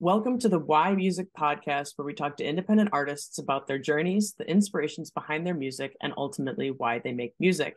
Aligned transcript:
Welcome 0.00 0.38
to 0.38 0.48
the 0.48 0.60
Why 0.60 0.94
Music 0.94 1.26
podcast, 1.36 1.94
where 1.96 2.06
we 2.06 2.14
talk 2.14 2.36
to 2.36 2.44
independent 2.44 2.90
artists 2.92 3.38
about 3.38 3.66
their 3.66 3.80
journeys, 3.80 4.32
the 4.38 4.48
inspirations 4.48 5.10
behind 5.10 5.44
their 5.44 5.56
music, 5.56 5.96
and 6.00 6.12
ultimately 6.16 6.70
why 6.70 7.00
they 7.00 7.10
make 7.10 7.34
music. 7.40 7.76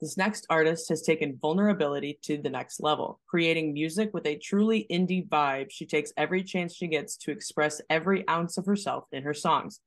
This 0.00 0.16
next 0.16 0.48
artist 0.50 0.88
has 0.88 1.02
taken 1.02 1.38
vulnerability 1.40 2.18
to 2.24 2.38
the 2.38 2.50
next 2.50 2.80
level, 2.80 3.20
creating 3.28 3.72
music 3.72 4.10
with 4.12 4.26
a 4.26 4.36
truly 4.36 4.84
indie 4.90 5.28
vibe. 5.28 5.68
She 5.70 5.86
takes 5.86 6.12
every 6.16 6.42
chance 6.42 6.74
she 6.74 6.88
gets 6.88 7.16
to 7.18 7.30
express 7.30 7.80
every 7.88 8.28
ounce 8.28 8.58
of 8.58 8.66
herself 8.66 9.04
in 9.12 9.22
her 9.22 9.34
songs. 9.34 9.78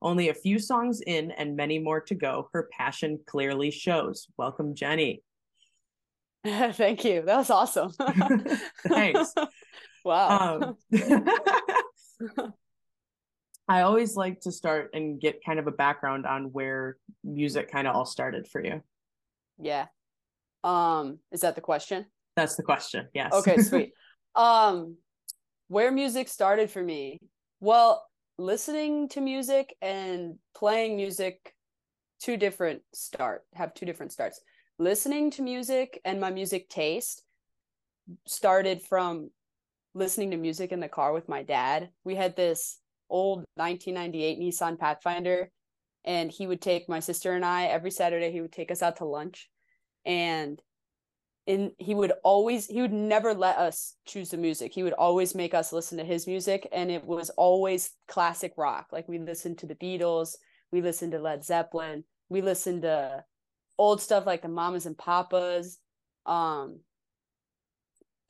Only 0.00 0.28
a 0.28 0.34
few 0.34 0.60
songs 0.60 1.00
in 1.04 1.32
and 1.32 1.56
many 1.56 1.80
more 1.80 2.02
to 2.02 2.14
go, 2.14 2.50
her 2.52 2.68
passion 2.70 3.18
clearly 3.26 3.72
shows. 3.72 4.28
Welcome, 4.36 4.76
Jenny. 4.76 5.24
Thank 6.46 7.04
you. 7.04 7.22
That 7.22 7.38
was 7.38 7.50
awesome. 7.50 7.90
Thanks. 8.86 9.34
Wow. 10.04 10.76
Um, 10.92 12.52
I 13.68 13.82
always 13.82 14.16
like 14.16 14.40
to 14.40 14.52
start 14.52 14.90
and 14.92 15.20
get 15.20 15.44
kind 15.44 15.58
of 15.58 15.66
a 15.66 15.70
background 15.72 16.26
on 16.26 16.46
where 16.52 16.96
music 17.24 17.70
kind 17.70 17.86
of 17.86 17.94
all 17.94 18.04
started 18.04 18.48
for 18.48 18.62
you. 18.64 18.82
yeah. 19.58 19.86
Um, 20.64 21.18
is 21.32 21.40
that 21.40 21.54
the 21.54 21.60
question? 21.60 22.06
That's 22.36 22.56
the 22.56 22.62
question. 22.62 23.08
Yes. 23.14 23.32
Okay, 23.32 23.58
sweet. 23.62 23.92
um, 24.34 24.96
where 25.68 25.90
music 25.90 26.28
started 26.28 26.70
for 26.70 26.82
me? 26.82 27.18
Well, 27.60 28.06
listening 28.38 29.08
to 29.10 29.20
music 29.20 29.74
and 29.82 30.36
playing 30.54 30.96
music, 30.96 31.54
two 32.20 32.36
different 32.36 32.82
start 32.94 33.42
have 33.54 33.74
two 33.74 33.86
different 33.86 34.12
starts. 34.12 34.40
Listening 34.78 35.30
to 35.32 35.42
music 35.42 36.00
and 36.04 36.20
my 36.20 36.30
music 36.30 36.68
taste 36.68 37.22
started 38.26 38.82
from 38.82 39.30
listening 39.94 40.30
to 40.30 40.36
music 40.36 40.72
in 40.72 40.80
the 40.80 40.88
car 40.88 41.12
with 41.12 41.28
my 41.28 41.42
dad. 41.42 41.90
We 42.04 42.14
had 42.14 42.36
this 42.36 42.78
old 43.10 43.44
1998 43.56 44.38
Nissan 44.40 44.78
Pathfinder, 44.78 45.50
and 46.04 46.30
he 46.30 46.46
would 46.46 46.60
take 46.60 46.88
my 46.88 47.00
sister 47.00 47.32
and 47.32 47.44
I 47.44 47.66
every 47.66 47.90
Saturday. 47.90 48.32
He 48.32 48.40
would 48.40 48.52
take 48.52 48.70
us 48.70 48.82
out 48.82 48.96
to 48.96 49.04
lunch, 49.04 49.48
and 50.04 50.60
in 51.46 51.72
he 51.78 51.94
would 51.94 52.12
always 52.22 52.66
he 52.66 52.80
would 52.80 52.92
never 52.92 53.34
let 53.34 53.58
us 53.58 53.96
choose 54.06 54.30
the 54.30 54.36
music. 54.36 54.72
He 54.72 54.82
would 54.82 54.92
always 54.94 55.34
make 55.34 55.54
us 55.54 55.72
listen 55.72 55.98
to 55.98 56.04
his 56.04 56.26
music, 56.26 56.68
and 56.72 56.90
it 56.90 57.04
was 57.04 57.30
always 57.30 57.90
classic 58.08 58.54
rock. 58.56 58.88
Like 58.92 59.08
we 59.08 59.18
listened 59.18 59.58
to 59.58 59.66
the 59.66 59.74
Beatles, 59.74 60.36
we 60.70 60.80
listened 60.80 61.12
to 61.12 61.18
Led 61.18 61.44
Zeppelin, 61.44 62.04
we 62.28 62.40
listened 62.40 62.82
to 62.82 63.24
old 63.78 64.00
stuff 64.00 64.26
like 64.26 64.42
the 64.42 64.48
Mamas 64.48 64.86
and 64.86 64.96
Papas. 64.96 65.78
Um, 66.24 66.80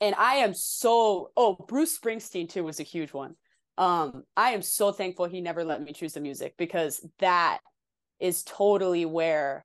and 0.03 0.13
I 0.15 0.35
am 0.35 0.53
so 0.53 1.31
oh 1.37 1.55
Bruce 1.67 1.97
Springsteen 1.97 2.49
too 2.49 2.65
was 2.65 2.81
a 2.81 2.83
huge 2.83 3.13
one. 3.13 3.35
Um, 3.77 4.25
I 4.35 4.51
am 4.51 4.61
so 4.61 4.91
thankful 4.91 5.25
he 5.25 5.39
never 5.39 5.63
let 5.63 5.81
me 5.81 5.93
choose 5.93 6.13
the 6.13 6.19
music 6.19 6.55
because 6.57 7.07
that 7.19 7.59
is 8.19 8.43
totally 8.43 9.05
where 9.05 9.63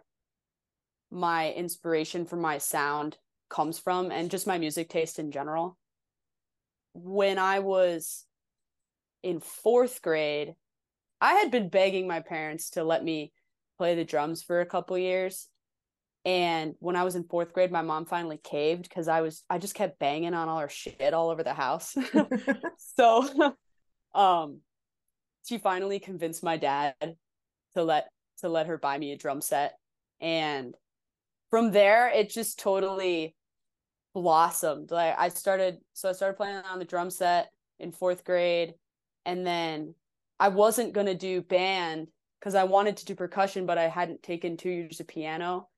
my 1.11 1.51
inspiration 1.53 2.25
for 2.25 2.37
my 2.37 2.59
sound 2.59 3.19
comes 3.51 3.81
from 3.81 4.13
and 4.13 4.31
just 4.31 4.47
my 4.47 4.59
music 4.59 4.89
taste 4.89 5.19
in 5.19 5.33
general. 5.33 5.77
When 6.95 7.39
I 7.39 7.59
was 7.59 8.25
in 9.25 9.41
fourth 9.41 10.01
grade, 10.03 10.55
I 11.21 11.35
had 11.35 11.51
been 11.51 11.69
begging 11.69 12.07
my 12.07 12.21
parents 12.21 12.71
to 12.71 12.85
let 12.85 13.03
me 13.03 13.33
play 13.77 13.97
the 13.97 14.05
drums 14.05 14.45
for 14.45 14.61
a 14.61 14.67
couple 14.67 14.97
years 14.97 15.49
and 16.25 16.75
when 16.81 16.97
I 16.97 17.05
was 17.05 17.15
in 17.15 17.25
fourth 17.25 17.53
grade, 17.53 17.71
my 17.71 17.83
mom 17.83 18.05
finally 18.05 18.39
caved 18.43 18.83
because 18.83 19.09
I 19.09 19.21
was 19.21 19.45
I 19.49 19.59
just 19.59 19.75
kept 19.75 19.99
banging 19.99 20.35
on 20.35 20.49
all 20.49 20.59
her 20.59 20.69
shit 20.69 21.15
all 21.15 21.31
over 21.31 21.43
the 21.43 21.55
house. 21.55 21.97
so 22.97 23.55
um 24.15 24.61
she 25.47 25.59
finally 25.59 26.01
convinced 26.01 26.43
my 26.43 26.57
dad 26.57 26.95
to 27.75 27.85
let 27.85 28.09
to 28.41 28.49
let 28.49 28.67
her 28.67 28.79
buy 28.79 28.99
me 28.99 29.13
a 29.13 29.17
drum 29.17 29.41
set. 29.41 29.75
And 30.21 30.75
from 31.51 31.71
there 31.71 32.09
it 32.09 32.31
just 32.31 32.59
totally 32.59 33.35
blossomed. 34.13 34.91
Like 34.91 35.15
I 35.19 35.29
started 35.29 35.79
so 35.95 36.09
I 36.09 36.13
started 36.13 36.37
playing 36.37 36.57
on 36.57 36.79
the 36.79 36.85
drum 36.85 37.11
set 37.11 37.51
in 37.79 37.93
fourth 37.93 38.25
grade 38.25 38.75
and 39.25 39.47
then 39.47 39.95
I 40.41 40.49
wasn't 40.49 40.93
gonna 40.93 41.15
do 41.15 41.43
band 41.43 42.09
because 42.41 42.55
I 42.55 42.65
wanted 42.65 42.99
to 42.99 43.05
do 43.05 43.15
percussion, 43.15 43.67
but 43.67 43.79
I 43.79 43.89
hadn't 43.89 44.23
taken 44.23 44.57
two 44.57 44.71
years 44.71 45.01
of 45.01 45.09
piano 45.09 45.69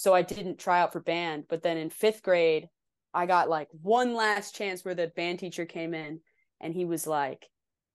so 0.00 0.14
I 0.14 0.22
didn't 0.22 0.58
try 0.58 0.80
out 0.80 0.94
for 0.94 1.00
band. 1.00 1.44
But 1.50 1.62
then 1.62 1.76
in 1.76 1.90
fifth 1.90 2.22
grade, 2.22 2.70
I 3.12 3.26
got 3.26 3.50
like 3.50 3.68
one 3.82 4.14
last 4.14 4.54
chance 4.54 4.82
where 4.82 4.94
the 4.94 5.08
band 5.08 5.40
teacher 5.40 5.66
came 5.66 5.92
in 5.92 6.20
and 6.58 6.72
he 6.72 6.86
was 6.86 7.06
like, 7.06 7.46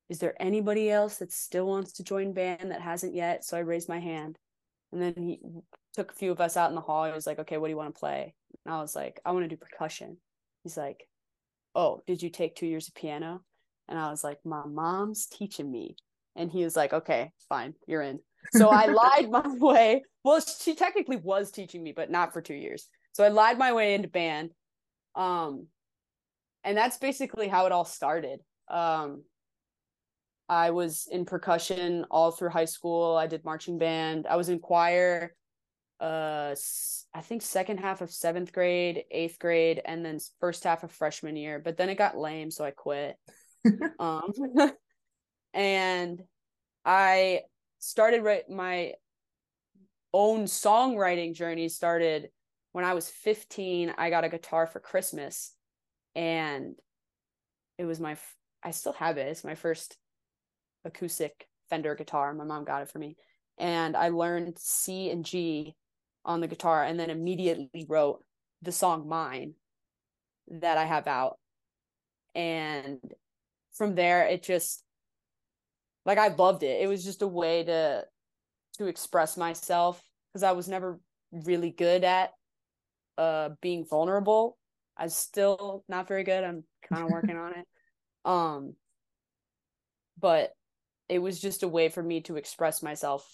Is 0.08 0.20
there 0.20 0.40
anybody 0.40 0.92
else 0.92 1.18
that 1.18 1.32
still 1.32 1.66
wants 1.66 1.94
to 1.94 2.04
join 2.04 2.32
band 2.32 2.70
that 2.70 2.82
hasn't 2.82 3.16
yet? 3.16 3.44
So 3.44 3.58
I 3.58 3.62
raised 3.62 3.90
my 3.90 3.98
hand. 3.98 4.38
And 4.92 5.02
then 5.02 5.16
he 5.18 5.40
took 5.96 6.12
a 6.12 6.16
few 6.16 6.32
of 6.32 6.40
us 6.40 6.58
out 6.58 6.70
in 6.70 6.76
the 6.76 6.82
hall. 6.82 7.06
He 7.06 7.12
was 7.12 7.26
like, 7.26 7.40
Okay, 7.40 7.58
what 7.58 7.70
do 7.70 7.72
you 7.72 7.78
want 7.78 7.96
to 7.96 8.00
play? 8.00 8.36
And 8.68 8.76
I 8.76 8.82
was 8.82 8.96
like, 8.96 9.20
I 9.26 9.32
want 9.32 9.46
to 9.46 9.50
do 9.50 9.58
percussion. 9.58 10.18
He's 10.62 10.78
like, 10.78 11.08
Oh, 11.74 12.04
did 12.06 12.22
you 12.22 12.30
take 12.30 12.56
two 12.56 12.68
years 12.68 12.88
of 12.88 12.94
piano? 12.94 13.42
And 13.90 13.98
I 13.98 14.12
was 14.12 14.24
like, 14.24 14.38
My 14.46 14.64
mom's 14.64 15.26
teaching 15.26 15.72
me. 15.72 15.96
And 16.36 16.52
he 16.52 16.64
was 16.64 16.76
like, 16.76 16.94
Okay, 16.94 17.32
fine, 17.50 17.74
you're 17.88 18.04
in. 18.04 18.20
So 18.52 18.70
I 18.70 18.86
lied 19.26 19.32
my 19.32 19.56
way. 19.58 20.04
Well, 20.26 20.42
she 20.42 20.74
technically 20.74 21.18
was 21.18 21.52
teaching 21.52 21.84
me, 21.84 21.92
but 21.92 22.10
not 22.10 22.34
for 22.34 22.42
two 22.42 22.56
years. 22.56 22.90
So 23.12 23.24
I 23.24 23.28
lied 23.28 23.60
my 23.60 23.74
way 23.74 23.94
into 23.94 24.08
band. 24.08 24.50
Um, 25.14 25.68
and 26.64 26.76
that's 26.76 26.98
basically 26.98 27.48
how 27.48 27.68
it 27.68 27.72
all 27.72 27.86
started. 27.86 28.40
Um, 28.68 29.24
I 30.50 30.72
was 30.72 31.08
in 31.12 31.26
percussion 31.26 32.06
all 32.10 32.32
through 32.32 32.50
high 32.50 32.66
school. 32.66 33.16
I 33.16 33.28
did 33.28 33.46
marching 33.46 33.78
band. 33.78 34.26
I 34.28 34.36
was 34.36 34.50
in 34.50 34.58
choir. 34.58 35.36
Uh, 36.00 36.56
I 37.14 37.22
think 37.22 37.44
second 37.44 37.78
half 37.80 38.02
of 38.02 38.12
seventh 38.12 38.52
grade, 38.52 39.04
eighth 39.12 39.38
grade, 39.38 39.80
and 39.86 40.04
then 40.04 40.18
first 40.40 40.64
half 40.64 40.84
of 40.84 40.92
freshman 40.92 41.36
year. 41.36 41.60
But 41.64 41.78
then 41.78 41.90
it 41.90 42.00
got 42.00 42.18
lame, 42.18 42.50
so 42.50 42.66
I 42.66 42.72
quit. 42.72 43.16
um, 44.00 44.34
and 45.54 46.20
I 46.84 47.42
started 47.78 48.24
right 48.24 48.50
my 48.50 48.94
own 50.16 50.46
songwriting 50.46 51.36
journey 51.36 51.68
started 51.68 52.30
when 52.72 52.86
I 52.86 52.94
was 52.94 53.10
15. 53.10 53.94
I 53.98 54.10
got 54.10 54.24
a 54.24 54.30
guitar 54.30 54.66
for 54.66 54.80
Christmas 54.80 55.54
and 56.16 56.76
it 57.78 57.84
was 57.84 58.00
my 58.00 58.16
I 58.64 58.72
still 58.72 58.94
have 58.94 59.18
it. 59.18 59.28
It's 59.28 59.44
my 59.44 59.56
first 59.56 59.98
acoustic 60.86 61.48
Fender 61.70 61.96
guitar. 61.96 62.34
My 62.34 62.46
mom 62.46 62.64
got 62.64 62.82
it 62.82 62.90
for 62.90 62.98
me. 62.98 63.18
And 63.58 63.98
I 63.98 64.08
learned 64.08 64.58
C 64.58 65.10
and 65.10 65.26
G 65.26 65.76
on 66.24 66.40
the 66.40 66.48
guitar 66.48 66.86
and 66.86 66.98
then 66.98 67.10
immediately 67.10 67.86
wrote 67.90 68.24
the 68.62 68.72
song 68.72 69.10
Mine 69.10 69.56
that 70.48 70.78
I 70.78 70.86
have 70.86 71.08
out. 71.08 71.38
And 72.34 73.00
from 73.74 73.96
there 73.96 74.26
it 74.28 74.44
just 74.44 74.82
like 76.06 76.18
I 76.18 76.30
loved 76.30 76.64
it. 76.64 76.82
It 76.82 76.88
was 76.88 77.04
just 77.04 77.22
a 77.22 77.28
way 77.28 77.66
to 77.66 78.06
to 78.78 78.88
express 78.88 79.38
myself 79.38 80.02
because 80.32 80.44
I 80.44 80.54
was 80.54 80.68
never 80.68 81.00
really 81.32 81.72
good 81.72 82.04
at 82.04 82.32
uh 83.18 83.50
being 83.62 83.86
vulnerable. 83.86 84.58
I'm 84.98 85.10
still 85.10 85.84
not 85.88 86.08
very 86.08 86.24
good. 86.24 86.44
I'm 86.44 86.64
kind 86.90 87.04
of 87.04 87.10
working 87.12 87.38
on 87.38 87.54
it. 87.54 87.66
Um 88.24 88.76
but 90.20 90.52
it 91.10 91.20
was 91.20 91.40
just 91.40 91.64
a 91.64 91.68
way 91.68 91.90
for 91.90 92.02
me 92.02 92.22
to 92.22 92.38
express 92.38 92.82
myself 92.82 93.28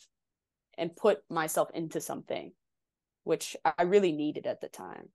and 0.78 0.96
put 0.96 1.20
myself 1.30 1.70
into 1.74 2.02
something 2.02 2.52
which 3.24 3.56
I 3.64 3.84
really 3.84 4.12
needed 4.12 4.48
at 4.48 4.62
the 4.62 4.68
time. 4.68 5.10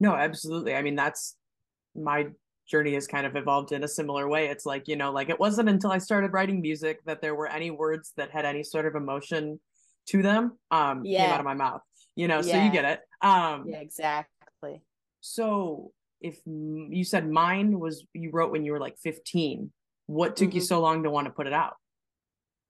No, 0.00 0.14
absolutely. 0.14 0.74
I 0.74 0.82
mean, 0.82 0.94
that's 0.94 1.36
my 1.94 2.28
journey 2.66 2.94
has 2.94 3.06
kind 3.06 3.26
of 3.26 3.36
evolved 3.36 3.72
in 3.72 3.84
a 3.84 3.88
similar 3.88 4.28
way. 4.28 4.46
It's 4.48 4.64
like, 4.66 4.88
you 4.88 4.96
know, 4.96 5.12
like 5.12 5.28
it 5.28 5.38
wasn't 5.38 5.68
until 5.68 5.92
I 5.92 5.98
started 5.98 6.32
writing 6.32 6.60
music 6.60 7.04
that 7.04 7.20
there 7.20 7.34
were 7.34 7.46
any 7.48 7.70
words 7.70 8.12
that 8.16 8.30
had 8.30 8.44
any 8.44 8.62
sort 8.62 8.86
of 8.86 8.94
emotion 8.94 9.60
to 10.06 10.22
them 10.22 10.58
um 10.70 11.04
Yeah. 11.04 11.22
came 11.22 11.32
out 11.32 11.40
of 11.40 11.44
my 11.46 11.54
mouth. 11.54 11.80
You 12.16 12.28
know, 12.28 12.40
so 12.42 12.56
you 12.56 12.70
get 12.70 12.84
it. 12.84 13.00
Um 13.20 13.64
Yeah, 13.68 13.78
exactly. 13.78 14.82
so 15.20 15.92
if 16.20 16.40
you 16.46 17.04
said 17.04 17.28
mine 17.28 17.78
was 17.78 18.06
you 18.14 18.30
wrote 18.30 18.50
when 18.50 18.64
you 18.64 18.72
were 18.72 18.80
like 18.80 18.96
15, 18.98 19.72
what 20.06 20.36
took 20.36 20.54
you 20.54 20.60
Mhm. 20.60 20.66
so 20.66 20.80
long 20.80 21.02
to 21.02 21.10
want 21.10 21.26
to 21.26 21.32
put 21.32 21.46
it 21.46 21.52
out? 21.52 21.76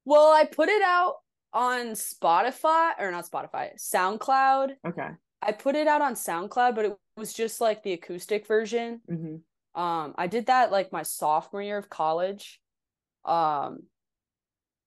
Well, 0.05 0.33
I 0.33 0.45
put 0.45 0.69
it 0.69 0.83
out 0.83 1.17
on 1.53 1.93
Spotify 1.93 2.93
or 2.99 3.11
not 3.13 3.27
Spotify, 3.27 3.75
SoundCloud. 3.79 4.77
Okay. 4.87 5.11
I 5.41 5.53
put 5.53 5.77
it 5.77 5.87
out 5.87 6.03
on 6.03 6.15
SoundCloud, 6.15 6.75
but 6.75 6.85
it 6.85 6.99
was 7.17 7.33
just 7.33 7.61
like 7.61 7.83
the 7.83 7.93
acoustic 7.93 8.47
version. 8.47 9.01
hmm 9.09 9.37
Um, 9.75 10.15
I 10.17 10.27
did 10.27 10.47
that 10.47 10.71
like 10.71 10.93
my 10.93 11.03
sophomore 11.03 11.63
year 11.63 11.79
of 11.79 11.91
college. 11.91 12.61
Um, 13.25 13.81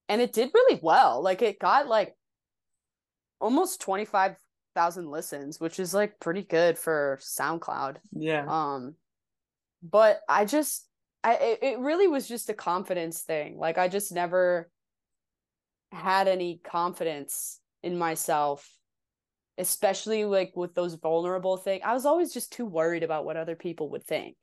and 0.08 0.20
it 0.20 0.32
did 0.32 0.50
really 0.54 0.80
well. 0.82 1.22
Like 1.22 1.42
it 1.42 1.58
got 1.58 1.88
like 1.88 2.14
almost 3.40 3.80
25,000 3.82 5.10
listens, 5.10 5.60
which 5.60 5.78
is 5.78 5.92
like 5.92 6.18
pretty 6.20 6.42
good 6.42 6.78
for 6.78 7.18
SoundCloud. 7.20 7.96
Yeah. 8.12 8.46
Um, 8.48 8.94
but 9.82 10.20
I 10.28 10.44
just 10.44 10.86
I 11.22 11.34
it, 11.34 11.58
it 11.62 11.78
really 11.78 12.08
was 12.08 12.26
just 12.26 12.48
a 12.48 12.54
confidence 12.54 13.22
thing. 13.22 13.58
Like 13.58 13.78
I 13.78 13.88
just 13.88 14.12
never 14.12 14.70
had 15.92 16.28
any 16.28 16.60
confidence 16.64 17.60
in 17.82 17.98
myself, 17.98 18.68
especially 19.56 20.24
like 20.24 20.52
with 20.54 20.74
those 20.74 20.94
vulnerable 20.94 21.56
things. 21.56 21.82
I 21.84 21.94
was 21.94 22.06
always 22.06 22.32
just 22.32 22.52
too 22.52 22.66
worried 22.66 23.02
about 23.02 23.24
what 23.24 23.36
other 23.36 23.56
people 23.56 23.90
would 23.90 24.04
think. 24.04 24.36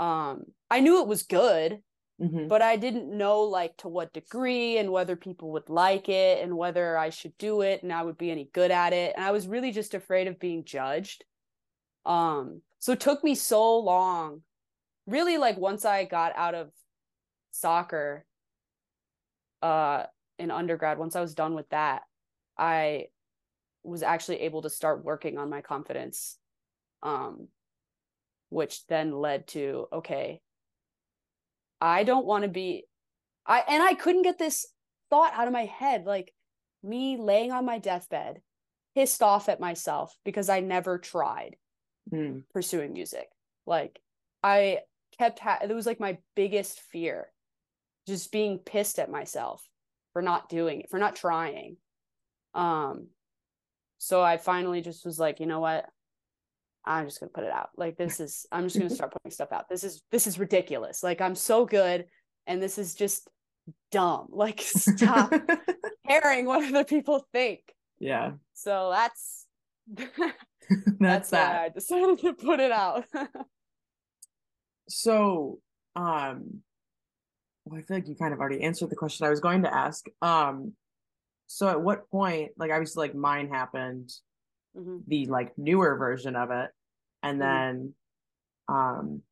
Um, 0.00 0.46
I 0.70 0.80
knew 0.80 1.02
it 1.02 1.08
was 1.08 1.24
good, 1.24 1.84
Mhm. 2.20 2.48
but 2.48 2.62
I 2.62 2.76
didn't 2.76 3.16
know 3.16 3.42
like 3.42 3.76
to 3.78 3.88
what 3.88 4.12
degree 4.14 4.78
and 4.78 4.92
whether 4.92 5.16
people 5.16 5.52
would 5.52 5.68
like 5.70 6.08
it 6.08 6.42
and 6.42 6.56
whether 6.56 6.98
I 6.98 7.10
should 7.10 7.38
do 7.38 7.62
it 7.62 7.82
and 7.84 7.92
I 7.92 8.02
would 8.02 8.18
be 8.18 8.30
any 8.32 8.46
good 8.46 8.72
at 8.72 8.92
it. 8.94 9.14
And 9.16 9.24
I 9.24 9.32
was 9.32 9.48
really 9.48 9.72
just 9.72 9.94
afraid 9.94 10.28
of 10.28 10.40
being 10.40 10.64
judged. 10.64 11.24
Um, 12.06 12.62
so 12.80 12.92
it 12.92 13.00
took 13.00 13.24
me 13.24 13.34
so 13.36 13.78
long, 13.78 14.44
really 15.06 15.38
like 15.38 15.58
once 15.58 15.84
I 15.84 16.06
got 16.06 16.34
out 16.36 16.54
of 16.56 16.72
soccer 17.52 18.26
uh 19.62 20.06
in 20.38 20.50
undergrad, 20.50 20.98
once 20.98 21.16
I 21.16 21.20
was 21.20 21.34
done 21.34 21.54
with 21.54 21.68
that, 21.70 22.02
I 22.56 23.08
was 23.82 24.02
actually 24.02 24.40
able 24.40 24.62
to 24.62 24.70
start 24.70 25.04
working 25.04 25.38
on 25.38 25.50
my 25.50 25.60
confidence. 25.60 26.38
Um, 27.02 27.48
which 28.50 28.86
then 28.86 29.12
led 29.12 29.48
to 29.48 29.86
okay, 29.92 30.40
I 31.80 32.04
don't 32.04 32.26
want 32.26 32.44
to 32.44 32.48
be 32.50 32.84
I 33.46 33.64
and 33.66 33.82
I 33.82 33.94
couldn't 33.94 34.22
get 34.22 34.38
this 34.38 34.66
thought 35.08 35.32
out 35.34 35.46
of 35.46 35.52
my 35.52 35.64
head 35.64 36.04
like 36.04 36.32
me 36.82 37.16
laying 37.16 37.52
on 37.52 37.64
my 37.64 37.78
deathbed 37.78 38.40
pissed 38.94 39.22
off 39.22 39.48
at 39.48 39.60
myself 39.60 40.14
because 40.24 40.48
I 40.48 40.60
never 40.60 40.98
tried 40.98 41.56
Mm. 42.12 42.42
pursuing 42.52 42.92
music. 42.92 43.28
Like 43.66 44.00
I 44.42 44.80
kept 45.18 45.38
ha- 45.38 45.60
it 45.62 45.72
was 45.72 45.86
like 45.86 46.00
my 46.00 46.18
biggest 46.34 46.80
fear 46.80 47.28
just 48.08 48.32
being 48.32 48.58
pissed 48.58 48.98
at 48.98 49.10
myself 49.10 49.62
for 50.12 50.22
not 50.22 50.48
doing 50.48 50.80
it, 50.80 50.90
for 50.90 50.98
not 50.98 51.14
trying. 51.14 51.76
Um 52.54 53.08
so 53.98 54.22
I 54.22 54.38
finally 54.38 54.80
just 54.80 55.04
was 55.04 55.18
like, 55.20 55.40
you 55.40 55.46
know 55.46 55.60
what? 55.60 55.84
I'm 56.84 57.06
just 57.06 57.20
gonna 57.20 57.30
put 57.30 57.44
it 57.44 57.52
out. 57.52 57.70
Like 57.76 57.96
this 57.96 58.20
is 58.20 58.46
I'm 58.52 58.64
just 58.64 58.76
gonna 58.78 58.90
start 58.94 59.12
putting 59.12 59.30
stuff 59.32 59.52
out. 59.52 59.68
This 59.68 59.84
is 59.84 60.02
this 60.10 60.26
is 60.26 60.38
ridiculous. 60.38 61.02
Like 61.02 61.20
I'm 61.20 61.34
so 61.34 61.64
good 61.66 62.06
and 62.46 62.62
this 62.62 62.78
is 62.78 62.94
just 62.94 63.28
dumb. 63.92 64.28
Like 64.32 64.60
stop 64.60 65.32
caring 66.08 66.46
what 66.46 66.64
other 66.64 66.84
people 66.84 67.26
think. 67.32 67.60
yeah. 67.98 68.32
So 68.54 68.90
that's 68.92 69.46
That's, 69.88 70.10
that's 71.00 71.30
that. 71.30 71.52
why 71.56 71.64
I 71.64 71.68
decided 71.68 72.18
to 72.20 72.32
put 72.34 72.60
it 72.60 72.70
out. 72.72 73.04
So, 74.88 75.58
um, 75.96 76.62
well, 77.64 77.78
I 77.78 77.82
feel 77.82 77.96
like 77.96 78.08
you 78.08 78.14
kind 78.16 78.32
of 78.32 78.40
already 78.40 78.62
answered 78.62 78.90
the 78.90 78.96
question 78.96 79.26
I 79.26 79.30
was 79.30 79.40
going 79.40 79.62
to 79.62 79.74
ask. 79.74 80.06
Um, 80.22 80.72
so 81.46 81.68
at 81.68 81.80
what 81.80 82.08
point, 82.10 82.52
like 82.56 82.70
obviously 82.70 83.08
like 83.08 83.14
mine 83.16 83.48
happened, 83.48 84.12
Mhm. 84.76 85.04
the 85.06 85.26
like 85.26 85.56
newer 85.58 85.96
version 85.96 86.36
of 86.36 86.50
it, 86.50 86.70
and 87.22 87.40
Mhm. 87.40 87.42
then 87.42 87.94
um 88.68 89.22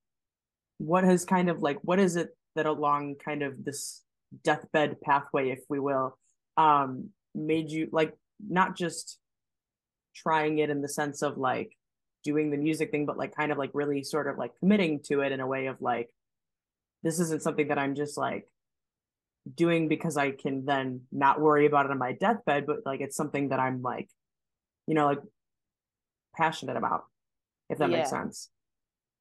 what 0.79 1.05
has 1.05 1.25
kind 1.25 1.51
of 1.51 1.63
like 1.63 1.79
what 1.83 1.99
is 1.99 2.17
it 2.17 2.37
that 2.55 2.67
along 2.67 3.17
kind 3.17 3.43
of 3.43 3.65
this 3.65 4.05
deathbed 4.45 5.01
pathway, 5.01 5.51
if 5.51 5.61
we 5.69 5.79
will, 5.81 6.19
um, 6.57 7.11
made 7.35 7.71
you 7.71 7.89
like 7.93 8.15
not 8.41 8.77
just 8.77 9.19
trying 10.15 10.59
it 10.59 10.71
in 10.71 10.83
the 10.83 10.89
sense 10.89 11.23
of 11.23 11.39
like 11.39 11.77
doing 12.25 12.51
the 12.51 12.57
music 12.57 12.91
thing, 12.91 13.07
but 13.07 13.17
like 13.19 13.35
kind 13.35 13.53
of 13.53 13.59
like 13.59 13.71
really 13.75 14.03
sort 14.03 14.27
of 14.27 14.39
like 14.39 14.53
committing 14.61 15.01
to 15.01 15.21
it 15.21 15.33
in 15.33 15.41
a 15.41 15.47
way 15.47 15.67
of 15.67 15.81
like 15.81 16.11
this 17.03 17.21
isn't 17.21 17.43
something 17.43 17.69
that 17.69 17.79
I'm 17.79 17.95
just 17.95 18.19
like 18.19 18.49
doing 19.55 19.89
because 19.89 20.17
I 20.17 20.33
can 20.33 20.65
then 20.65 21.03
not 21.13 21.41
worry 21.41 21.67
about 21.67 21.87
it 21.87 21.93
on 21.93 21.99
my 21.99 22.13
deathbed, 22.13 22.67
but 22.67 22.79
like 22.85 23.01
it's 23.01 23.17
something 23.17 23.49
that 23.51 23.61
I'm 23.61 23.83
like, 23.83 24.09
you 24.89 24.95
know, 24.95 25.07
like 25.07 25.21
passionate 26.35 26.79
about, 26.79 27.05
if 27.69 27.79
that 27.79 27.91
makes 27.91 28.11
sense. 28.11 28.49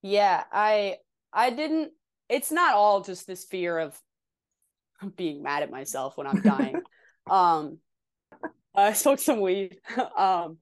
yeah, 0.02 0.44
I 0.52 0.98
I 1.34 1.50
didn't 1.50 1.92
it's 2.30 2.52
not 2.52 2.74
all 2.74 3.02
just 3.02 3.28
this 3.28 3.44
fear 3.44 3.78
of 3.78 4.00
being 5.18 5.44
mad 5.44 5.62
at 5.64 5.70
myself 5.70 6.18
when 6.18 6.26
I'm 6.26 6.42
dying. 6.42 6.82
um 7.30 7.80
I 8.74 8.94
smoked 8.94 9.22
some 9.22 9.42
weed. 9.42 9.78
um 10.18 10.58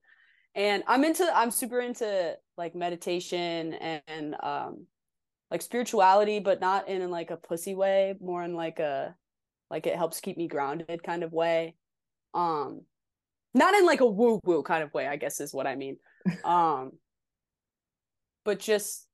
and 0.55 0.83
I'm 0.87 1.03
into 1.03 1.29
I'm 1.33 1.51
super 1.51 1.79
into 1.79 2.35
like 2.57 2.73
meditation 2.73 3.75
and 3.75 4.35
um 4.41 4.87
like 5.51 5.61
spirituality, 5.61 6.39
but 6.39 6.59
not 6.61 6.89
in 6.89 7.11
like 7.11 7.29
a 7.29 7.37
pussy 7.37 7.75
way, 7.75 8.15
more 8.19 8.43
in 8.43 8.55
like 8.55 8.79
a 8.79 9.15
like 9.69 9.85
it 9.85 9.95
helps 9.95 10.19
keep 10.19 10.35
me 10.35 10.47
grounded 10.47 11.03
kind 11.03 11.21
of 11.21 11.31
way. 11.31 11.75
Um 12.33 12.81
not 13.55 13.73
in 13.73 13.85
like 13.85 14.01
a 14.01 14.05
woo 14.05 14.39
woo 14.43 14.61
kind 14.61 14.83
of 14.83 14.93
way, 14.93 15.07
I 15.07 15.15
guess 15.15 15.39
is 15.39 15.53
what 15.53 15.67
I 15.67 15.75
mean. 15.75 15.97
Um 16.43 16.91
but 18.43 18.59
just 18.59 19.07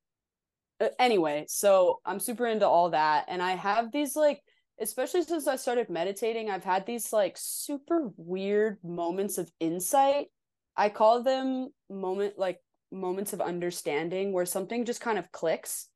uh, 0.81 0.89
anyway, 0.99 1.45
so 1.47 2.01
I'm 2.05 2.19
super 2.19 2.47
into 2.47 2.67
all 2.67 2.89
that 2.89 3.25
and 3.27 3.41
I 3.41 3.51
have 3.51 3.91
these 3.91 4.15
like 4.15 4.41
especially 4.79 5.21
since 5.23 5.47
I 5.47 5.55
started 5.55 5.89
meditating, 5.89 6.49
I've 6.49 6.63
had 6.63 6.85
these 6.85 7.13
like 7.13 7.35
super 7.37 8.11
weird 8.17 8.77
moments 8.83 9.37
of 9.37 9.51
insight. 9.59 10.27
I 10.75 10.89
call 10.89 11.21
them 11.23 11.69
moment 11.89 12.37
like 12.37 12.59
moments 12.91 13.33
of 13.33 13.41
understanding 13.41 14.33
where 14.33 14.45
something 14.45 14.85
just 14.85 15.01
kind 15.01 15.17
of 15.17 15.31
clicks 15.31 15.87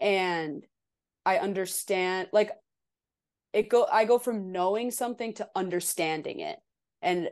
and 0.00 0.64
I 1.24 1.38
understand 1.38 2.28
like 2.32 2.50
it 3.52 3.68
go 3.68 3.86
I 3.90 4.04
go 4.04 4.18
from 4.18 4.52
knowing 4.52 4.90
something 4.90 5.32
to 5.34 5.48
understanding 5.56 6.40
it 6.40 6.58
and 7.00 7.30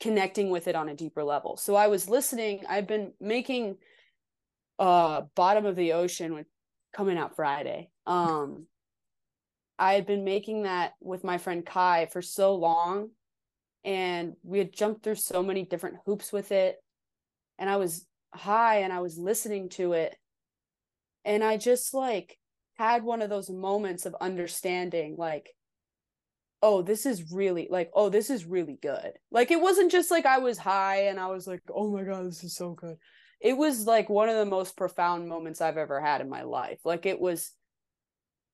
connecting 0.00 0.50
with 0.50 0.66
it 0.66 0.74
on 0.74 0.88
a 0.88 0.94
deeper 0.94 1.22
level. 1.22 1.56
So 1.56 1.74
I 1.74 1.88
was 1.88 2.08
listening, 2.08 2.64
I've 2.68 2.86
been 2.86 3.12
making 3.20 3.76
uh 4.78 5.22
bottom 5.34 5.66
of 5.66 5.76
the 5.76 5.92
ocean 5.92 6.34
with 6.34 6.46
coming 6.94 7.18
out 7.18 7.36
Friday. 7.36 7.90
Um 8.06 8.66
I 9.78 9.94
had 9.94 10.06
been 10.06 10.24
making 10.24 10.64
that 10.64 10.92
with 11.00 11.24
my 11.24 11.38
friend 11.38 11.64
Kai 11.64 12.06
for 12.06 12.20
so 12.20 12.54
long 12.54 13.10
and 13.84 14.34
we 14.42 14.58
had 14.58 14.72
jumped 14.72 15.02
through 15.02 15.14
so 15.14 15.42
many 15.42 15.64
different 15.64 15.96
hoops 16.04 16.32
with 16.32 16.52
it 16.52 16.76
and 17.58 17.68
I 17.68 17.76
was 17.76 18.06
high 18.34 18.80
and 18.80 18.92
I 18.92 19.00
was 19.00 19.18
listening 19.18 19.70
to 19.70 19.94
it 19.94 20.16
and 21.24 21.42
I 21.44 21.56
just 21.56 21.94
like 21.94 22.38
had 22.74 23.02
one 23.02 23.22
of 23.22 23.30
those 23.30 23.50
moments 23.50 24.06
of 24.06 24.16
understanding 24.20 25.16
like 25.18 25.50
oh 26.62 26.82
this 26.82 27.06
is 27.06 27.32
really 27.32 27.68
like 27.70 27.90
oh 27.94 28.08
this 28.08 28.30
is 28.30 28.44
really 28.44 28.78
good. 28.82 29.12
Like 29.30 29.50
it 29.50 29.60
wasn't 29.60 29.90
just 29.90 30.10
like 30.10 30.26
I 30.26 30.38
was 30.38 30.58
high 30.58 31.04
and 31.08 31.18
I 31.18 31.28
was 31.28 31.46
like 31.46 31.62
oh 31.74 31.90
my 31.90 32.02
god 32.04 32.26
this 32.26 32.44
is 32.44 32.54
so 32.56 32.72
good. 32.72 32.96
It 33.40 33.56
was 33.56 33.86
like 33.86 34.08
one 34.10 34.28
of 34.28 34.36
the 34.36 34.44
most 34.44 34.76
profound 34.76 35.28
moments 35.28 35.60
I've 35.60 35.78
ever 35.78 36.00
had 36.00 36.20
in 36.20 36.28
my 36.28 36.42
life. 36.42 36.80
Like 36.84 37.06
it 37.06 37.18
was 37.20 37.52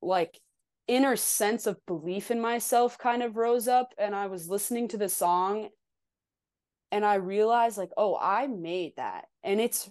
like 0.00 0.38
inner 0.86 1.16
sense 1.16 1.66
of 1.66 1.84
belief 1.86 2.30
in 2.30 2.40
myself 2.40 2.96
kind 2.96 3.22
of 3.22 3.36
rose 3.36 3.66
up 3.66 3.92
and 3.98 4.14
I 4.14 4.26
was 4.28 4.48
listening 4.48 4.86
to 4.88 4.96
the 4.96 5.08
song 5.08 5.68
and 6.92 7.04
I 7.04 7.14
realized 7.16 7.76
like 7.78 7.90
oh 7.96 8.16
I 8.20 8.46
made 8.46 8.92
that. 8.96 9.24
And 9.42 9.60
it's 9.60 9.90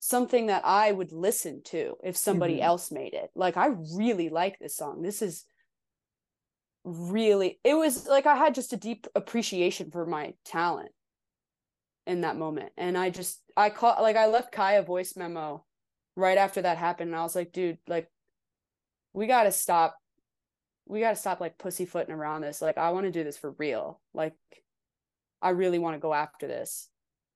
something 0.00 0.46
that 0.46 0.64
I 0.64 0.92
would 0.92 1.10
listen 1.10 1.62
to 1.64 1.96
if 2.04 2.16
somebody 2.16 2.58
Mhm. 2.58 2.62
else 2.62 2.92
made 2.92 3.14
it. 3.14 3.30
Like 3.34 3.56
I 3.56 3.70
really 3.96 4.28
like 4.28 4.56
this 4.60 4.76
song. 4.76 5.02
This 5.02 5.22
is 5.22 5.44
really 6.88 7.58
it 7.64 7.74
was 7.74 8.06
like 8.06 8.26
I 8.26 8.36
had 8.36 8.54
just 8.54 8.72
a 8.72 8.76
deep 8.76 9.06
appreciation 9.14 9.90
for 9.90 10.06
my 10.06 10.34
talent 10.44 10.90
in 12.06 12.22
that 12.22 12.36
moment. 12.36 12.72
And 12.76 12.96
I 12.96 13.10
just 13.10 13.40
I 13.56 13.70
call 13.70 13.96
like 14.00 14.16
I 14.16 14.26
left 14.26 14.52
Kai 14.52 14.74
a 14.74 14.82
voice 14.82 15.14
memo 15.16 15.64
right 16.16 16.38
after 16.38 16.62
that 16.62 16.78
happened. 16.78 17.10
And 17.10 17.20
I 17.20 17.22
was 17.22 17.36
like 17.36 17.52
dude 17.52 17.78
like 17.86 18.08
we 19.12 19.26
got 19.26 19.44
to 19.44 19.52
stop 19.52 19.96
we 20.86 21.00
got 21.00 21.10
to 21.10 21.16
stop 21.16 21.40
like 21.40 21.58
pussyfooting 21.58 22.14
around 22.14 22.40
this. 22.40 22.62
Like 22.62 22.78
I 22.78 22.90
want 22.90 23.04
to 23.04 23.12
do 23.12 23.24
this 23.24 23.36
for 23.36 23.54
real. 23.58 24.00
Like 24.14 24.34
I 25.42 25.50
really 25.50 25.78
want 25.78 25.94
to 25.94 26.00
go 26.00 26.14
after 26.14 26.46
this. 26.46 26.88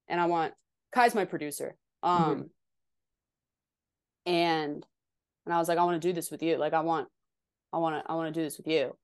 And 0.09 0.21
I 0.21 0.27
want 0.27 0.55
Kai's 0.95 1.15
my 1.15 1.25
producer 1.25 1.77
um 2.03 2.51
and 4.27 4.85
and 5.45 5.55
I 5.55 5.59
was 5.59 5.69
like 5.69 5.79
I 5.79 5.85
want 5.85 6.01
to 6.01 6.09
do 6.09 6.15
this 6.15 6.31
with 6.31 6.43
you. 6.43 6.57
Like 6.57 6.73
I 6.73 6.81
want 6.81 7.09
I 7.73 7.79
want 7.79 8.03
to 8.03 8.11
I 8.11 8.15
want 8.15 8.33
to 8.33 8.41
do 8.41 8.45
this 8.45 8.57
with 8.57 8.67
you 8.67 8.97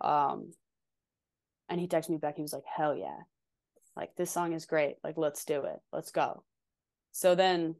um 0.00 0.52
and 1.68 1.80
he 1.80 1.88
texted 1.88 2.10
me 2.10 2.18
back. 2.18 2.36
He 2.36 2.42
was 2.42 2.52
like 2.52 2.64
hell 2.64 2.94
yeah. 2.94 3.18
Like 3.96 4.14
this 4.16 4.30
song 4.30 4.52
is 4.52 4.66
great. 4.66 4.96
Like 5.02 5.16
let's 5.16 5.44
do 5.44 5.64
it. 5.64 5.80
Let's 5.92 6.10
go. 6.10 6.44
So 7.12 7.34
then 7.34 7.76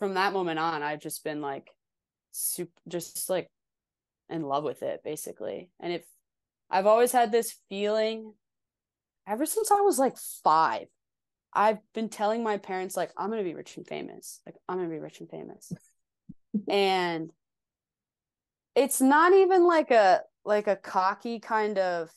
from 0.00 0.14
that 0.14 0.32
moment 0.32 0.58
on 0.58 0.82
i've 0.82 1.00
just 1.00 1.22
been 1.22 1.40
like 1.40 1.70
super 2.32 2.72
just 2.88 3.28
like 3.30 3.48
in 4.28 4.42
love 4.42 4.64
with 4.64 4.82
it 4.82 5.02
basically. 5.04 5.70
And 5.78 5.92
if 5.92 6.02
i've 6.70 6.86
always 6.86 7.12
had 7.12 7.30
this 7.30 7.56
feeling 7.68 8.32
ever 9.28 9.46
since 9.46 9.70
i 9.70 9.80
was 9.80 9.98
like 9.98 10.16
five 10.42 10.86
i've 11.52 11.78
been 11.94 12.08
telling 12.08 12.42
my 12.42 12.56
parents 12.56 12.96
like 12.96 13.12
i'm 13.16 13.30
gonna 13.30 13.44
be 13.44 13.54
rich 13.54 13.76
and 13.76 13.86
famous. 13.86 14.40
Like 14.46 14.56
i'm 14.68 14.78
gonna 14.78 14.88
be 14.88 14.98
rich 14.98 15.20
and 15.20 15.30
famous. 15.30 15.72
And 16.68 17.30
it's 18.74 19.00
not 19.00 19.32
even 19.32 19.66
like 19.66 19.92
a 19.92 20.22
like 20.44 20.66
a 20.66 20.76
cocky 20.76 21.38
kind 21.38 21.78
of 21.78 22.10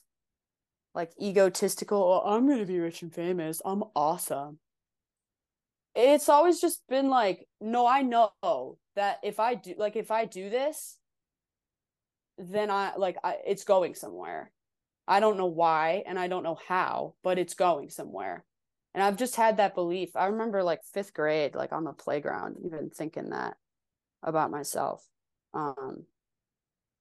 like 0.96 1.12
egotistical 1.22 2.24
oh, 2.26 2.30
i'm 2.30 2.48
gonna 2.48 2.66
be 2.66 2.80
rich 2.80 3.02
and 3.02 3.14
famous. 3.14 3.62
I'm 3.66 3.84
awesome. 3.96 4.60
It's 5.96 6.30
always 6.30 6.60
just 6.60 6.82
been 6.90 7.10
like 7.10 7.48
no 7.62 7.86
i 7.86 8.02
know 8.02 8.78
that 8.96 9.20
if 9.24 9.40
i 9.40 9.56
do 9.56 9.76
like 9.78 9.96
if 9.96 10.12
i 10.12 10.26
do 10.26 10.50
this 10.50 10.98
then 12.38 12.72
i 12.72 12.96
like 12.98 13.18
I, 13.24 13.38
it's 13.46 13.64
going 13.64 13.96
somewhere. 13.96 14.52
I 15.08 15.20
don't 15.20 15.38
know 15.38 15.48
why 15.48 16.04
and 16.08 16.18
i 16.18 16.28
don't 16.28 16.44
know 16.44 16.58
how 16.68 17.16
but 17.24 17.38
it's 17.38 17.54
going 17.54 17.90
somewhere. 17.90 18.46
And 18.94 19.04
i've 19.04 19.18
just 19.18 19.36
had 19.36 19.58
that 19.58 19.76
belief. 19.76 20.16
I 20.16 20.28
remember 20.28 20.64
like 20.64 20.84
fifth 20.94 21.14
grade 21.14 21.56
like 21.56 21.74
on 21.74 21.84
the 21.84 21.94
playground 21.94 22.58
even 22.66 22.90
thinking 22.90 23.30
that 23.32 23.56
about 24.24 24.52
myself. 24.52 25.06
Um 25.54 26.06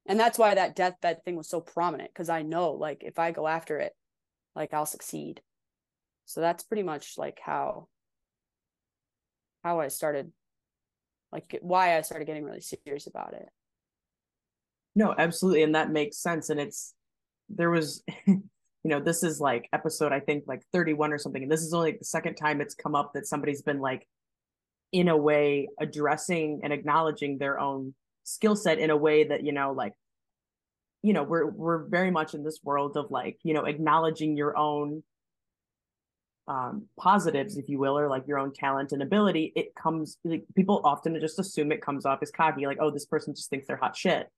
and 0.07 0.19
that's 0.19 0.39
why 0.39 0.55
that 0.55 0.77
deathbed 0.77 1.25
thing 1.25 1.37
was 1.37 1.49
so 1.49 1.61
prominent 1.61 2.11
because 2.13 2.29
i 2.29 2.43
know 2.43 2.73
like 2.73 3.03
if 3.05 3.19
i 3.19 3.31
go 3.31 3.47
after 3.47 3.79
it 3.79 3.95
like 4.55 4.75
i'll 4.75 4.87
succeed. 4.87 5.41
So 6.25 6.41
that's 6.41 6.63
pretty 6.63 6.83
much 6.83 7.19
like 7.19 7.39
how 7.43 7.89
how 9.63 9.81
i 9.81 9.89
started 9.89 10.33
like 11.31 11.59
why 11.63 11.97
i 11.97 12.01
started 12.03 12.27
getting 12.27 12.45
really 12.45 12.61
serious 12.61 13.07
about 13.07 13.35
it. 13.35 13.49
No 14.95 15.15
absolutely 15.17 15.63
and 15.63 15.75
that 15.75 15.91
makes 15.91 16.19
sense 16.19 16.51
and 16.51 16.61
it's 16.61 16.95
there 17.49 17.71
was 17.71 18.03
you 18.27 18.43
know 18.85 19.01
this 19.01 19.23
is 19.23 19.41
like 19.41 19.69
episode 19.73 20.13
i 20.13 20.21
think 20.21 20.45
like 20.47 20.63
31 20.73 21.13
or 21.13 21.19
something 21.19 21.43
and 21.43 21.53
this 21.53 21.63
is 21.63 21.75
only 21.75 21.93
the 21.93 22.05
second 22.05 22.35
time 22.35 22.61
it's 22.61 22.75
come 22.75 22.95
up 22.95 23.13
that 23.15 23.27
somebody's 23.27 23.63
been 23.63 23.81
like 23.81 24.07
in 24.93 25.09
a 25.09 25.17
way 25.17 25.69
addressing 25.81 26.61
and 26.63 26.73
acknowledging 26.73 27.39
their 27.39 27.59
own 27.59 27.95
skill 28.25 28.57
set 28.57 28.79
in 28.79 28.91
a 28.91 28.97
way 28.97 29.25
that 29.25 29.45
you 29.45 29.53
know 29.53 29.73
like 29.73 29.95
you 31.03 31.13
know 31.13 31.23
we're 31.23 31.47
we're 31.47 31.85
very 31.85 32.11
much 32.11 32.35
in 32.35 32.43
this 32.43 32.61
world 32.63 32.97
of 32.97 33.11
like 33.11 33.39
you 33.43 33.55
know 33.55 33.65
acknowledging 33.65 34.37
your 34.37 34.57
own 34.57 35.03
um 36.49 36.87
positives 36.99 37.57
if 37.57 37.69
you 37.69 37.79
will 37.79 37.97
or 37.97 38.09
like 38.09 38.27
your 38.27 38.39
own 38.39 38.53
talent 38.53 38.93
and 38.93 39.03
ability 39.03 39.53
it 39.55 39.75
comes 39.75 40.19
like 40.25 40.45
people 40.57 40.81
often 40.85 41.19
just 41.21 41.39
assume 41.39 41.71
it 41.71 41.81
comes 41.81 42.05
off 42.05 42.19
as 42.21 42.33
cocky 42.33 42.67
like 42.67 42.79
oh 42.81 42.91
this 42.91 43.07
person 43.07 43.35
just 43.35 43.49
thinks 43.49 43.67
they're 43.67 43.77
hot 43.77 43.97
shit 43.97 44.29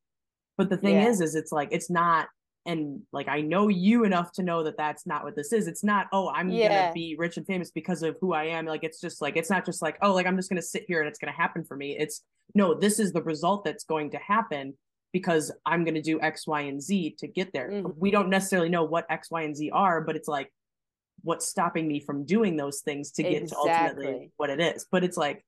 but 0.59 0.69
the 0.69 0.76
thing 0.76 0.97
yeah. 0.97 1.09
is 1.09 1.21
is 1.23 1.35
it's 1.35 1.53
like 1.53 1.69
it's 1.71 1.91
not 1.91 2.29
and 2.66 3.02
like 3.12 3.28
I 3.28 3.40
know 3.40 3.68
you 3.68 4.04
enough 4.04 4.33
to 4.33 4.42
know 4.42 4.64
that 4.64 4.76
that's 4.76 5.06
not 5.06 5.25
what 5.25 5.37
this 5.37 5.52
is. 5.52 5.66
It's 5.66 5.85
not 5.85 6.06
oh 6.12 6.30
I'm 6.30 6.49
yeah. 6.50 6.68
gonna 6.68 6.92
be 6.94 7.16
rich 7.18 7.37
and 7.37 7.47
famous 7.47 7.71
because 7.71 8.02
of 8.02 8.16
who 8.21 8.33
I 8.33 8.44
am. 8.44 8.66
Like 8.66 8.85
it's 8.85 9.00
just 9.00 9.21
like 9.21 9.37
it's 9.37 9.50
not 9.50 9.64
just 9.64 9.83
like 9.83 9.99
oh 10.02 10.14
like 10.14 10.26
I'm 10.26 10.37
just 10.37 10.49
gonna 10.49 10.62
sit 10.62 10.85
here 10.87 11.00
and 11.00 11.09
it's 11.09 11.18
gonna 11.18 11.33
happen 11.33 11.64
for 11.64 11.76
me. 11.76 11.97
It's 11.99 12.23
no 12.54 12.75
this 12.75 12.99
is 12.99 13.12
the 13.12 13.23
result 13.23 13.64
that's 13.64 13.85
going 13.85 14.11
to 14.12 14.18
happen 14.18 14.75
because 15.12 15.52
I'm 15.66 15.85
gonna 15.85 16.02
do 16.02 16.21
X 16.21 16.47
Y 16.47 16.62
and 16.62 16.80
Z 16.83 17.16
to 17.18 17.26
get 17.26 17.52
there. 17.52 17.71
Mm-hmm. 17.71 17.90
We 17.97 18.11
don't 18.11 18.30
necessarily 18.30 18.71
know 18.71 18.85
what 18.85 19.06
X 19.11 19.30
Y 19.30 19.42
and 19.42 19.56
Z 19.56 19.71
are, 19.71 20.00
but 20.00 20.16
it's 20.16 20.28
like 20.28 20.50
what's 21.23 21.47
stopping 21.47 21.87
me 21.87 22.00
from 22.00 22.25
doing 22.25 22.56
those 22.56 22.80
things 22.80 23.11
to 23.12 23.23
get 23.23 23.42
exactly. 23.42 23.71
to 23.71 23.75
ultimately 23.75 24.30
what 24.37 24.50
it 24.50 24.61
is. 24.61 24.87
But 24.90 25.04
it's 25.04 25.16
like 25.16 25.44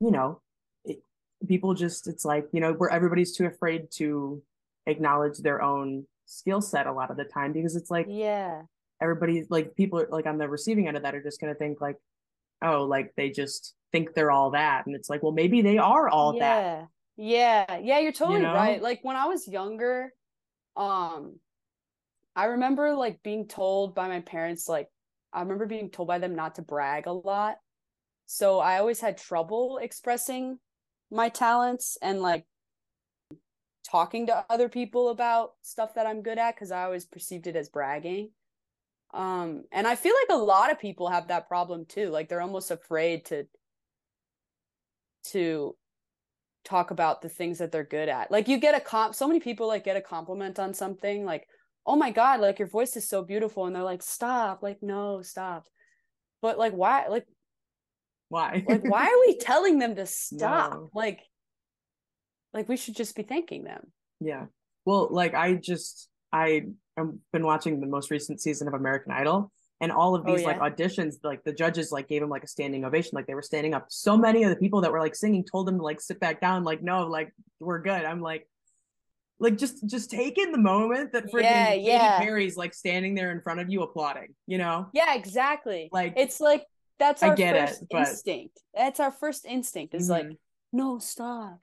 you 0.00 0.10
know 0.10 0.40
it, 0.84 1.02
people 1.46 1.74
just 1.74 2.08
it's 2.08 2.24
like 2.24 2.48
you 2.52 2.60
know 2.60 2.72
where 2.72 2.90
everybody's 2.90 3.36
too 3.36 3.46
afraid 3.46 3.92
to 3.92 4.42
acknowledge 4.86 5.38
their 5.38 5.62
own 5.62 6.06
skill 6.32 6.60
set 6.60 6.86
a 6.86 6.92
lot 6.92 7.10
of 7.10 7.16
the 7.16 7.24
time 7.24 7.52
because 7.52 7.76
it's 7.76 7.90
like 7.90 8.06
yeah. 8.08 8.62
everybody's 9.00 9.50
like 9.50 9.74
people 9.76 10.00
are 10.00 10.08
like 10.10 10.26
on 10.26 10.38
the 10.38 10.48
receiving 10.48 10.88
end 10.88 10.96
of 10.96 11.02
that 11.02 11.14
are 11.14 11.22
just 11.22 11.40
going 11.40 11.52
to 11.52 11.58
think 11.58 11.80
like 11.80 11.96
oh 12.62 12.84
like 12.84 13.12
they 13.16 13.30
just 13.30 13.74
think 13.92 14.14
they're 14.14 14.30
all 14.30 14.52
that. 14.52 14.86
And 14.86 14.96
it's 14.96 15.10
like 15.10 15.22
well 15.22 15.32
maybe 15.32 15.62
they 15.62 15.78
are 15.78 16.08
all 16.08 16.34
yeah. 16.34 16.38
that. 16.38 16.88
Yeah. 17.16 17.78
Yeah. 17.78 17.98
You're 17.98 18.12
totally 18.12 18.38
you 18.38 18.44
know? 18.44 18.54
right. 18.54 18.82
Like 18.82 19.00
when 19.02 19.16
i 19.16 19.26
was 19.26 19.46
younger 19.46 20.12
um 20.74 21.36
i 22.34 22.46
remember 22.46 22.94
like 22.94 23.22
being 23.22 23.46
told 23.46 23.94
by 23.94 24.08
my 24.08 24.20
parents 24.20 24.66
like 24.66 24.88
i 25.34 25.40
remember 25.40 25.66
being 25.66 25.90
told 25.90 26.08
by 26.08 26.18
them 26.18 26.34
not 26.34 26.54
to 26.54 26.62
brag 26.62 27.06
a 27.06 27.12
lot. 27.12 27.56
So 28.26 28.58
i 28.58 28.78
always 28.78 29.00
had 29.00 29.18
trouble 29.18 29.78
expressing 29.82 30.58
my 31.10 31.28
talents 31.28 31.98
and 32.00 32.22
like 32.22 32.46
talking 33.88 34.26
to 34.26 34.44
other 34.48 34.68
people 34.68 35.08
about 35.08 35.52
stuff 35.62 35.94
that 35.94 36.06
I'm 36.06 36.22
good 36.22 36.38
at 36.38 36.54
because 36.54 36.70
I 36.70 36.84
always 36.84 37.04
perceived 37.04 37.46
it 37.46 37.56
as 37.56 37.68
bragging. 37.68 38.30
Um, 39.12 39.64
and 39.72 39.86
I 39.86 39.94
feel 39.94 40.14
like 40.14 40.36
a 40.36 40.42
lot 40.42 40.70
of 40.70 40.80
people 40.80 41.08
have 41.08 41.28
that 41.28 41.48
problem 41.48 41.84
too. 41.86 42.08
Like 42.08 42.28
they're 42.28 42.40
almost 42.40 42.70
afraid 42.70 43.26
to 43.26 43.46
to 45.24 45.76
talk 46.64 46.90
about 46.90 47.22
the 47.22 47.28
things 47.28 47.58
that 47.58 47.72
they're 47.72 47.84
good 47.84 48.08
at. 48.08 48.30
Like 48.30 48.48
you 48.48 48.58
get 48.58 48.74
a 48.74 48.80
comp 48.80 49.14
so 49.14 49.26
many 49.26 49.40
people 49.40 49.68
like 49.68 49.84
get 49.84 49.96
a 49.96 50.00
compliment 50.00 50.58
on 50.58 50.72
something 50.72 51.24
like, 51.24 51.46
"Oh 51.86 51.96
my 51.96 52.10
god, 52.10 52.40
like 52.40 52.58
your 52.58 52.68
voice 52.68 52.96
is 52.96 53.08
so 53.08 53.22
beautiful." 53.22 53.66
And 53.66 53.76
they're 53.76 53.82
like, 53.82 54.02
"Stop." 54.02 54.62
Like, 54.62 54.82
"No, 54.82 55.22
stop." 55.22 55.66
But 56.40 56.58
like 56.58 56.72
why 56.72 57.08
like 57.08 57.26
why? 58.28 58.64
like 58.66 58.82
why 58.84 59.04
are 59.04 59.20
we 59.26 59.36
telling 59.38 59.78
them 59.78 59.96
to 59.96 60.06
stop? 60.06 60.72
No. 60.72 60.90
Like 60.94 61.20
like 62.52 62.68
we 62.68 62.76
should 62.76 62.96
just 62.96 63.14
be 63.16 63.22
thanking 63.22 63.64
them. 63.64 63.92
Yeah. 64.20 64.46
Well, 64.84 65.08
like 65.10 65.34
I 65.34 65.54
just 65.54 66.08
I 66.32 66.66
have 66.96 67.10
been 67.32 67.44
watching 67.44 67.80
the 67.80 67.86
most 67.86 68.10
recent 68.10 68.40
season 68.40 68.68
of 68.68 68.74
American 68.74 69.12
Idol 69.12 69.50
and 69.80 69.90
all 69.90 70.14
of 70.14 70.22
oh, 70.26 70.32
these 70.32 70.44
oh, 70.46 70.50
yeah? 70.50 70.58
like 70.58 70.76
auditions 70.76 71.16
like 71.24 71.42
the 71.44 71.52
judges 71.52 71.90
like 71.90 72.08
gave 72.08 72.22
him 72.22 72.28
like 72.28 72.44
a 72.44 72.46
standing 72.46 72.84
ovation 72.84 73.10
like 73.14 73.26
they 73.26 73.34
were 73.34 73.42
standing 73.42 73.74
up 73.74 73.86
so 73.88 74.16
many 74.16 74.44
of 74.44 74.50
the 74.50 74.56
people 74.56 74.80
that 74.80 74.92
were 74.92 75.00
like 75.00 75.14
singing 75.14 75.44
told 75.44 75.68
him 75.68 75.78
to 75.78 75.82
like 75.82 76.00
sit 76.00 76.20
back 76.20 76.40
down 76.40 76.62
like 76.62 76.82
no 76.82 77.06
like 77.06 77.34
we're 77.58 77.80
good 77.80 78.04
i'm 78.04 78.20
like 78.20 78.46
like 79.42 79.58
just 79.58 79.84
just 79.86 80.08
take 80.08 80.38
in 80.38 80.52
the 80.52 80.58
moment 80.58 81.12
that 81.12 81.24
freaking 81.26 81.42
yeah, 81.42 81.72
yeah. 81.74 82.18
Katy 82.18 82.26
Perry's 82.26 82.56
like 82.56 82.72
standing 82.72 83.16
there 83.16 83.32
in 83.32 83.40
front 83.40 83.58
of 83.58 83.68
you 83.68 83.82
applauding, 83.82 84.34
you 84.46 84.56
know? 84.56 84.86
Yeah, 84.92 85.14
exactly. 85.14 85.88
Like 85.90 86.14
it's 86.16 86.40
like 86.40 86.64
that's 87.00 87.24
our 87.24 87.36
first 87.36 87.82
it, 87.82 87.88
but... 87.90 88.08
instinct. 88.08 88.60
That's 88.72 89.00
our 89.00 89.10
first 89.10 89.44
instinct 89.44 89.94
is 89.94 90.08
mm-hmm. 90.08 90.28
like, 90.28 90.38
no, 90.72 91.00
stop. 91.00 91.58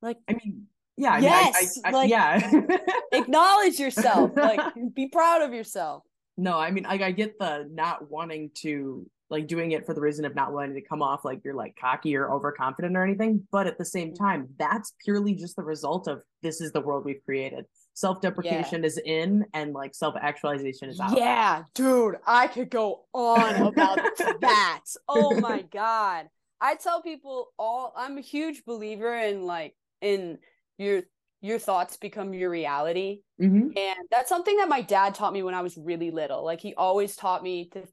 Like, 0.00 0.18
I 0.28 0.34
mean, 0.34 0.66
yeah, 0.96 1.14
I 1.14 1.18
yes, 1.18 1.76
mean, 1.76 1.84
I, 1.84 1.88
I, 1.88 1.92
like, 1.92 2.10
yeah. 2.10 2.52
acknowledge 3.12 3.78
yourself. 3.78 4.32
Like, 4.36 4.60
be 4.94 5.08
proud 5.08 5.42
of 5.42 5.52
yourself. 5.52 6.02
No, 6.36 6.58
I 6.58 6.70
mean, 6.70 6.84
like, 6.84 7.02
I 7.02 7.12
get 7.12 7.38
the 7.38 7.68
not 7.70 8.10
wanting 8.10 8.50
to 8.56 9.08
like 9.30 9.46
doing 9.46 9.72
it 9.72 9.84
for 9.84 9.94
the 9.94 10.00
reason 10.00 10.24
of 10.24 10.34
not 10.34 10.52
wanting 10.52 10.74
to 10.74 10.80
come 10.80 11.02
off 11.02 11.24
like 11.24 11.40
you're 11.44 11.54
like 11.54 11.76
cocky 11.78 12.16
or 12.16 12.32
overconfident 12.32 12.96
or 12.96 13.04
anything. 13.04 13.46
But 13.50 13.66
at 13.66 13.78
the 13.78 13.84
same 13.84 14.08
mm-hmm. 14.08 14.24
time, 14.24 14.48
that's 14.58 14.94
purely 15.04 15.34
just 15.34 15.56
the 15.56 15.62
result 15.62 16.08
of 16.08 16.22
this 16.42 16.60
is 16.60 16.72
the 16.72 16.80
world 16.80 17.04
we've 17.04 17.22
created. 17.24 17.66
Self 17.94 18.20
deprecation 18.20 18.82
yeah. 18.82 18.86
is 18.86 19.00
in 19.04 19.44
and 19.52 19.72
like 19.72 19.94
self 19.94 20.14
actualization 20.20 20.88
is 20.88 21.00
out. 21.00 21.16
Yeah, 21.16 21.64
dude, 21.74 22.16
I 22.26 22.46
could 22.46 22.70
go 22.70 23.04
on 23.12 23.56
about 23.56 23.98
that. 24.40 24.84
Oh 25.08 25.38
my 25.40 25.62
God. 25.62 26.28
I 26.60 26.74
tell 26.74 27.02
people 27.02 27.48
all 27.58 27.92
I'm 27.96 28.18
a 28.18 28.20
huge 28.20 28.64
believer 28.64 29.14
in 29.14 29.44
like 29.46 29.74
in 30.00 30.38
your 30.76 31.02
your 31.40 31.58
thoughts 31.58 31.96
become 31.96 32.34
your 32.34 32.50
reality. 32.50 33.20
Mm-hmm. 33.40 33.76
And 33.76 34.08
that's 34.10 34.28
something 34.28 34.56
that 34.56 34.68
my 34.68 34.80
dad 34.80 35.14
taught 35.14 35.32
me 35.32 35.42
when 35.42 35.54
I 35.54 35.62
was 35.62 35.76
really 35.76 36.10
little. 36.10 36.44
Like 36.44 36.60
he 36.60 36.74
always 36.74 37.14
taught 37.14 37.42
me 37.42 37.68
to 37.70 37.84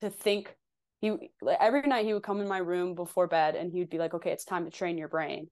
to 0.00 0.10
think 0.10 0.54
he 1.00 1.30
like, 1.42 1.58
every 1.60 1.82
night 1.82 2.06
he 2.06 2.14
would 2.14 2.22
come 2.22 2.40
in 2.40 2.48
my 2.48 2.58
room 2.58 2.94
before 2.94 3.26
bed 3.26 3.56
and 3.56 3.70
he 3.70 3.78
would 3.78 3.90
be 3.90 3.98
like, 3.98 4.14
"Okay, 4.14 4.30
it's 4.30 4.44
time 4.44 4.64
to 4.64 4.70
train 4.70 4.96
your 4.98 5.08
brain." 5.08 5.48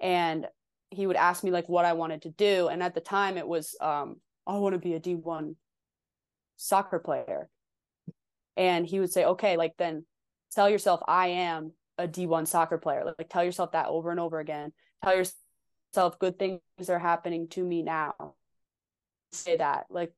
And 0.00 0.46
he 0.90 1.06
would 1.06 1.16
ask 1.16 1.42
me 1.42 1.50
like 1.50 1.68
what 1.68 1.84
I 1.84 1.94
wanted 1.94 2.22
to 2.22 2.30
do, 2.30 2.68
and 2.68 2.82
at 2.82 2.94
the 2.94 3.00
time 3.00 3.36
it 3.36 3.46
was 3.46 3.76
um 3.80 4.16
I 4.46 4.58
want 4.58 4.74
to 4.74 4.78
be 4.78 4.94
a 4.94 5.00
D1 5.00 5.56
soccer 6.56 6.98
player. 6.98 7.48
And 8.56 8.86
he 8.86 9.00
would 9.00 9.12
say, 9.12 9.24
"Okay, 9.24 9.56
like 9.56 9.74
then 9.78 10.06
tell 10.52 10.70
yourself 10.70 11.00
I 11.08 11.28
am 11.28 11.72
a 11.98 12.06
D1 12.06 12.46
soccer 12.46 12.78
player. 12.78 13.04
Like, 13.04 13.16
like 13.18 13.28
tell 13.28 13.44
yourself 13.44 13.72
that 13.72 13.88
over 13.88 14.10
and 14.10 14.20
over 14.20 14.38
again. 14.38 14.72
Tell 15.02 15.16
yourself 15.16 15.36
good 16.18 16.38
things 16.38 16.60
are 16.88 16.98
happening 16.98 17.48
to 17.48 17.64
me 17.64 17.82
now. 17.82 18.34
Say 19.32 19.56
that 19.56 19.86
like 19.90 20.12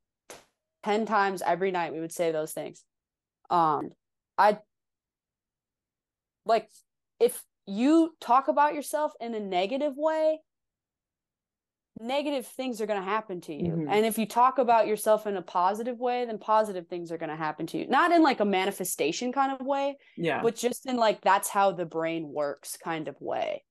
10 0.85 1.07
times 1.07 1.43
every 1.45 1.71
night 1.71 1.93
we 1.93 2.01
would 2.01 2.13
say 2.13 2.33
those 2.33 2.53
things. 2.53 2.85
Um 3.51 3.91
I 4.39 4.59
like 6.45 6.69
if 7.21 7.43
you 7.67 8.15
talk 8.21 8.49
about 8.49 8.75
yourself 8.75 9.13
in 9.21 9.35
a 9.35 9.41
negative 9.41 9.95
way, 9.97 10.41
negative 12.01 12.47
things 12.47 12.81
are 12.81 12.87
going 12.87 13.01
to 13.01 13.09
happen 13.09 13.41
to 13.43 13.55
you. 13.55 13.73
Mm-hmm. 13.73 13.89
And 13.91 14.07
if 14.07 14.19
you 14.19 14.27
talk 14.27 14.59
about 14.59 14.87
yourself 14.87 15.27
in 15.27 15.37
a 15.37 15.43
positive 15.43 15.99
way, 15.99 16.25
then 16.25 16.39
positive 16.39 16.87
things 16.89 17.11
are 17.11 17.19
going 17.19 17.31
to 17.31 17.37
happen 17.37 17.67
to 17.69 17.79
you. 17.79 17.87
Not 17.89 18.13
in 18.13 18.23
like 18.23 18.41
a 18.41 18.45
manifestation 18.45 19.33
kind 19.33 19.53
of 19.59 19.67
way, 19.67 19.97
yeah, 20.17 20.43
but 20.43 20.57
just 20.57 20.87
in 20.87 20.97
like 20.97 21.21
that's 21.23 21.49
how 21.49 21.73
the 21.73 21.87
brain 21.87 22.29
works 22.29 22.77
kind 22.77 23.09
of 23.09 23.17
way. 23.21 23.65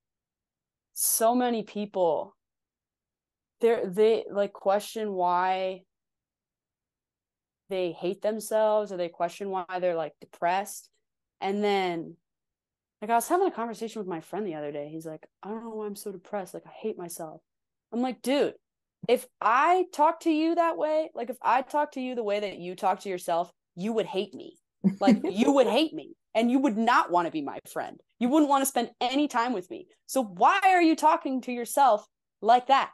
So 0.95 1.35
many 1.35 1.63
people 1.63 2.35
they're 3.61 3.85
they 3.85 4.25
like 4.31 4.53
question 4.53 5.13
why 5.13 5.81
they 7.69 7.91
hate 7.91 8.21
themselves 8.21 8.91
or 8.91 8.97
they 8.97 9.09
question 9.09 9.49
why 9.49 9.65
they're 9.79 9.95
like 9.95 10.13
depressed. 10.21 10.89
And 11.41 11.63
then 11.63 12.15
like 13.01 13.11
I 13.11 13.15
was 13.15 13.27
having 13.27 13.47
a 13.47 13.51
conversation 13.51 13.99
with 13.99 14.07
my 14.07 14.21
friend 14.21 14.47
the 14.47 14.55
other 14.55 14.71
day. 14.71 14.89
He's 14.89 15.05
like, 15.05 15.25
I 15.43 15.49
don't 15.49 15.63
know 15.63 15.71
why 15.71 15.85
I'm 15.85 15.95
so 15.95 16.11
depressed. 16.11 16.53
Like 16.53 16.65
I 16.65 16.71
hate 16.71 16.97
myself. 16.97 17.41
I'm 17.91 18.01
like, 18.01 18.21
dude, 18.21 18.53
if 19.07 19.27
I 19.41 19.85
talk 19.93 20.21
to 20.21 20.31
you 20.31 20.55
that 20.55 20.77
way, 20.77 21.09
like 21.13 21.29
if 21.29 21.37
I 21.41 21.61
talk 21.61 21.93
to 21.93 22.01
you 22.01 22.15
the 22.15 22.23
way 22.23 22.39
that 22.39 22.57
you 22.57 22.75
talk 22.75 23.01
to 23.01 23.09
yourself, 23.09 23.51
you 23.75 23.93
would 23.93 24.05
hate 24.05 24.33
me. 24.33 24.57
Like 24.99 25.21
you 25.29 25.51
would 25.53 25.67
hate 25.67 25.93
me 25.93 26.15
and 26.33 26.51
you 26.51 26.59
would 26.59 26.77
not 26.77 27.11
want 27.11 27.27
to 27.27 27.31
be 27.31 27.41
my 27.41 27.59
friend. 27.71 27.99
You 28.19 28.29
wouldn't 28.29 28.49
want 28.49 28.61
to 28.61 28.65
spend 28.65 28.91
any 29.01 29.27
time 29.27 29.53
with 29.53 29.69
me. 29.69 29.87
So 30.05 30.23
why 30.23 30.59
are 30.63 30.81
you 30.81 30.95
talking 30.95 31.41
to 31.41 31.51
yourself 31.51 32.05
like 32.41 32.67
that? 32.67 32.91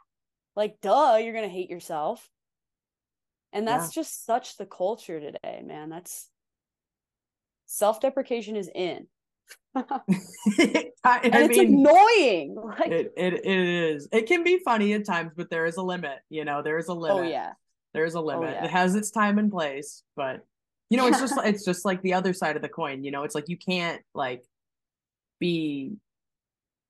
Like, 0.54 0.76
duh, 0.80 1.18
you're 1.20 1.32
going 1.32 1.48
to 1.48 1.54
hate 1.54 1.70
yourself. 1.70 2.28
And 3.52 3.66
that's 3.66 3.94
yeah. 3.94 4.02
just 4.02 4.24
such 4.24 4.56
the 4.56 4.66
culture 4.66 5.20
today, 5.20 5.62
man. 5.64 5.90
That's 5.90 6.28
self 7.66 8.00
deprecation 8.00 8.56
is 8.56 8.70
in. 8.74 9.06
I, 9.74 9.90
I 11.04 11.20
and 11.24 11.34
it's 11.34 11.58
mean, 11.58 11.86
annoying. 11.86 12.56
Like, 12.56 12.90
it, 12.90 13.12
it, 13.16 13.34
it 13.44 13.46
is. 13.46 14.08
It 14.12 14.26
can 14.26 14.44
be 14.44 14.60
funny 14.64 14.92
at 14.94 15.04
times, 15.04 15.32
but 15.36 15.50
there 15.50 15.66
is 15.66 15.76
a 15.76 15.82
limit. 15.82 16.18
You 16.30 16.44
know, 16.44 16.62
there 16.62 16.78
is 16.78 16.88
a 16.88 16.92
oh, 16.92 16.96
limit. 16.96 17.24
Oh, 17.24 17.28
yeah. 17.28 17.52
There's 17.92 18.14
a 18.14 18.18
oh, 18.18 18.24
limit. 18.24 18.50
Oh, 18.50 18.52
yeah. 18.52 18.64
It 18.64 18.70
has 18.70 18.94
its 18.94 19.10
time 19.10 19.38
and 19.38 19.50
place, 19.50 20.02
but 20.16 20.46
you 20.92 20.98
know, 20.98 21.06
it's 21.06 21.20
just 21.20 21.34
it's 21.44 21.64
just 21.64 21.86
like 21.86 22.02
the 22.02 22.12
other 22.12 22.34
side 22.34 22.54
of 22.54 22.60
the 22.60 22.68
coin. 22.68 23.02
You 23.02 23.10
know, 23.10 23.22
it's 23.24 23.34
like 23.34 23.48
you 23.48 23.56
can't 23.56 24.02
like 24.14 24.44
be 25.40 25.94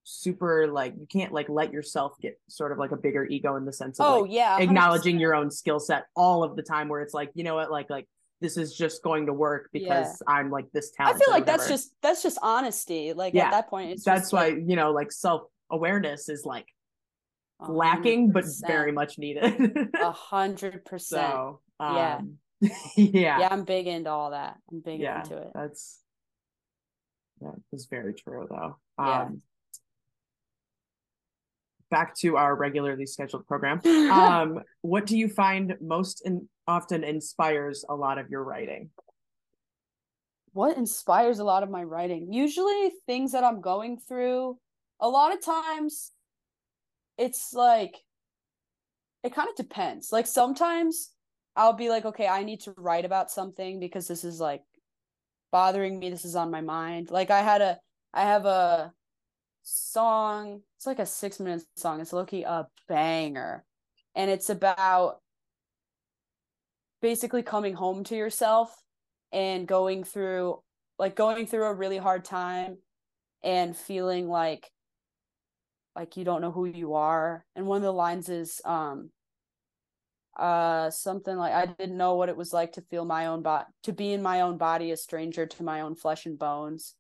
super 0.03 0.67
like 0.67 0.95
you 0.99 1.07
can't 1.07 1.33
like 1.33 1.49
let 1.49 1.73
yourself 1.73 2.15
get 2.21 2.37
sort 2.49 2.73
of 2.73 2.79
like 2.79 2.91
a 2.91 2.97
bigger 2.97 3.25
ego 3.25 3.55
in 3.55 3.65
the 3.65 3.73
sense 3.73 4.01
of 4.01 4.07
oh 4.07 4.21
like, 4.23 4.33
yeah 4.33 4.59
100%. 4.59 4.63
acknowledging 4.65 5.21
your 5.21 5.33
own 5.33 5.49
skill 5.49 5.79
set 5.79 6.07
all 6.17 6.43
of 6.43 6.57
the 6.57 6.63
time 6.63 6.89
where 6.89 7.01
it's 7.03 7.15
like 7.15 7.31
you 7.35 7.45
know 7.45 7.55
what 7.55 7.71
like 7.71 7.89
like 7.89 8.09
this 8.41 8.57
is 8.57 8.75
just 8.75 9.05
going 9.05 9.27
to 9.27 9.33
work 9.33 9.71
because 9.73 10.21
yeah. 10.27 10.35
I'm 10.35 10.51
like 10.51 10.67
this 10.73 10.91
talent. 10.91 11.15
I 11.15 11.19
feel 11.21 11.33
like 11.33 11.47
that's 11.47 11.69
just 11.69 11.95
that's 12.03 12.25
just 12.25 12.39
honesty. 12.43 13.13
Like 13.13 13.35
yeah. 13.35 13.45
at 13.45 13.51
that 13.53 13.71
point, 13.71 13.93
it's 13.93 14.05
that's 14.05 14.33
why 14.33 14.49
like, 14.49 14.59
you 14.67 14.75
know 14.75 14.91
like 14.91 15.13
self 15.13 15.43
awareness 15.71 16.29
is 16.29 16.45
like 16.45 16.67
100%. 17.61 17.69
lacking 17.77 18.33
but 18.33 18.45
very 18.67 18.91
much 18.91 19.17
needed. 19.17 19.45
A 20.03 20.11
hundred 20.11 20.85
percent. 20.85 21.23
So 21.23 21.61
um, 21.79 21.97
yeah, 21.97 22.21
yeah, 22.97 23.41
yeah. 23.41 23.49
I'm 23.51 23.65
big 23.65 23.87
into 23.87 24.11
all 24.11 24.31
that. 24.31 24.57
I'm 24.71 24.81
big 24.81 25.01
yeah, 25.01 25.23
into 25.23 25.37
it. 25.37 25.49
That's 25.55 25.99
that 27.41 27.55
is 27.73 27.87
very 27.87 28.15
true 28.15 28.47
though. 28.49 28.77
Yeah. 28.99 29.23
Um, 29.23 29.43
back 31.91 32.17
to 32.17 32.37
our 32.37 32.55
regularly 32.57 33.07
scheduled 33.07 33.47
program. 33.47 33.81
Um, 34.13 34.61
what 34.83 35.07
do 35.07 35.17
you 35.17 35.29
find 35.29 35.77
most 35.81 36.23
in, 36.25 36.49
often 36.67 37.05
inspires 37.05 37.85
a 37.89 37.95
lot 37.95 38.19
of 38.19 38.31
your 38.31 38.45
writing? 38.45 38.91
What 40.53 40.77
inspires 40.77 41.39
a 41.39 41.45
lot 41.45 41.63
of 41.63 41.71
my 41.71 41.83
writing? 41.83 42.33
Usually 42.33 42.93
things 43.07 43.33
that 43.33 43.43
I'm 43.43 43.61
going 43.61 43.99
through. 43.99 44.59
A 45.01 45.09
lot 45.09 45.33
of 45.33 45.43
times 45.45 46.13
it's 47.19 47.53
like 47.53 47.97
it 49.23 49.35
kind 49.35 49.49
of 49.49 49.57
depends. 49.57 50.13
Like 50.13 50.27
sometimes 50.27 51.11
I'll 51.55 51.75
be 51.75 51.89
like, 51.89 52.05
okay, 52.05 52.27
I 52.27 52.45
need 52.45 52.61
to 52.61 52.75
write 52.77 53.05
about 53.05 53.31
something 53.31 53.79
because 53.79 54.09
this 54.09 54.25
is 54.25 54.41
like 54.41 54.63
bothering 55.51 55.99
me. 55.99 56.11
This 56.11 56.25
is 56.25 56.37
on 56.37 56.51
my 56.51 56.61
mind. 56.61 57.11
Like 57.11 57.31
I 57.31 57.43
had 57.43 57.61
a 57.61 57.79
I 58.15 58.23
have 58.23 58.47
a 58.47 58.93
song. 59.63 60.63
It's 60.77 60.87
like 60.87 60.99
a 60.99 61.07
six 61.07 61.39
minute 61.39 61.65
song. 61.77 62.01
It's 62.01 62.13
Loki 62.13 62.43
a 62.43 62.67
banger. 62.89 63.65
And 64.15 64.31
it's 64.31 64.51
about 64.51 65.21
basically 67.01 67.43
coming 67.43 67.75
home 67.75 68.05
to 68.05 68.17
yourself 68.17 68.75
and 69.33 69.67
going 69.67 70.05
through 70.05 70.61
like 70.99 71.17
going 71.17 71.47
through 71.47 71.65
a 71.65 71.75
really 71.75 71.99
hard 71.99 72.25
time 72.25 72.79
and 73.43 73.77
feeling 73.77 74.29
like 74.29 74.71
like 75.97 76.17
you 76.17 76.25
don't 76.25 76.41
know 76.41 76.53
who 76.53 76.65
you 76.65 76.95
are. 76.95 77.45
And 77.55 77.67
one 77.67 77.77
of 77.77 77.83
the 77.83 77.93
lines 77.93 78.29
is 78.29 78.61
um 78.65 79.11
uh 80.39 80.91
something 80.91 81.37
like 81.37 81.53
I 81.53 81.67
didn't 81.67 81.97
know 81.97 82.15
what 82.15 82.29
it 82.29 82.37
was 82.37 82.53
like 82.53 82.73
to 82.73 82.83
feel 82.83 83.05
my 83.05 83.27
own 83.27 83.43
body 83.43 83.67
to 83.85 83.93
be 83.93 84.13
in 84.13 84.23
my 84.23 84.41
own 84.41 84.57
body 84.57 84.91
a 84.91 84.97
stranger 84.97 85.47
to 85.47 85.63
my 85.63 85.83
own 85.83 85.95
flesh 85.95 86.27
and 86.27 86.39
bones. 86.39 86.95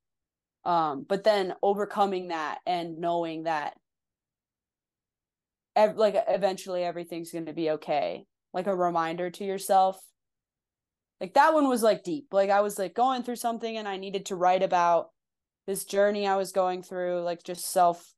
Um 0.64 1.04
but 1.08 1.24
then 1.24 1.54
overcoming 1.62 2.28
that 2.28 2.58
and 2.66 2.98
knowing 2.98 3.44
that 3.44 3.74
ev- 5.76 5.96
like 5.96 6.16
eventually 6.28 6.84
everything's 6.84 7.32
going 7.32 7.46
to 7.46 7.52
be 7.52 7.70
okay 7.70 8.26
like 8.52 8.66
a 8.66 8.76
reminder 8.76 9.30
to 9.30 9.44
yourself. 9.44 9.98
Like 11.20 11.34
that 11.34 11.54
one 11.54 11.68
was 11.68 11.82
like 11.82 12.04
deep. 12.04 12.26
Like 12.32 12.50
i 12.50 12.60
was 12.60 12.78
like 12.78 12.94
going 12.94 13.22
through 13.22 13.36
something 13.36 13.76
and 13.76 13.88
i 13.88 13.96
needed 13.96 14.26
to 14.26 14.36
write 14.36 14.62
about 14.62 15.10
this 15.66 15.84
journey 15.84 16.26
i 16.26 16.36
was 16.36 16.52
going 16.52 16.82
through 16.82 17.20
like 17.22 17.42
just 17.42 17.70
self 17.70 18.12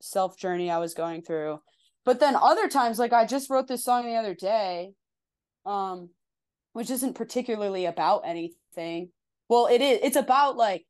self 0.00 0.38
journey 0.38 0.70
i 0.70 0.78
was 0.78 0.94
going 0.94 1.22
through 1.22 1.60
but 2.04 2.20
then 2.20 2.36
other 2.36 2.68
times 2.68 2.98
like 2.98 3.12
i 3.12 3.24
just 3.24 3.50
wrote 3.50 3.68
this 3.68 3.84
song 3.84 4.04
the 4.04 4.16
other 4.16 4.34
day 4.34 4.92
um 5.66 6.10
which 6.72 6.90
isn't 6.90 7.14
particularly 7.14 7.86
about 7.86 8.22
anything 8.24 9.10
well 9.48 9.66
it 9.66 9.80
is 9.80 9.98
it's 10.02 10.16
about 10.16 10.56
like 10.56 10.86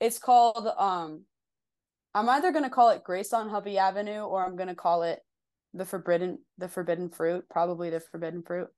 it's 0.00 0.18
called 0.18 0.68
um 0.78 1.24
I'm 2.14 2.28
either 2.28 2.52
gonna 2.52 2.70
call 2.70 2.90
it 2.90 3.02
Grace 3.02 3.32
on 3.32 3.48
Hubby 3.48 3.76
Avenue 3.76 4.20
or 4.20 4.44
I'm 4.44 4.56
gonna 4.56 4.76
call 4.76 5.02
it 5.02 5.20
the 5.74 5.84
forbidden 5.84 6.38
the 6.56 6.68
forbidden 6.68 7.10
fruit, 7.10 7.44
probably 7.50 7.90
the 7.90 7.98
forbidden 7.98 8.42
fruit. 8.42 8.68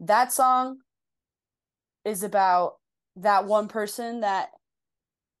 That 0.00 0.32
song 0.32 0.80
is 2.04 2.22
about 2.22 2.74
that 3.16 3.46
one 3.46 3.68
person 3.68 4.20
that 4.20 4.50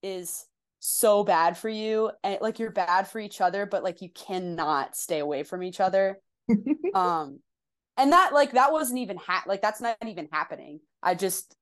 is 0.02 0.46
so 0.86 1.24
bad 1.24 1.56
for 1.56 1.68
you 1.68 2.10
and 2.22 2.38
like 2.42 2.58
you're 2.58 2.70
bad 2.70 3.08
for 3.08 3.18
each 3.18 3.40
other 3.40 3.64
but 3.64 3.82
like 3.82 4.02
you 4.02 4.10
cannot 4.10 4.94
stay 4.94 5.18
away 5.18 5.42
from 5.42 5.62
each 5.62 5.80
other 5.80 6.18
um 6.94 7.38
and 7.96 8.12
that 8.12 8.34
like 8.34 8.52
that 8.52 8.70
wasn't 8.70 8.98
even 8.98 9.16
ha- 9.16 9.44
like 9.46 9.62
that's 9.62 9.80
not 9.80 9.96
even 10.06 10.28
happening 10.30 10.78
i 11.02 11.14
just 11.14 11.56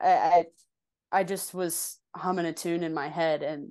I, 0.00 0.10
I 0.10 0.44
i 1.12 1.24
just 1.24 1.54
was 1.54 2.00
humming 2.16 2.46
a 2.46 2.52
tune 2.52 2.82
in 2.82 2.92
my 2.92 3.08
head 3.08 3.44
and 3.44 3.70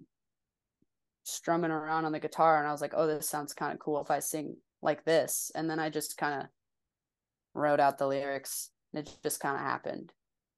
strumming 1.24 1.72
around 1.72 2.06
on 2.06 2.12
the 2.12 2.20
guitar 2.20 2.60
and 2.60 2.68
I 2.68 2.72
was 2.72 2.82
like, 2.82 2.94
"Oh, 2.96 3.08
this 3.08 3.30
sounds 3.30 3.54
kind 3.54 3.74
of 3.74 3.80
cool 3.80 4.02
if 4.02 4.12
I 4.12 4.20
sing 4.20 4.58
like 4.82 5.04
this." 5.06 5.52
And 5.56 5.70
then 5.70 5.80
I 5.80 5.90
just 5.90 6.18
kind 6.18 6.42
of 6.42 6.48
wrote 7.54 7.80
out 7.80 7.98
the 7.98 8.08
lyrics 8.08 8.70
and 8.94 9.08
it 9.08 9.14
just 9.24 9.40
kind 9.40 9.56
of 9.56 9.62
happened. 9.62 10.14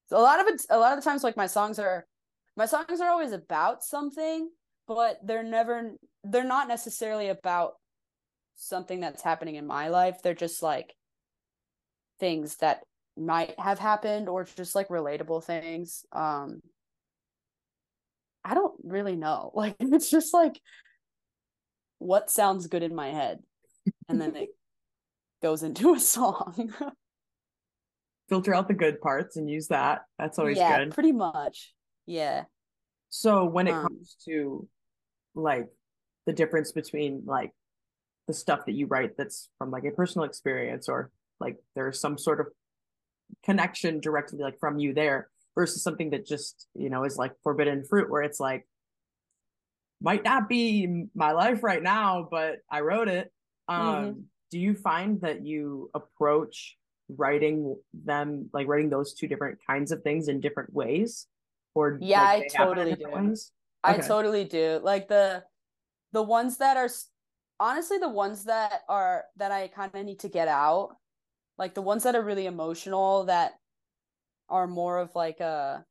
So 0.07 0.17
a 0.17 0.21
lot 0.21 0.39
of 0.39 0.47
it 0.47 0.61
a 0.69 0.77
lot 0.77 0.97
of 0.97 1.03
the 1.03 1.09
times 1.09 1.23
like 1.23 1.37
my 1.37 1.47
songs 1.47 1.79
are 1.79 2.05
my 2.55 2.65
songs 2.65 3.01
are 3.01 3.09
always 3.09 3.31
about 3.31 3.83
something, 3.83 4.49
but 4.87 5.19
they're 5.23 5.43
never 5.43 5.93
they're 6.23 6.43
not 6.43 6.67
necessarily 6.67 7.29
about 7.29 7.73
something 8.55 8.99
that's 8.99 9.23
happening 9.23 9.55
in 9.55 9.65
my 9.65 9.89
life. 9.89 10.21
They're 10.21 10.33
just 10.33 10.61
like 10.61 10.93
things 12.19 12.57
that 12.57 12.83
might 13.17 13.59
have 13.59 13.79
happened 13.79 14.29
or 14.29 14.43
just 14.43 14.75
like 14.75 14.89
relatable 14.89 15.43
things. 15.43 16.05
Um 16.11 16.61
I 18.45 18.53
don't 18.53 18.75
really 18.83 19.15
know. 19.15 19.51
Like 19.55 19.75
it's 19.79 20.09
just 20.09 20.33
like 20.33 20.59
what 21.99 22.29
sounds 22.29 22.67
good 22.67 22.83
in 22.83 22.93
my 22.93 23.09
head. 23.09 23.39
And 24.07 24.21
then 24.21 24.35
it 24.35 24.49
goes 25.41 25.63
into 25.63 25.93
a 25.93 25.99
song. 26.15 26.73
Filter 28.29 28.53
out 28.53 28.67
the 28.67 28.73
good 28.73 29.01
parts 29.01 29.37
and 29.37 29.49
use 29.49 29.67
that. 29.67 30.01
That's 30.19 30.39
always 30.39 30.57
yeah, 30.57 30.79
good. 30.79 30.93
Pretty 30.93 31.11
much. 31.11 31.73
Yeah. 32.05 32.43
So 33.09 33.45
when 33.45 33.67
it 33.67 33.73
um, 33.73 33.83
comes 33.83 34.15
to 34.25 34.67
like 35.35 35.67
the 36.25 36.33
difference 36.33 36.71
between 36.71 37.23
like 37.25 37.51
the 38.27 38.33
stuff 38.33 38.65
that 38.65 38.73
you 38.73 38.87
write 38.87 39.17
that's 39.17 39.49
from 39.57 39.71
like 39.71 39.83
a 39.83 39.91
personal 39.91 40.25
experience 40.25 40.87
or 40.87 41.11
like 41.39 41.57
there's 41.75 41.99
some 41.99 42.17
sort 42.17 42.39
of 42.39 42.47
connection 43.43 43.99
directly 43.99 44.39
like 44.39 44.59
from 44.59 44.79
you 44.79 44.93
there 44.93 45.29
versus 45.55 45.83
something 45.83 46.11
that 46.11 46.25
just 46.25 46.67
you 46.75 46.89
know 46.89 47.03
is 47.03 47.17
like 47.17 47.33
forbidden 47.43 47.83
fruit 47.83 48.09
where 48.09 48.21
it's 48.21 48.39
like 48.39 48.65
might 50.01 50.23
not 50.23 50.47
be 50.47 51.05
my 51.15 51.31
life 51.31 51.63
right 51.63 51.83
now 51.83 52.27
but 52.29 52.59
i 52.71 52.81
wrote 52.81 53.07
it 53.07 53.31
um 53.67 53.85
mm-hmm. 53.85 54.19
do 54.51 54.59
you 54.59 54.75
find 54.75 55.21
that 55.21 55.45
you 55.45 55.89
approach 55.93 56.77
writing 57.09 57.75
them 57.93 58.49
like 58.53 58.67
writing 58.67 58.89
those 58.89 59.13
two 59.13 59.27
different 59.27 59.59
kinds 59.67 59.91
of 59.91 60.01
things 60.03 60.27
in 60.27 60.39
different 60.39 60.73
ways 60.73 61.27
or 61.75 61.97
yeah 62.01 62.23
like, 62.23 62.43
i 62.43 62.63
totally 62.63 62.95
do 62.95 63.05
ways? 63.11 63.51
i 63.83 63.93
okay. 63.95 64.07
totally 64.07 64.43
do 64.43 64.79
like 64.83 65.07
the 65.07 65.43
the 66.11 66.23
ones 66.23 66.57
that 66.57 66.77
are 66.77 66.89
honestly 67.59 67.97
the 67.97 68.09
ones 68.09 68.45
that 68.45 68.81
are 68.89 69.25
that 69.37 69.51
i 69.51 69.67
kind 69.67 69.91
of 69.93 70.05
need 70.05 70.19
to 70.19 70.29
get 70.29 70.47
out 70.47 70.95
like 71.57 71.73
the 71.73 71.81
ones 71.81 72.03
that 72.03 72.15
are 72.15 72.23
really 72.23 72.45
emotional 72.45 73.25
that 73.25 73.53
are 74.49 74.67
more 74.67 74.99
of 74.99 75.13
like 75.15 75.39
a 75.39 75.83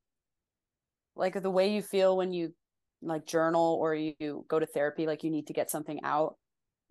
like 1.17 1.41
the 1.41 1.51
way 1.51 1.73
you 1.75 1.83
feel 1.83 2.17
when 2.17 2.33
you 2.33 2.53
like 3.03 3.27
journal 3.27 3.79
or 3.81 3.95
you 3.95 4.45
go 4.49 4.59
to 4.59 4.67
therapy 4.67 5.07
like 5.07 5.25
you 5.25 5.31
need 5.31 5.47
to 5.47 5.53
get 5.53 5.71
something 5.71 6.01
out 6.05 6.37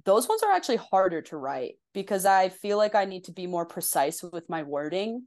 those 0.04 0.27
ones 0.27 0.43
are 0.43 0.51
actually 0.51 0.77
harder 0.77 1.21
to 1.21 1.38
write 1.38 1.75
because 1.93 2.25
i 2.25 2.49
feel 2.49 2.77
like 2.77 2.95
i 2.95 3.06
need 3.06 3.23
to 3.23 3.32
be 3.32 3.47
more 3.47 3.65
precise 3.65 4.21
with 4.21 4.49
my 4.49 4.63
wording 4.63 5.25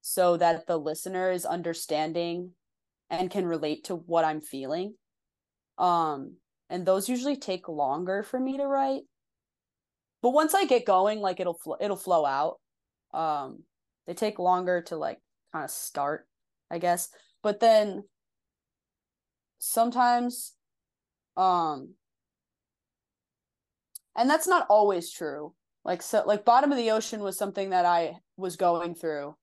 so 0.00 0.36
that 0.36 0.66
the 0.66 0.76
listener 0.76 1.30
is 1.30 1.44
understanding 1.44 2.50
and 3.10 3.30
can 3.30 3.46
relate 3.46 3.84
to 3.84 3.94
what 3.94 4.24
i'm 4.24 4.40
feeling 4.40 4.94
um 5.78 6.34
and 6.70 6.84
those 6.84 7.08
usually 7.08 7.36
take 7.36 7.68
longer 7.68 8.22
for 8.22 8.38
me 8.38 8.56
to 8.56 8.66
write 8.66 9.02
but 10.22 10.30
once 10.30 10.54
I 10.54 10.64
get 10.64 10.84
going, 10.84 11.20
like 11.20 11.40
it'll 11.40 11.54
fl- 11.54 11.80
it'll 11.80 11.96
flow 11.96 12.26
out. 12.26 12.58
Um, 13.14 13.62
they 14.06 14.14
take 14.14 14.38
longer 14.38 14.82
to 14.82 14.96
like 14.96 15.18
kind 15.52 15.64
of 15.64 15.70
start, 15.70 16.26
I 16.70 16.78
guess. 16.78 17.08
But 17.42 17.60
then 17.60 18.04
sometimes, 19.58 20.54
um, 21.36 21.94
and 24.16 24.28
that's 24.28 24.48
not 24.48 24.66
always 24.68 25.10
true. 25.12 25.54
Like 25.84 26.02
so, 26.02 26.24
like 26.26 26.44
bottom 26.44 26.72
of 26.72 26.78
the 26.78 26.90
ocean 26.90 27.20
was 27.20 27.38
something 27.38 27.70
that 27.70 27.84
I 27.84 28.18
was 28.36 28.56
going 28.56 28.94
through, 28.94 29.36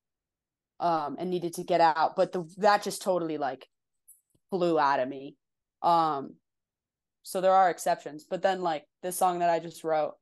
um, 0.79 1.15
and 1.19 1.29
needed 1.29 1.53
to 1.55 1.63
get 1.63 1.81
out. 1.81 2.15
But 2.15 2.31
the 2.31 2.45
that 2.57 2.83
just 2.83 3.01
totally 3.01 3.37
like 3.37 3.67
flew 4.49 4.79
out 4.79 4.99
of 4.99 5.09
me. 5.09 5.35
Um, 5.81 6.35
so 7.23 7.41
there 7.41 7.53
are 7.53 7.69
exceptions. 7.69 8.25
But 8.29 8.41
then 8.41 8.61
like 8.61 8.85
this 9.01 9.17
song 9.17 9.39
that 9.39 9.49
I 9.49 9.59
just 9.59 9.83
wrote, 9.83 10.15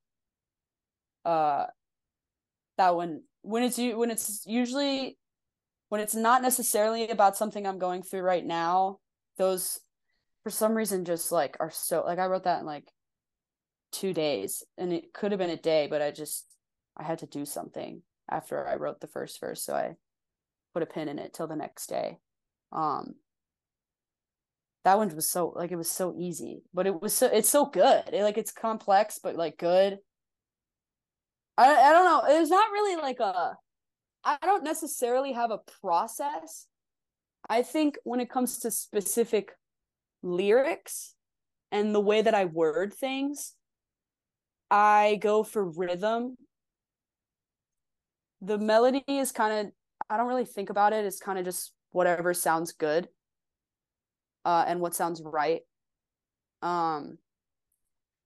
uh, 1.26 1.66
that 2.78 2.96
one 2.96 3.22
when 3.42 3.64
it's 3.64 3.78
when 3.78 4.12
it's 4.12 4.44
usually 4.46 5.18
when 5.90 6.02
it's 6.02 6.16
not 6.16 6.42
necessarily 6.42 7.10
about 7.10 7.38
something 7.38 7.68
I'm 7.68 7.78
going 7.78 8.02
through 8.02 8.22
right 8.22 8.46
now, 8.46 9.00
those 9.38 9.80
for 10.44 10.50
some 10.50 10.76
reason 10.76 11.06
just 11.06 11.32
like 11.32 11.56
are 11.60 11.72
so 11.72 12.04
like 12.06 12.20
I 12.20 12.26
wrote 12.26 12.46
that 12.46 12.62
in 12.62 12.66
like 12.66 12.90
two 13.92 14.14
days 14.14 14.64
and 14.78 14.92
it 14.92 15.14
could 15.14 15.32
have 15.32 15.40
been 15.40 15.50
a 15.50 15.58
day, 15.58 15.88
but 15.88 16.02
I 16.02 16.12
just 16.12 16.46
I 16.98 17.04
had 17.04 17.20
to 17.20 17.28
do 17.28 17.46
something 17.46 18.02
after 18.30 18.68
I 18.68 18.76
wrote 18.76 19.02
the 19.02 19.08
first 19.08 19.40
verse, 19.40 19.64
so 19.64 19.76
I 19.76 19.96
put 20.74 20.84
a 20.84 20.88
pin 20.88 21.08
in 21.08 21.20
it 21.20 21.34
till 21.34 21.48
the 21.48 21.56
next 21.56 21.88
day. 21.88 22.18
Um 22.72 23.16
that 24.84 24.98
one 24.98 25.16
was 25.16 25.30
so 25.30 25.54
like 25.56 25.72
it 25.72 25.78
was 25.78 25.90
so 25.90 26.14
easy, 26.18 26.64
but 26.74 26.88
it 26.88 27.02
was 27.02 27.14
so 27.14 27.28
it's 27.28 27.50
so 27.50 27.66
good. 27.66 28.04
It, 28.12 28.24
like 28.24 28.38
it's 28.38 28.52
complex 28.52 29.20
but 29.22 29.36
like 29.36 29.58
good. 29.58 30.00
I 31.58 31.74
I 31.76 31.92
don't 31.92 32.06
know. 32.06 32.40
It's 32.40 32.50
not 32.50 32.72
really 32.72 33.02
like 33.02 33.20
a 33.20 33.58
I 34.24 34.38
don't 34.42 34.64
necessarily 34.64 35.34
have 35.34 35.52
a 35.52 35.60
process. 35.82 36.68
I 37.50 37.62
think 37.62 37.98
when 38.04 38.20
it 38.20 38.30
comes 38.30 38.60
to 38.60 38.72
specific 38.72 39.52
lyrics 40.22 41.14
and 41.72 41.94
the 41.94 42.00
way 42.00 42.22
that 42.22 42.34
I 42.34 42.46
word 42.46 42.94
things, 42.94 43.54
I 44.72 45.20
go 45.22 45.44
for 45.44 45.64
rhythm. 45.64 46.38
The 48.42 48.58
melody 48.58 49.04
is 49.08 49.32
kind 49.32 49.68
of 49.68 49.74
I 50.10 50.18
don't 50.18 50.28
really 50.28 50.46
think 50.46 50.70
about 50.70 50.94
it. 50.94 51.06
It's 51.06 51.20
kind 51.20 51.40
of 51.40 51.46
just 51.46 51.72
whatever 51.92 52.34
sounds 52.34 52.72
good. 52.72 53.08
Uh 54.46 54.66
and 54.68 54.80
what 54.80 54.96
sounds 54.96 55.22
right. 55.24 55.62
Um 56.62 57.18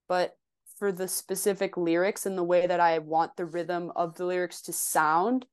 but 0.07 0.37
for 0.77 0.91
the 0.91 1.07
specific 1.07 1.75
lyrics 1.75 2.25
and 2.25 2.37
the 2.37 2.43
way 2.43 2.67
that 2.67 2.79
I 2.79 2.99
want 2.99 3.35
the 3.35 3.45
rhythm 3.45 3.91
of 3.95 4.15
the 4.15 4.25
lyrics 4.25 4.61
to 4.63 4.73
sound, 4.73 5.45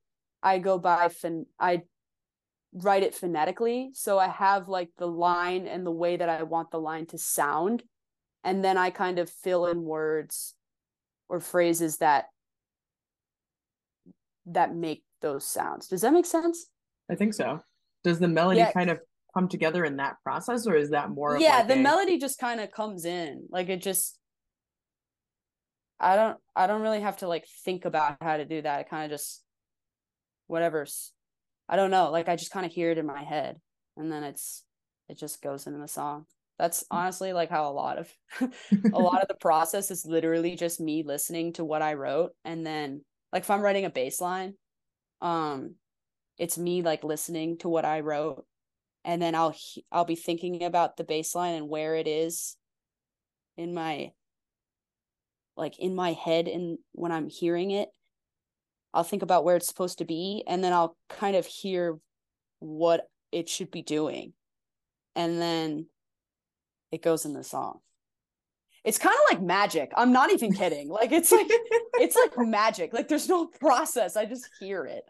I 0.42 0.58
go 0.58 0.78
by 0.78 1.08
fin 1.08 1.46
I 1.58 1.82
write 2.74 3.02
it 3.02 3.14
phonetically. 3.14 3.90
So 3.94 4.18
I 4.18 4.28
have 4.28 4.68
like 4.68 4.90
the 4.98 5.06
line 5.06 5.66
and 5.66 5.86
the 5.86 5.92
way 5.92 6.16
that 6.16 6.28
I 6.28 6.42
want 6.42 6.70
the 6.70 6.80
line 6.80 7.06
to 7.06 7.18
sound. 7.18 7.84
And 8.42 8.64
then 8.64 8.76
I 8.76 8.90
kind 8.90 9.18
of 9.18 9.30
fill 9.30 9.66
in 9.66 9.84
words 9.84 10.54
or 11.28 11.40
phrases 11.40 11.98
that 11.98 12.26
that 14.46 14.74
make 14.74 15.04
those 15.24 15.46
sounds. 15.46 15.88
Does 15.88 16.02
that 16.02 16.12
make 16.12 16.26
sense? 16.26 16.66
I 17.10 17.14
think 17.14 17.32
so. 17.32 17.60
Does 18.04 18.18
the 18.18 18.28
melody 18.28 18.60
yeah. 18.60 18.72
kind 18.72 18.90
of 18.90 19.00
come 19.34 19.48
together 19.48 19.84
in 19.84 19.96
that 19.96 20.16
process 20.22 20.66
or 20.66 20.76
is 20.76 20.90
that 20.90 21.10
more 21.10 21.38
Yeah, 21.40 21.58
like 21.58 21.68
the 21.68 21.74
a... 21.74 21.82
melody 21.82 22.18
just 22.18 22.38
kind 22.38 22.60
of 22.60 22.70
comes 22.70 23.06
in. 23.06 23.46
Like 23.50 23.70
it 23.70 23.82
just 23.82 24.18
I 25.98 26.16
don't 26.16 26.36
I 26.54 26.66
don't 26.66 26.82
really 26.82 27.00
have 27.00 27.16
to 27.18 27.28
like 27.28 27.46
think 27.64 27.86
about 27.86 28.18
how 28.20 28.36
to 28.36 28.44
do 28.44 28.60
that. 28.60 28.82
It 28.82 28.90
kind 28.90 29.04
of 29.04 29.10
just 29.10 29.42
whatever's 30.46 31.12
I 31.68 31.76
don't 31.76 31.90
know, 31.90 32.10
like 32.10 32.28
I 32.28 32.36
just 32.36 32.52
kind 32.52 32.66
of 32.66 32.72
hear 32.72 32.90
it 32.90 32.98
in 32.98 33.06
my 33.06 33.22
head 33.24 33.56
and 33.96 34.12
then 34.12 34.22
it's 34.22 34.62
it 35.08 35.18
just 35.18 35.42
goes 35.42 35.66
into 35.66 35.78
the 35.78 35.88
song. 35.88 36.26
That's 36.58 36.82
mm. 36.82 36.86
honestly 36.90 37.32
like 37.32 37.48
how 37.48 37.70
a 37.70 37.72
lot 37.72 37.96
of 37.96 38.12
a 38.92 39.00
lot 39.00 39.22
of 39.22 39.28
the 39.28 39.40
process 39.40 39.90
is 39.90 40.04
literally 40.04 40.54
just 40.54 40.80
me 40.80 41.02
listening 41.02 41.54
to 41.54 41.64
what 41.64 41.80
I 41.80 41.94
wrote 41.94 42.32
and 42.44 42.66
then 42.66 43.02
like 43.32 43.42
if 43.42 43.50
I'm 43.50 43.62
writing 43.62 43.86
a 43.86 43.90
bass 43.90 44.20
line, 44.20 44.54
um 45.24 45.74
it's 46.38 46.56
me 46.56 46.82
like 46.82 47.02
listening 47.02 47.58
to 47.58 47.68
what 47.68 47.84
I 47.84 48.00
wrote 48.00 48.44
and 49.04 49.20
then 49.20 49.34
I'll 49.34 49.54
I'll 49.92 50.04
be 50.04 50.16
thinking 50.16 50.64
about 50.64 50.96
the 50.96 51.04
baseline 51.04 51.56
and 51.56 51.68
where 51.68 51.94
it 51.94 52.06
is 52.06 52.56
in 53.56 53.74
my 53.74 54.12
like 55.56 55.78
in 55.78 55.94
my 55.94 56.12
head 56.12 56.48
and 56.48 56.78
when 56.92 57.12
I'm 57.12 57.28
hearing 57.28 57.70
it, 57.70 57.88
I'll 58.92 59.04
think 59.04 59.22
about 59.22 59.44
where 59.44 59.56
it's 59.56 59.68
supposed 59.68 59.98
to 59.98 60.04
be 60.04 60.42
and 60.46 60.64
then 60.64 60.72
I'll 60.72 60.96
kind 61.08 61.36
of 61.36 61.46
hear 61.46 61.98
what 62.58 63.06
it 63.30 63.48
should 63.48 63.70
be 63.70 63.82
doing. 63.82 64.32
And 65.14 65.40
then 65.40 65.86
it 66.90 67.02
goes 67.02 67.24
in 67.24 67.34
the 67.34 67.44
song. 67.44 67.80
It's 68.84 68.98
kind 68.98 69.14
of 69.14 69.34
like 69.34 69.42
magic. 69.42 69.92
I'm 69.96 70.12
not 70.12 70.32
even 70.32 70.52
kidding. 70.52 70.88
Like 70.88 71.12
it's 71.12 71.30
like 71.30 71.46
it's 71.94 72.16
like 72.16 72.36
magic. 72.38 72.92
Like 72.92 73.08
there's 73.08 73.28
no 73.28 73.46
process. 73.60 74.16
I 74.16 74.24
just 74.24 74.48
hear 74.60 74.84
it. 74.86 75.04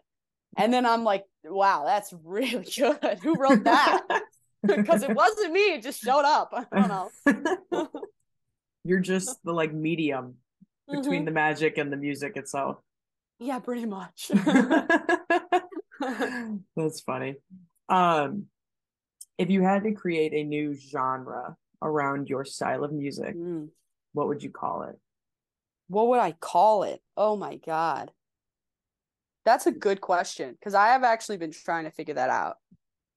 And 0.55 0.73
then 0.73 0.85
I'm 0.85 1.03
like, 1.03 1.25
wow, 1.43 1.83
that's 1.85 2.13
really 2.23 2.65
good. 2.77 3.19
Who 3.23 3.35
wrote 3.35 3.63
that? 3.65 4.03
because 4.65 5.03
it 5.03 5.13
wasn't 5.13 5.51
me. 5.53 5.73
It 5.73 5.83
just 5.83 6.01
showed 6.01 6.23
up. 6.25 6.51
I 6.53 6.65
don't 6.87 6.87
know. 7.25 7.89
You're 8.83 8.99
just 8.99 9.37
the 9.43 9.51
like 9.53 9.73
medium 9.73 10.35
between 10.89 11.23
Mhm. 11.23 11.25
the 11.25 11.31
magic 11.31 11.77
and 11.77 11.91
the 11.91 11.97
music 11.97 12.37
itself. 12.37 12.77
Yeah, 13.39 13.59
pretty 13.59 13.85
much. 13.85 14.31
That's 16.75 17.01
funny. 17.01 17.35
Um, 17.89 18.45
if 19.37 19.49
you 19.49 19.61
had 19.61 19.83
to 19.83 19.91
create 19.93 20.33
a 20.33 20.43
new 20.43 20.73
genre 20.75 21.57
around 21.81 22.29
your 22.29 22.45
style 22.45 22.83
of 22.83 22.91
music, 22.93 23.35
Mm. 23.35 23.69
what 24.13 24.27
would 24.27 24.43
you 24.43 24.49
call 24.49 24.83
it? 24.83 24.97
What 25.87 26.07
would 26.07 26.19
I 26.19 26.31
call 26.31 26.83
it? 26.83 27.01
Oh 27.17 27.35
my 27.35 27.57
God. 27.57 28.11
That's 29.45 29.67
a 29.67 29.71
good 29.71 30.01
question 30.01 30.53
because 30.53 30.73
I 30.73 30.87
have 30.87 31.03
actually 31.03 31.37
been 31.37 31.51
trying 31.51 31.85
to 31.85 31.91
figure 31.91 32.15
that 32.15 32.29
out. 32.29 32.55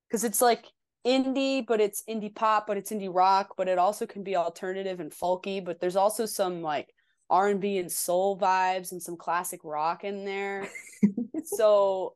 Because 0.09 0.25
it's 0.25 0.41
like 0.41 0.67
indie, 1.07 1.67
but 1.67 1.81
it's 1.81 2.03
indie 2.09 2.35
pop, 2.35 2.67
but 2.67 2.77
it's 2.77 2.91
indie 2.91 3.13
rock, 3.13 3.55
but 3.57 3.69
it 3.69 3.79
also 3.79 4.07
can 4.07 4.23
be 4.23 4.37
alternative 4.37 5.01
and 5.01 5.11
folky, 5.11 5.65
but 5.65 5.81
there's 5.81 5.97
also 5.97 6.27
some 6.27 6.63
like 6.63 6.93
R&B 7.31 7.79
and 7.79 7.91
soul 7.91 8.39
vibes 8.39 8.93
and 8.93 9.03
some 9.03 9.17
classic 9.17 9.61
rock 9.65 10.05
in 10.05 10.25
there. 10.25 10.69
so 11.45 12.15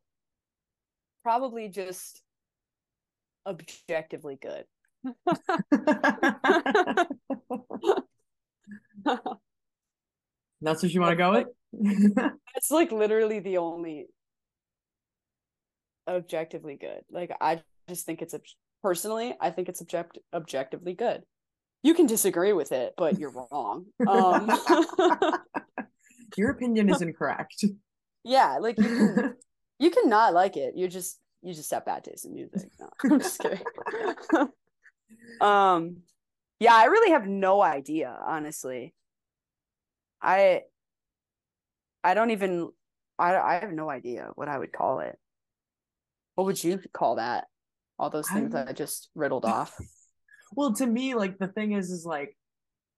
probably 1.23 1.69
just 1.69 2.23
objectively 3.47 4.39
good. 4.41 4.65
That's 10.61 10.83
what 10.83 10.93
you 10.93 11.01
want 11.01 11.13
to 11.13 11.17
go 11.17 11.33
with? 11.33 11.47
It's 12.55 12.71
like 12.71 12.93
literally 12.93 13.41
the 13.41 13.59
only 13.59 14.07
objectively 16.09 16.77
good. 16.77 17.03
Like 17.11 17.33
I 17.41 17.63
just 17.89 18.07
think 18.07 18.23
it's 18.23 18.35
personally, 18.83 19.35
I 19.41 19.51
think 19.51 19.69
it's 19.69 19.81
object 19.81 20.19
objectively 20.33 20.95
good. 20.95 21.23
You 21.83 21.95
can 21.95 22.07
disagree 22.07 22.53
with 22.53 22.73
it, 22.73 22.95
but 22.97 23.19
you're 23.19 23.33
wrong. 23.33 23.87
Um 24.07 24.51
Your 26.37 26.51
opinion 26.51 26.89
is 26.89 27.03
incorrect. 27.03 27.65
yeah, 28.25 28.59
like 28.61 28.79
you 28.79 28.85
can 28.85 29.35
you 29.79 29.91
can 29.91 30.09
not 30.09 30.33
like 30.33 30.57
it. 30.57 30.75
You're 30.77 30.89
just 30.89 31.19
you 31.43 31.53
just 31.55 31.71
have 31.73 31.85
bad 31.85 32.05
taste 32.05 32.25
in 32.25 32.35
music. 32.35 32.71
No, 32.79 32.89
I'm 33.05 33.19
just 33.21 33.39
kidding. 33.41 33.61
um 35.41 35.97
yeah, 36.61 36.75
I 36.75 36.85
really 36.85 37.11
have 37.11 37.27
no 37.27 37.61
idea, 37.61 38.17
honestly. 38.25 38.95
I 40.23 40.63
I 42.05 42.15
don't 42.15 42.31
even 42.31 42.71
I 43.19 43.37
I 43.37 43.55
have 43.61 43.73
no 43.73 43.89
idea 43.91 44.31
what 44.35 44.49
I 44.49 44.59
would 44.59 44.73
call 44.73 45.01
it. 45.01 45.19
What 46.35 46.45
would 46.45 46.63
you 46.63 46.81
call 46.93 47.17
that? 47.17 47.45
All 47.99 48.11
those 48.11 48.29
things 48.29 48.55
I- 48.55 48.59
that 48.65 48.69
I 48.69 48.73
just 48.73 49.11
riddled 49.15 49.45
off. 49.45 49.77
Well, 50.55 50.75
to 50.75 50.87
me, 50.87 51.15
like 51.15 51.39
the 51.39 51.49
thing 51.49 51.73
is, 51.73 51.91
is 51.91 52.05
like 52.05 52.37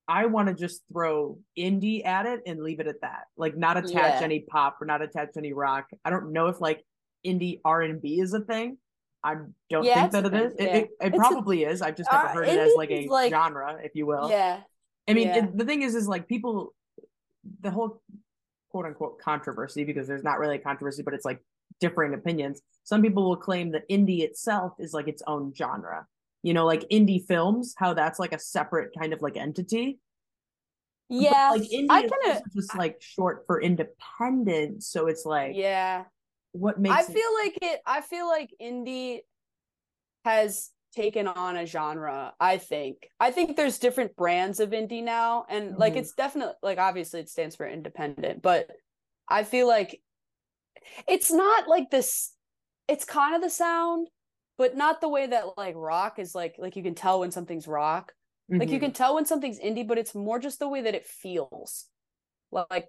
I 0.08 0.26
want 0.26 0.48
to 0.48 0.54
just 0.54 0.82
throw 0.92 1.38
indie 1.56 2.04
at 2.04 2.26
it 2.26 2.40
and 2.48 2.60
leave 2.60 2.80
it 2.80 2.88
at 2.88 3.00
that. 3.02 3.26
Like 3.36 3.56
not 3.56 3.76
attach 3.76 3.92
Yeah. 3.92 4.20
any 4.24 4.40
pop 4.40 4.78
or 4.82 4.86
not 4.86 5.02
attach 5.02 5.28
any 5.36 5.52
rock. 5.52 5.86
I 6.04 6.10
don't 6.10 6.32
know 6.32 6.48
if 6.48 6.60
like 6.60 6.84
indie 7.24 7.60
R 7.64 7.82
and 7.82 8.02
B 8.02 8.18
is 8.18 8.32
a 8.34 8.40
thing. 8.40 8.76
I 9.22 9.36
don't 9.70 9.84
Yeah, 9.84 10.08
think 10.08 10.12
that 10.14 10.24
it 10.26 10.34
is. 10.34 10.52
thing, 10.54 10.66
It, 10.66 10.74
it, 10.74 10.82
it 10.84 10.90
It's 11.00 11.14
a- 11.14 11.18
probably 11.18 11.62
is. 11.62 11.80
I've 11.80 11.94
just 11.96 12.10
never 12.10 12.26
Uh, 12.26 12.32
heard 12.32 12.48
it 12.48 12.58
as 12.58 12.72
like 12.76 12.90
a 12.90 13.06
like- 13.06 13.30
genre, 13.30 13.78
if 13.84 13.92
you 13.94 14.04
will. 14.06 14.28
yeah. 14.30 14.62
I 15.08 15.12
mean, 15.14 15.28
yeah. 15.28 15.44
it, 15.44 15.56
the 15.56 15.64
thing 15.64 15.82
is, 15.82 15.94
is 15.94 16.08
like 16.08 16.26
people, 16.26 16.74
the 17.60 17.70
whole 17.70 18.02
quote 18.74 18.86
unquote 18.86 19.20
controversy, 19.20 19.84
because 19.84 20.08
there's 20.08 20.24
not 20.24 20.40
really 20.40 20.56
a 20.56 20.58
controversy, 20.58 21.00
but 21.04 21.14
it's 21.14 21.24
like 21.24 21.40
differing 21.78 22.12
opinions. 22.12 22.60
Some 22.82 23.02
people 23.02 23.22
will 23.28 23.36
claim 23.36 23.70
that 23.70 23.88
indie 23.88 24.22
itself 24.22 24.72
is 24.80 24.92
like 24.92 25.06
its 25.06 25.22
own 25.28 25.54
genre. 25.54 26.08
You 26.42 26.54
know, 26.54 26.66
like 26.66 26.82
indie 26.90 27.24
films, 27.24 27.72
how 27.78 27.94
that's 27.94 28.18
like 28.18 28.32
a 28.32 28.38
separate 28.40 28.90
kind 28.98 29.12
of 29.12 29.22
like 29.22 29.36
entity. 29.36 30.00
Yeah, 31.08 31.50
like 31.52 31.62
indie 31.62 31.86
I 31.88 32.00
is 32.02 32.10
kinda- 32.10 32.28
also 32.34 32.42
just 32.52 32.76
like 32.76 33.00
short 33.00 33.44
for 33.46 33.62
independent. 33.62 34.82
So 34.82 35.06
it's 35.06 35.24
like, 35.24 35.52
yeah. 35.54 36.06
what 36.50 36.80
makes 36.80 36.96
I 36.96 37.00
it- 37.02 37.06
feel 37.06 37.34
like 37.44 37.58
it. 37.62 37.80
I 37.86 38.00
feel 38.00 38.26
like 38.26 38.50
indie 38.60 39.20
has 40.24 40.70
taken 40.94 41.26
on 41.28 41.56
a 41.56 41.66
genre. 41.66 42.34
I 42.40 42.58
think. 42.58 43.08
I 43.20 43.30
think 43.30 43.56
there's 43.56 43.78
different 43.78 44.16
brands 44.16 44.60
of 44.60 44.70
indie 44.70 45.02
now, 45.02 45.46
and 45.48 45.76
like 45.76 45.94
Mhm. 45.94 45.98
it's 46.00 46.12
definitely 46.14 46.54
like 46.62 46.78
obviously 46.78 47.20
it 47.20 47.28
stands 47.28 47.56
for 47.56 47.66
independent, 47.68 48.42
but 48.42 48.70
I 49.28 49.44
feel 49.44 49.68
like 49.68 50.00
it's 51.08 51.32
not 51.32 51.68
like 51.68 51.90
this. 51.90 52.32
It's 52.88 53.04
kind 53.04 53.34
of 53.34 53.42
the 53.42 53.50
sound, 53.50 54.08
but 54.58 54.76
not 54.76 55.00
the 55.00 55.08
way 55.08 55.26
that 55.26 55.56
like 55.56 55.74
rock 55.76 56.18
is 56.18 56.34
like 56.34 56.56
like 56.58 56.76
you 56.76 56.82
can 56.82 56.94
tell 56.94 57.20
when 57.20 57.30
something's 57.30 57.66
rock. 57.68 58.12
Like 58.58 58.70
you 58.70 58.78
Mhm. 58.78 58.80
can 58.80 58.92
tell 58.92 59.14
when 59.14 59.26
something's 59.26 59.58
indie, 59.58 59.86
but 59.86 59.98
it's 59.98 60.14
more 60.14 60.38
just 60.38 60.58
the 60.58 60.68
way 60.68 60.82
that 60.82 60.94
it 60.94 61.06
feels. 61.06 61.88
Like 62.52 62.88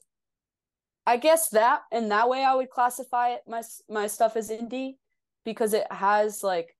I 1.06 1.18
guess 1.18 1.50
that 1.50 1.82
in 1.92 2.10
that 2.10 2.30
way 2.30 2.44
I 2.44 2.56
would 2.56 2.70
classify 2.70 3.30
it 3.30 3.42
my 3.48 3.62
my 3.90 4.08
stuff 4.08 4.36
as 4.36 4.50
indie 4.50 4.98
because 5.44 5.74
it 5.74 5.92
has 5.92 6.44
like 6.44 6.75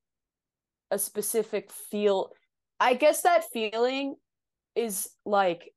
a 0.92 1.00
specific 1.00 1.72
feel. 1.72 2.32
I 2.80 2.94
guess 2.94 3.22
that 3.22 3.46
feeling 3.52 4.16
is 4.76 5.10
like 5.26 5.72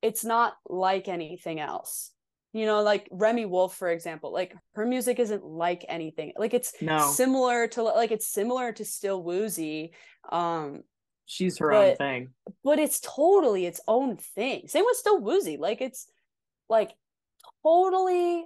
it's 0.00 0.24
not 0.24 0.54
like 0.68 1.08
anything 1.08 1.60
else. 1.60 2.10
You 2.54 2.66
know, 2.66 2.82
like 2.82 3.08
Remi 3.10 3.46
Wolf 3.46 3.74
for 3.76 3.88
example, 3.88 4.32
like 4.32 4.54
her 4.74 4.84
music 4.86 5.18
isn't 5.18 5.44
like 5.44 5.84
anything. 5.88 6.32
Like 6.36 6.54
it's 6.54 6.72
No. 6.82 6.98
similar 7.12 7.66
to 7.68 7.82
like 7.82 8.10
it's 8.10 8.26
similar 8.26 8.72
to 8.72 8.84
Still 8.84 9.22
Woozy. 9.22 9.92
Um 10.30 10.82
she's 11.26 11.58
her 11.58 11.72
own 11.72 11.96
thing. 11.96 12.30
but 12.64 12.78
it's 12.78 13.00
totally 13.00 13.64
its 13.66 13.80
own 13.88 14.16
thing. 14.16 14.68
Same 14.68 14.84
with 14.84 14.96
Still 14.96 15.20
Woozy. 15.20 15.56
Like 15.56 15.80
it's 15.80 16.08
like 16.68 16.92
totally 17.62 18.44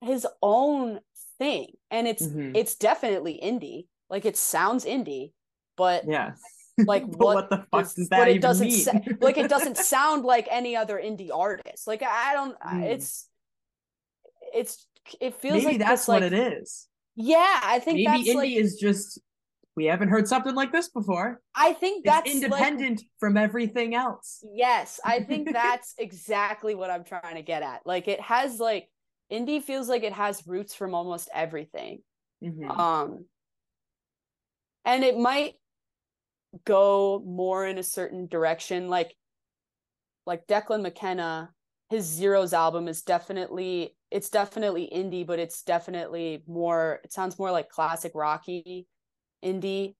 his 0.00 0.26
own 0.42 1.00
thing. 1.38 1.72
And 1.90 2.08
it's 2.08 2.22
Mhm. 2.26 2.56
it's 2.56 2.74
definitely 2.74 3.38
indie. 3.42 3.86
Like 4.10 4.24
it 4.24 4.36
sounds 4.36 4.84
indie, 4.84 5.32
but 5.76 6.04
Yeah. 6.08 6.32
like 6.78 7.04
what, 7.06 7.34
what 7.34 7.50
the 7.50 7.64
fuck 7.70 7.82
is- 7.84 7.94
does 7.94 8.08
but 8.08 8.16
that 8.18 8.28
it 8.28 8.40
doesn't 8.42 8.68
mean? 8.68 8.76
sa- 8.78 8.92
like 9.20 9.36
it 9.38 9.48
doesn't 9.48 9.76
sound 9.94 10.24
like 10.24 10.46
any 10.50 10.76
other 10.76 10.98
indie 11.02 11.30
artist. 11.34 11.86
Like 11.86 12.02
I 12.02 12.34
don't 12.34 12.56
I- 12.62 12.74
Mm. 12.74 12.82
it's 12.92 13.28
it's 14.54 14.86
it 15.20 15.34
feels 15.34 15.54
Maybe 15.64 15.66
like 15.66 15.78
that's 15.78 16.02
this, 16.02 16.08
what 16.08 16.22
like, 16.22 16.32
it 16.32 16.38
is. 16.60 16.88
Yeah, 17.16 17.60
I 17.62 17.78
think 17.80 17.96
Maybe 17.96 18.06
that's 18.06 18.28
indie 18.28 18.34
like 18.34 18.50
is 18.52 18.76
just 18.76 19.20
we 19.76 19.84
haven't 19.84 20.08
heard 20.08 20.26
something 20.26 20.54
like 20.54 20.72
this 20.72 20.88
before. 20.88 21.40
I 21.54 21.72
think 21.72 22.04
It's 22.04 22.12
that's 22.12 22.26
like 22.26 22.34
independent 22.42 23.02
from 23.20 23.36
everything 23.36 23.94
else. 23.94 24.42
Yes, 24.52 24.98
I 25.04 25.20
think 25.20 25.52
that's 25.52 25.94
exactly 25.98 26.74
what 26.74 26.90
I'm 26.90 27.04
trying 27.04 27.36
to 27.36 27.42
get 27.42 27.62
at. 27.62 27.82
Like 27.86 28.08
it 28.08 28.20
has 28.20 28.58
like 28.58 28.88
indie 29.30 29.62
feels 29.62 29.88
like 29.88 30.02
it 30.02 30.12
has 30.12 30.46
roots 30.46 30.74
from 30.74 30.94
almost 30.94 31.28
everything. 31.34 32.00
Mhm. 32.42 32.76
Um 32.76 33.24
and 34.88 35.04
it 35.04 35.16
might 35.16 35.54
go 36.64 37.22
more 37.24 37.64
in 37.66 37.78
a 37.78 37.82
certain 37.82 38.26
direction 38.26 38.88
like 38.88 39.14
like 40.26 40.46
Declan 40.46 40.82
McKenna 40.82 41.50
his 41.90 42.04
Zeros 42.04 42.52
album 42.52 42.88
is 42.88 43.02
definitely 43.02 43.94
it's 44.10 44.30
definitely 44.30 44.90
indie 44.92 45.26
but 45.26 45.38
it's 45.38 45.62
definitely 45.62 46.42
more 46.48 47.00
it 47.04 47.12
sounds 47.12 47.38
more 47.38 47.52
like 47.52 47.68
classic 47.68 48.12
rocky 48.14 48.88
indie 49.44 49.94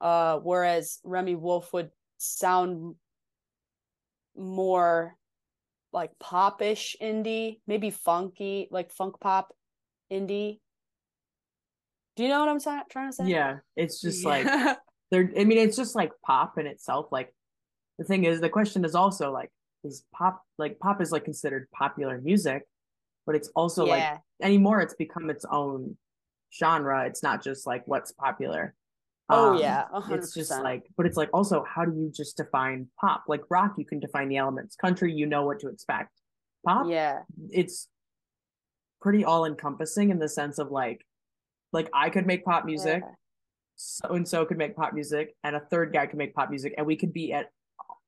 uh 0.00 0.38
whereas 0.40 0.98
Remi 1.04 1.36
Wolf 1.36 1.72
would 1.72 1.90
sound 2.18 2.96
more 4.36 5.16
like 5.92 6.10
popish 6.18 6.96
indie, 7.00 7.60
maybe 7.66 7.90
funky, 7.90 8.68
like 8.70 8.90
funk 8.90 9.20
pop 9.20 9.54
indie. 10.12 10.58
Do 12.16 12.22
you 12.22 12.28
know 12.28 12.40
what 12.40 12.48
I'm 12.48 12.60
sa- 12.60 12.82
trying 12.90 13.10
to 13.10 13.16
say? 13.16 13.26
Yeah, 13.26 13.58
it's 13.76 14.00
just 14.00 14.24
like 14.24 14.44
Yeah. 14.46 14.74
they're 15.10 15.30
I 15.38 15.44
mean 15.44 15.58
it's 15.58 15.76
just 15.76 15.94
like 15.94 16.12
pop 16.24 16.58
in 16.58 16.66
itself 16.66 17.08
like 17.12 17.32
the 17.98 18.04
thing 18.04 18.24
is 18.24 18.40
the 18.40 18.48
question 18.48 18.84
is 18.84 18.94
also 18.94 19.32
like 19.32 19.50
is 19.84 20.04
pop 20.14 20.42
like 20.58 20.78
pop 20.78 21.00
is 21.02 21.12
like 21.12 21.24
considered 21.24 21.68
popular 21.72 22.20
music 22.20 22.62
but 23.26 23.34
it's 23.34 23.48
also 23.54 23.84
like 23.84 24.20
anymore 24.42 24.80
it's 24.80 24.94
become 24.94 25.30
its 25.30 25.44
own 25.50 25.96
genre. 26.56 27.04
It's 27.06 27.22
not 27.22 27.42
just 27.42 27.66
like 27.66 27.82
what's 27.86 28.12
popular. 28.12 28.74
Oh, 29.30 29.54
Um, 29.54 29.58
yeah, 29.58 29.84
it's 30.10 30.34
just 30.34 30.50
like 30.62 30.84
but 30.96 31.06
it's 31.06 31.16
like 31.16 31.30
also 31.32 31.64
how 31.64 31.84
do 31.84 31.92
you 31.92 32.12
just 32.14 32.36
define 32.36 32.88
pop? 33.00 33.24
Like 33.26 33.40
rock 33.50 33.74
you 33.78 33.84
can 33.84 33.98
define 33.98 34.28
the 34.28 34.36
elements. 34.36 34.76
Country 34.76 35.12
you 35.12 35.26
know 35.26 35.44
what 35.44 35.58
to 35.60 35.68
expect. 35.68 36.10
Pop 36.66 36.86
yeah, 36.88 37.20
it's 37.50 37.88
pretty 39.00 39.24
all 39.24 39.44
encompassing 39.46 40.10
in 40.10 40.18
the 40.18 40.28
sense 40.28 40.58
of 40.58 40.70
like 40.70 41.04
like 41.74 41.90
I 41.92 42.08
could 42.08 42.26
make 42.26 42.44
pop 42.44 42.64
music 42.64 43.02
yeah. 43.04 43.14
so 43.74 44.14
and 44.14 44.26
so 44.26 44.46
could 44.46 44.56
make 44.56 44.74
pop 44.74 44.94
music 44.94 45.36
and 45.44 45.54
a 45.54 45.60
third 45.60 45.92
guy 45.92 46.06
could 46.06 46.18
make 46.18 46.34
pop 46.34 46.48
music 46.48 46.74
and 46.78 46.86
we 46.86 46.96
could 46.96 47.12
be 47.12 47.32
at 47.34 47.50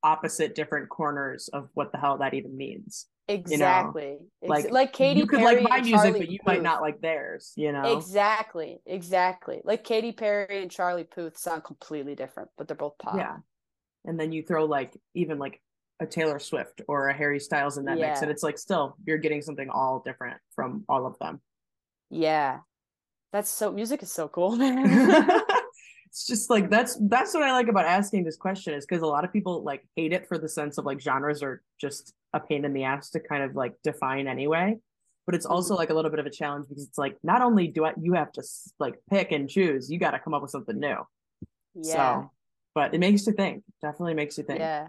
opposite 0.02 0.55
different 0.55 0.88
corners 0.88 1.48
of 1.52 1.68
what 1.74 1.92
the 1.92 1.98
hell 1.98 2.18
that 2.18 2.33
even 2.33 2.57
means 2.57 3.07
exactly. 3.29 4.18
Ex- 4.40 4.48
like, 4.48 4.70
like 4.70 4.92
Katy 4.92 5.18
you 5.18 5.26
could 5.26 5.40
Perry 5.40 5.57
like 5.57 5.68
my 5.68 5.81
music 5.81 6.00
Charlie 6.00 6.18
but 6.20 6.29
you 6.31 6.38
might 6.46 6.62
not 6.62 6.81
like 6.81 7.00
theirs 7.00 7.52
you 7.57 7.72
know 7.72 7.96
Exactly, 7.98 8.79
exactly. 8.87 9.61
Like 9.64 9.83
Katy 9.83 10.12
Perry 10.12 10.62
and 10.62 10.70
Charlie 10.70 11.05
Puth 11.05 11.37
sound 11.37 11.64
completely 11.64 12.14
different, 12.14 12.50
but 12.57 12.68
they're 12.68 12.76
both 12.76 12.96
pop. 12.98 13.16
yeah 13.16 13.38
and 14.05 14.18
then 14.20 14.31
you 14.31 14.42
throw 14.42 14.64
like 14.64 14.96
even 15.14 15.38
like 15.38 15.61
a 15.98 16.07
taylor 16.07 16.38
swift 16.38 16.83
or 16.88 17.09
a 17.09 17.14
harry 17.16 17.40
styles 17.40 17.79
in 17.79 17.87
that 17.87 17.98
mix 17.98 18.22
and 18.22 18.31
it's 18.31 18.42
like 18.42 18.59
still 18.59 18.96
you're 19.07 19.18
getting 19.18 19.42
something 19.42 19.68
all 19.70 20.02
different 20.05 20.37
from 20.55 20.85
all 20.88 21.07
of 21.07 21.18
them 21.18 21.40
Yeah. 22.11 22.61
That's 23.37 23.51
so 23.51 23.70
music 23.70 24.03
is 24.03 24.11
so 24.11 24.29
cool, 24.29 24.57
man. 24.62 24.81
it's 26.07 26.27
just 26.27 26.49
like 26.49 26.70
that's 26.70 26.96
that's 27.11 27.35
what 27.35 27.42
i 27.42 27.53
like 27.53 27.68
about 27.68 27.85
asking 27.85 28.25
this 28.25 28.37
question 28.37 28.72
is 28.72 28.87
because 28.87 29.03
a 29.03 29.07
lot 29.07 29.25
of 29.27 29.31
people 29.33 29.62
like 29.62 29.87
hate 29.96 30.14
it 30.14 30.27
for 30.27 30.38
the 30.38 30.49
sense 30.49 30.79
of 30.79 30.87
like 30.87 30.99
genres 30.99 31.42
are 31.42 31.61
just 31.79 32.14
a 32.33 32.40
pain 32.40 32.64
in 32.64 32.72
the 32.72 32.85
ass 32.85 33.11
to 33.11 33.20
kind 33.20 33.42
of 33.42 33.55
like 33.55 33.75
define 33.85 34.27
anyway 34.27 34.75
but 35.27 35.35
it's 35.35 35.44
also 35.44 35.75
Mhm. 35.75 35.79
like 35.79 35.90
a 35.90 35.94
little 35.94 36.11
bit 36.11 36.20
of 36.20 36.25
a 36.25 36.31
challenge 36.31 36.66
because 36.68 36.85
it's 36.88 36.96
like 36.96 37.18
not 37.22 37.42
only 37.42 37.66
do 37.68 37.85
I 37.85 37.92
you 38.01 38.14
have 38.14 38.33
to 38.33 38.42
like 38.79 38.94
pick 39.11 39.33
and 39.33 39.51
choose 39.51 39.90
you 39.90 39.99
got 39.99 40.12
to 40.12 40.18
come 40.18 40.33
up 40.33 40.40
with 40.40 40.51
something 40.51 40.79
new 40.79 40.96
yeah. 41.75 41.92
so 42.22 42.31
but 42.75 42.94
it 42.94 42.99
makes 43.01 43.27
you 43.27 43.35
think 43.35 43.64
definitely 43.83 44.14
makes 44.14 44.38
you 44.38 44.44
think 44.44 44.61
Yeah. 44.61 44.88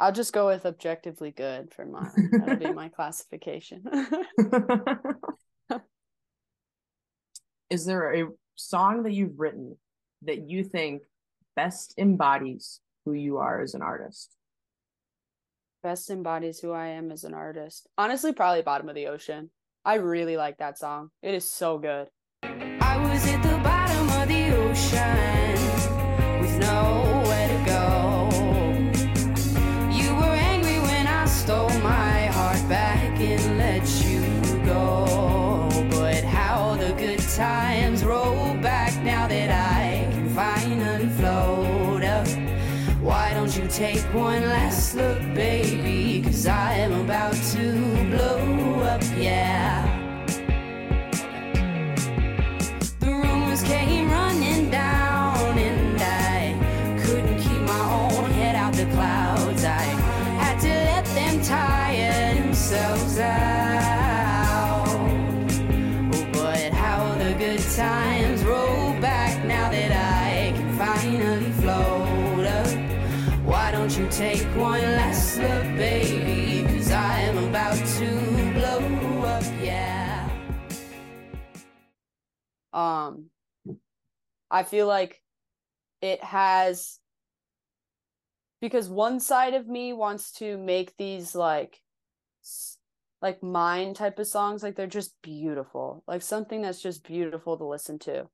I'll 0.00 0.12
just 0.12 0.32
go 0.34 0.46
with 0.46 0.64
objectively 0.64 1.32
good 1.32 1.74
for 1.74 1.84
mine. 1.84 2.30
That'll 2.30 2.54
be 2.56 2.72
my 2.72 2.88
classification. 2.98 3.82
Is 7.70 7.84
there 7.84 8.14
a 8.14 8.28
song 8.56 9.02
that 9.04 9.12
you've 9.12 9.38
written 9.38 9.76
that 10.22 10.48
you 10.48 10.64
think 10.64 11.02
best 11.54 11.94
embodies 11.98 12.80
who 13.04 13.12
you 13.12 13.38
are 13.38 13.60
as 13.60 13.74
an 13.74 13.82
artist 13.82 14.34
Best 15.80 16.10
embodies 16.10 16.58
who 16.58 16.72
I 16.72 16.88
am 16.88 17.12
as 17.12 17.22
an 17.22 17.34
artist. 17.34 17.86
Honestly, 17.96 18.32
probably 18.32 18.62
Bottom 18.62 18.88
of 18.88 18.96
the 18.96 19.06
Ocean. 19.06 19.50
I 19.84 19.94
really 19.94 20.36
like 20.36 20.58
that 20.58 20.76
song. 20.76 21.10
It 21.22 21.34
is 21.34 21.48
so 21.48 21.78
good. 21.78 22.08
I 22.42 22.98
was 22.98 23.24
at 23.26 23.42
the 23.42 23.58
bottom 23.62 24.08
of 24.20 24.28
the 24.28 24.56
ocean 24.56 25.27
one 44.12 44.42
last 44.42 44.94
look, 44.94 45.18
baby? 45.34 46.22
Cause 46.22 46.46
I'm 46.46 46.92
about 46.92 47.37
Um 82.78 83.30
I 84.50 84.62
feel 84.62 84.86
like 84.86 85.20
it 86.00 86.22
has 86.22 87.00
because 88.60 88.88
one 88.88 89.18
side 89.18 89.54
of 89.54 89.66
me 89.66 89.92
wants 89.92 90.32
to 90.34 90.56
make 90.56 90.96
these 90.96 91.34
like 91.34 91.80
like 93.20 93.42
mine 93.42 93.94
type 93.94 94.20
of 94.20 94.28
songs 94.28 94.62
like 94.62 94.76
they're 94.76 94.86
just 94.86 95.12
beautiful 95.22 96.04
like 96.06 96.22
something 96.22 96.62
that's 96.62 96.80
just 96.80 97.04
beautiful 97.04 97.58
to 97.58 97.64
listen 97.64 97.98
to. 97.98 98.28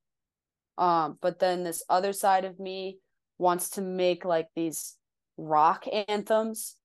Um 0.77 1.19
but 1.23 1.39
then 1.39 1.65
this 1.65 1.83
other 1.89 2.13
side 2.13 2.45
of 2.45 2.61
me 2.61 2.99
wants 3.39 3.71
to 3.71 3.81
make 3.81 4.27
like 4.27 4.49
these 4.55 4.97
rock 5.39 5.87
anthems. 6.09 6.77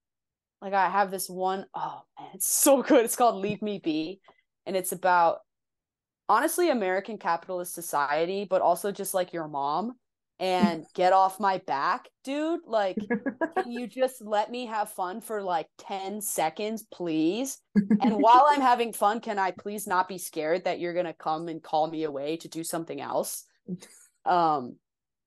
Like 0.62 0.74
i 0.74 0.90
have 0.90 1.12
this 1.12 1.30
one 1.30 1.66
oh 1.74 2.02
man 2.18 2.30
it's 2.36 2.48
so 2.48 2.82
good 2.90 3.04
it's 3.04 3.18
called 3.18 3.36
leave 3.42 3.62
me 3.62 3.80
be 3.84 4.22
and 4.66 4.78
it's 4.78 4.94
about 4.94 5.40
honestly 6.30 6.70
american 6.70 7.18
capitalist 7.18 7.74
society 7.74 8.46
but 8.50 8.62
also 8.62 8.92
just 8.92 9.14
like 9.14 9.34
your 9.34 9.48
mom 9.48 9.94
and 10.40 10.86
get 10.96 11.12
off 11.12 11.40
my 11.40 11.58
back 11.68 12.08
dude 12.24 12.62
like 12.66 12.98
can 13.58 13.72
you 13.72 13.88
just 13.88 14.22
let 14.22 14.50
me 14.50 14.66
have 14.68 14.90
fun 14.92 15.20
for 15.22 15.42
like 15.42 15.68
10 15.80 16.22
seconds 16.22 16.86
please? 16.92 17.58
And 17.76 18.16
while 18.22 18.46
i'm 18.50 18.62
having 18.62 18.94
fun 18.94 19.20
can 19.20 19.38
i 19.38 19.52
please 19.52 19.88
not 19.88 20.08
be 20.08 20.18
scared 20.18 20.64
that 20.66 20.80
you're 20.80 20.94
gonna 20.94 21.14
come 21.14 21.48
and 21.48 21.62
call 21.62 21.90
me 21.90 22.04
away 22.04 22.38
to 22.38 22.48
do 22.48 22.64
something 22.64 23.02
else? 23.02 23.46
Um 24.26 24.76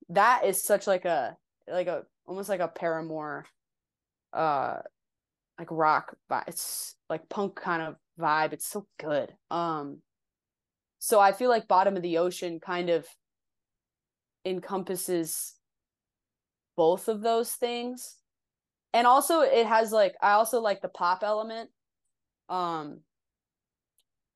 that 0.08 0.44
is 0.44 0.62
such 0.62 0.86
like 0.86 1.04
a 1.04 1.36
like 1.68 1.86
a 1.86 2.04
almost 2.26 2.48
like 2.48 2.60
a 2.60 2.68
paramore 2.68 3.44
uh 4.32 4.78
like 5.58 5.68
rock 5.70 6.16
vibe 6.30 6.44
it's 6.48 6.96
like 7.10 7.28
punk 7.28 7.56
kind 7.56 7.82
of 7.82 7.96
vibe. 8.18 8.52
It's 8.52 8.66
so 8.66 8.86
good. 8.98 9.32
Um 9.50 9.98
so 11.04 11.18
i 11.18 11.32
feel 11.32 11.50
like 11.50 11.66
bottom 11.66 11.96
of 11.96 12.02
the 12.02 12.18
ocean 12.18 12.60
kind 12.60 12.88
of 12.88 13.04
encompasses 14.44 15.54
both 16.76 17.08
of 17.08 17.20
those 17.20 17.52
things. 17.52 18.16
And 18.94 19.06
also 19.06 19.40
it 19.40 19.66
has 19.66 19.90
like 19.90 20.14
i 20.22 20.32
also 20.32 20.60
like 20.60 20.80
the 20.80 20.88
pop 20.88 21.24
element 21.24 21.70
um 22.48 23.00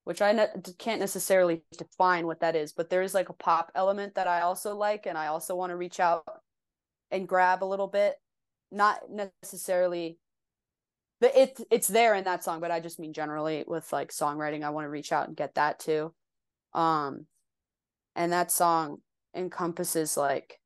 which 0.05 0.21
i 0.23 0.33
ne- 0.33 0.49
can't 0.79 1.01
necessarily 1.01 1.63
define 1.77 2.27
what 2.27 2.41
that 2.41 2.57
is 2.57 2.73
but 2.73 2.91
there 2.91 3.03
is 3.03 3.15
like 3.15 3.29
a 3.29 3.35
pop 3.35 3.71
element 3.75 4.15
that 4.15 4.27
i 4.27 4.41
also 4.41 4.75
like 4.75 5.07
and 5.07 5.19
i 5.19 5.27
also 5.27 5.55
want 5.55 5.71
to 5.71 5.77
reach 5.77 6.01
out 6.01 6.25
and 7.13 7.29
grab 7.29 7.63
a 7.63 7.65
little 7.73 7.87
bit. 7.87 8.17
Not 8.73 9.03
necessarily 9.09 10.19
the 11.21 11.41
it 11.41 11.61
it's 11.71 11.89
there 11.89 12.15
in 12.15 12.25
that 12.25 12.43
song 12.43 12.61
but 12.61 12.71
i 12.71 12.81
just 12.81 12.99
mean 12.99 13.13
generally 13.13 13.65
with 13.67 13.93
like 13.93 14.11
songwriting 14.11 14.65
i 14.65 14.71
want 14.71 14.85
to 14.85 14.91
reach 14.91 15.13
out 15.13 15.29
and 15.29 15.37
get 15.37 15.55
that 15.55 15.79
too 15.79 16.13
um 16.77 17.27
and 18.15 18.33
that 18.33 18.53
song 18.53 18.99
encompasses 19.35 20.17
like 20.17 20.61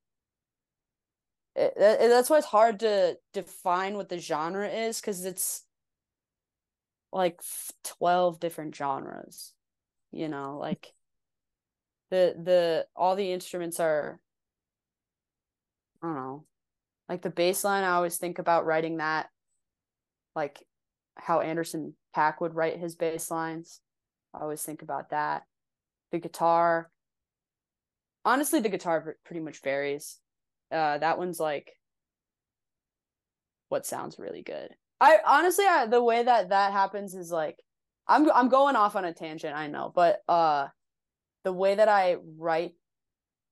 it, 1.56 1.72
it- 1.76 2.08
that's 2.08 2.28
why 2.28 2.38
it's 2.38 2.46
hard 2.46 2.80
to 2.80 3.16
define 3.32 3.94
what 3.94 4.08
the 4.08 4.18
genre 4.18 4.68
is 4.68 5.00
because 5.00 5.24
it's 5.24 5.64
like 7.12 7.40
12 7.84 8.38
different 8.40 8.74
genres 8.74 9.52
you 10.12 10.28
know? 10.28 10.58
Like 10.58 10.92
the 12.10 12.34
the 12.42 12.86
all 12.96 13.14
the 13.14 13.30
instruments 13.32 13.78
are 13.78 14.18
i 16.02 16.06
don't 16.06 16.16
know. 16.16 16.44
Like 17.08 17.22
the 17.22 17.30
bass 17.30 17.64
line 17.64 17.84
i 17.84 17.90
always 17.90 18.16
think 18.18 18.38
about 18.38 18.66
writing 18.66 18.98
that 18.98 19.28
like 20.34 20.62
how 21.16 21.40
Anderson 21.40 21.94
.Paak 22.16 22.40
would 22.40 22.54
write 22.54 22.78
his 22.78 22.94
bass 22.96 23.30
lines. 23.30 23.80
I 24.34 24.40
always 24.40 24.62
think 24.62 24.82
about 24.82 25.10
that 25.10 25.42
the 26.12 26.18
guitar. 26.18 26.90
Honestly 28.24 28.60
the 28.60 28.68
guitar 28.68 29.16
pretty 29.24 29.40
much 29.40 29.62
varies. 29.62 30.18
Uh 30.70 30.98
that 30.98 31.18
one's 31.18 31.40
like 31.40 31.72
what 33.68 33.86
sounds 33.86 34.18
really 34.18 34.42
good. 34.42 34.74
I 35.00 35.18
honestly 35.26 35.64
I, 35.66 35.86
the 35.86 36.02
way 36.02 36.22
that 36.22 36.50
that 36.50 36.72
happens 36.72 37.14
is 37.14 37.30
like 37.30 37.56
i'm 38.10 38.30
i'm 38.32 38.48
going 38.48 38.76
off 38.76 38.96
on 38.96 39.04
a 39.04 39.14
tangent 39.14 39.56
i 39.56 39.68
know 39.68 39.90
but 39.94 40.20
uh 40.28 40.66
the 41.44 41.52
way 41.52 41.74
that 41.74 41.88
i 41.88 42.16
write 42.36 42.72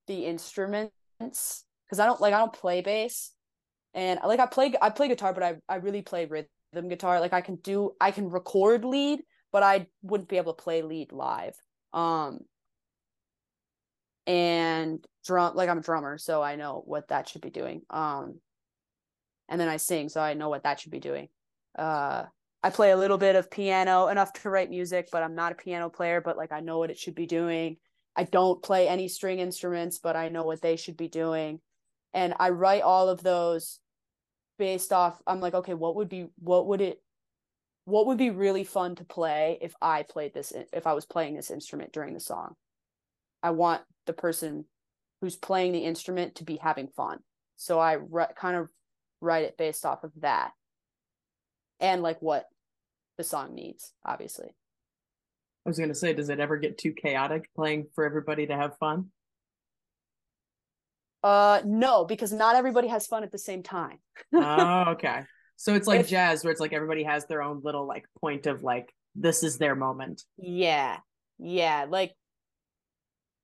the 0.07 0.25
instruments 0.25 0.93
because 1.19 1.99
i 1.99 2.05
don't 2.05 2.21
like 2.21 2.33
i 2.33 2.37
don't 2.37 2.53
play 2.53 2.81
bass 2.81 3.31
and 3.93 4.19
like 4.23 4.39
i 4.39 4.45
play 4.45 4.73
i 4.81 4.89
play 4.89 5.07
guitar 5.07 5.33
but 5.33 5.43
i 5.43 5.55
i 5.67 5.75
really 5.77 6.01
play 6.01 6.25
rhythm 6.25 6.89
guitar. 6.89 7.19
Like 7.19 7.33
i 7.33 7.41
can 7.41 7.55
do 7.55 7.91
i 7.99 8.11
can 8.11 8.29
record 8.29 8.85
lead 8.85 9.21
but 9.51 9.63
i 9.63 9.87
wouldn't 10.03 10.29
be 10.29 10.37
able 10.37 10.53
to 10.53 10.61
play 10.61 10.83
lead 10.83 11.11
live 11.11 11.55
um 11.93 12.39
and 14.27 15.05
drum 15.25 15.55
like 15.55 15.69
I'm 15.69 15.79
a 15.79 15.81
drummer, 15.81 16.17
so 16.17 16.41
I 16.41 16.55
know 16.55 16.83
what 16.85 17.07
that 17.09 17.27
should 17.29 17.41
be 17.41 17.49
doing. 17.49 17.81
Um 17.89 18.39
and 19.47 19.59
then 19.59 19.67
I 19.67 19.77
sing, 19.77 20.09
so 20.09 20.21
I 20.21 20.35
know 20.35 20.49
what 20.49 20.63
that 20.63 20.79
should 20.79 20.91
be 20.91 20.99
doing. 20.99 21.29
Uh 21.77 22.25
I 22.61 22.69
play 22.71 22.91
a 22.91 22.97
little 22.97 23.17
bit 23.17 23.35
of 23.35 23.49
piano, 23.49 24.07
enough 24.07 24.33
to 24.33 24.49
write 24.49 24.69
music, 24.69 25.09
but 25.11 25.23
I'm 25.23 25.35
not 25.35 25.53
a 25.53 25.55
piano 25.55 25.89
player, 25.89 26.21
but 26.21 26.37
like 26.37 26.51
I 26.51 26.59
know 26.59 26.77
what 26.77 26.91
it 26.91 26.97
should 26.97 27.15
be 27.15 27.25
doing. 27.25 27.77
I 28.15 28.23
don't 28.25 28.61
play 28.61 28.87
any 28.87 29.07
string 29.07 29.39
instruments, 29.39 29.99
but 29.99 30.15
I 30.15 30.29
know 30.29 30.43
what 30.43 30.61
they 30.61 30.75
should 30.75 30.97
be 30.97 31.07
doing. 31.07 31.61
And 32.13 32.33
I 32.39 32.49
write 32.49 32.81
all 32.81 33.07
of 33.07 33.23
those 33.23 33.79
based 34.57 34.91
off 34.91 35.21
I'm 35.25 35.39
like, 35.39 35.53
okay, 35.53 35.73
what 35.73 35.95
would 35.95 36.09
be 36.09 36.27
what 36.37 36.67
would 36.67 36.81
it 36.81 37.01
what 37.89 38.05
would 38.07 38.17
be 38.17 38.29
really 38.29 38.63
fun 38.63 38.95
to 38.95 39.03
play 39.03 39.57
if 39.61 39.73
I 39.81 40.03
played 40.03 40.33
this 40.33 40.53
if 40.73 40.85
I 40.85 40.93
was 40.93 41.05
playing 41.05 41.35
this 41.35 41.51
instrument 41.51 41.91
during 41.91 42.13
the 42.13 42.19
song? 42.19 42.55
I 43.41 43.51
want 43.51 43.81
the 44.05 44.13
person 44.13 44.65
who's 45.21 45.35
playing 45.35 45.71
the 45.71 45.79
instrument 45.79 46.35
to 46.35 46.43
be 46.43 46.57
having 46.57 46.87
fun. 46.87 47.19
So 47.57 47.79
I 47.79 47.93
re- 47.93 48.27
kind 48.37 48.57
of 48.57 48.69
write 49.21 49.43
it 49.43 49.57
based 49.57 49.85
off 49.85 50.03
of 50.03 50.11
that 50.21 50.51
and 51.79 52.01
like 52.01 52.21
what 52.21 52.45
the 53.17 53.23
song 53.23 53.53
needs, 53.53 53.93
obviously. 54.05 54.47
I 55.65 55.69
was 55.69 55.77
gonna 55.77 55.95
say, 55.95 56.13
does 56.13 56.29
it 56.29 56.39
ever 56.39 56.57
get 56.57 56.77
too 56.77 56.93
chaotic 56.93 57.49
playing 57.55 57.87
for 57.93 58.05
everybody 58.05 58.47
to 58.47 58.55
have 58.55 58.77
fun? 58.77 59.07
Uh 61.21 61.61
no, 61.65 62.05
because 62.05 62.31
not 62.31 62.55
everybody 62.55 62.87
has 62.87 63.07
fun 63.07 63.23
at 63.23 63.31
the 63.31 63.37
same 63.37 63.63
time. 63.63 63.99
oh, 64.33 64.85
okay. 64.91 65.23
So 65.61 65.75
it's 65.75 65.87
like 65.87 66.07
jazz, 66.07 66.41
where 66.41 66.51
it's 66.51 66.61
like 66.61 66.71
everybody 66.71 67.03
has 67.03 67.25
their 67.25 67.41
own 67.41 67.59
little 67.61 67.85
like 67.85 68.05
point 68.21 68.47
of 68.47 68.63
like 68.63 68.93
this 69.13 69.43
is 69.43 69.57
their 69.57 69.75
moment. 69.75 70.23
Yeah. 70.37 70.99
Yeah, 71.37 71.85
like 71.89 72.13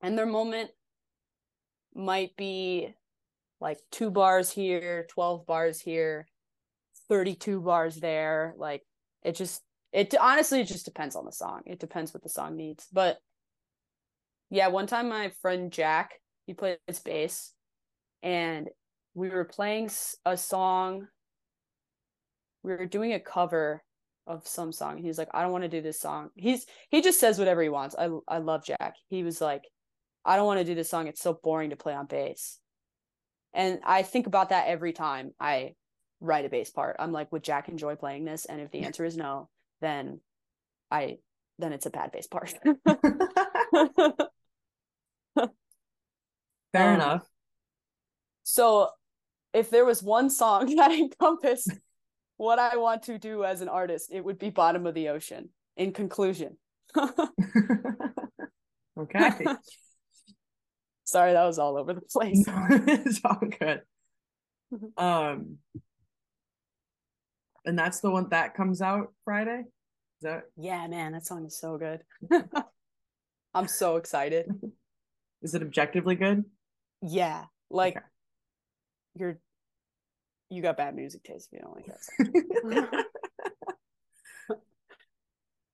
and 0.01 0.17
their 0.17 0.25
moment 0.25 0.71
might 1.93 2.33
be 2.37 2.93
like 3.59 3.79
2 3.91 4.11
bars 4.11 4.49
here, 4.49 5.05
12 5.09 5.45
bars 5.45 5.81
here, 5.81 6.25
32 7.09 7.59
bars 7.59 7.97
there, 7.97 8.53
like 8.57 8.83
it 9.21 9.35
just 9.35 9.61
it 9.91 10.15
honestly 10.17 10.61
it 10.61 10.67
just 10.67 10.85
depends 10.85 11.17
on 11.17 11.25
the 11.25 11.33
song. 11.33 11.63
It 11.65 11.79
depends 11.79 12.13
what 12.13 12.23
the 12.23 12.29
song 12.29 12.55
needs. 12.55 12.87
But 12.93 13.17
yeah, 14.49 14.69
one 14.69 14.87
time 14.87 15.09
my 15.09 15.33
friend 15.41 15.69
Jack, 15.69 16.13
he 16.47 16.53
plays 16.53 16.77
bass 17.03 17.51
and 18.23 18.69
we 19.13 19.27
were 19.27 19.43
playing 19.43 19.89
a 20.25 20.37
song 20.37 21.09
we 22.65 22.71
were 22.75 22.85
doing 22.85 23.13
a 23.13 23.19
cover 23.19 23.83
of 24.27 24.47
some 24.47 24.71
song. 24.71 24.97
He's 24.97 25.17
like, 25.17 25.29
I 25.33 25.41
don't 25.43 25.51
want 25.51 25.63
to 25.63 25.69
do 25.69 25.81
this 25.81 25.99
song. 25.99 26.29
He's 26.35 26.65
he 26.89 27.01
just 27.01 27.19
says 27.19 27.37
whatever 27.39 27.61
he 27.61 27.69
wants. 27.69 27.95
I 27.97 28.09
I 28.27 28.39
love 28.39 28.65
Jack. 28.65 28.95
He 29.09 29.23
was 29.23 29.39
like, 29.39 29.63
I 30.25 30.35
don't 30.35 30.47
want 30.47 30.59
to 30.59 30.65
do 30.65 30.75
this 30.75 30.89
song. 30.89 31.07
It's 31.07 31.21
so 31.21 31.39
boring 31.43 31.69
to 31.69 31.75
play 31.75 31.93
on 31.93 32.07
bass. 32.07 32.59
And 33.53 33.79
I 33.85 34.03
think 34.03 34.27
about 34.27 34.49
that 34.49 34.67
every 34.67 34.91
time 34.93 35.31
I 35.39 35.75
write 36.19 36.45
a 36.45 36.49
bass 36.49 36.71
part. 36.71 36.95
I'm 36.99 37.11
like, 37.11 37.31
would 37.31 37.43
Jack 37.43 37.69
enjoy 37.69 37.95
playing 37.95 38.25
this? 38.25 38.45
And 38.45 38.59
if 38.59 38.71
the 38.71 38.81
answer 38.81 39.05
is 39.05 39.15
no, 39.15 39.47
then 39.81 40.19
I 40.89 41.17
then 41.59 41.71
it's 41.71 41.85
a 41.85 41.89
bad 41.91 42.11
bass 42.11 42.27
part. 42.27 42.53
Fair 46.73 46.89
Um, 46.89 46.95
enough. 46.95 47.25
so 48.43 48.89
if 49.53 49.69
there 49.69 49.85
was 49.85 50.03
one 50.03 50.29
song 50.29 50.75
that 50.75 50.91
encompassed 50.91 51.71
what 52.37 52.59
I 52.59 52.77
want 52.77 53.03
to 53.03 53.17
do 53.17 53.43
as 53.43 53.61
an 53.61 53.69
artist, 53.69 54.09
it 54.11 54.23
would 54.23 54.39
be 54.39 54.49
Bottom 54.49 54.85
of 54.85 54.93
the 54.93 55.09
Ocean. 55.09 55.49
In 55.77 55.91
conclusion. 55.91 56.57
okay. 58.97 59.31
Sorry, 61.03 61.33
that 61.33 61.43
was 61.45 61.59
all 61.59 61.77
over 61.77 61.93
the 61.93 62.01
place. 62.01 62.43
it's 62.47 63.21
all 63.23 63.39
good. 63.59 63.81
Um 64.97 65.57
and 67.65 67.77
that's 67.77 67.99
the 67.99 68.09
one 68.11 68.29
that 68.29 68.53
comes 68.55 68.81
out 68.81 69.13
Friday? 69.23 69.61
Is 69.61 70.21
that 70.23 70.43
Yeah, 70.55 70.87
man, 70.87 71.11
that 71.13 71.25
song 71.25 71.45
is 71.45 71.59
so 71.59 71.77
good. 71.77 72.01
I'm 73.53 73.67
so 73.67 73.97
excited. 73.97 74.47
is 75.41 75.53
it 75.55 75.61
objectively 75.61 76.15
good? 76.15 76.45
Yeah, 77.01 77.45
like 77.69 77.97
Okay. 77.97 78.05
you're 79.15 79.39
you 80.49 80.61
got 80.61 80.77
bad 80.77 80.95
music 80.95 81.23
taste 81.23 81.49
if 81.51 81.59
you 81.59 81.65
don't 81.65 81.75
like 81.75 81.85
that. 81.87 83.05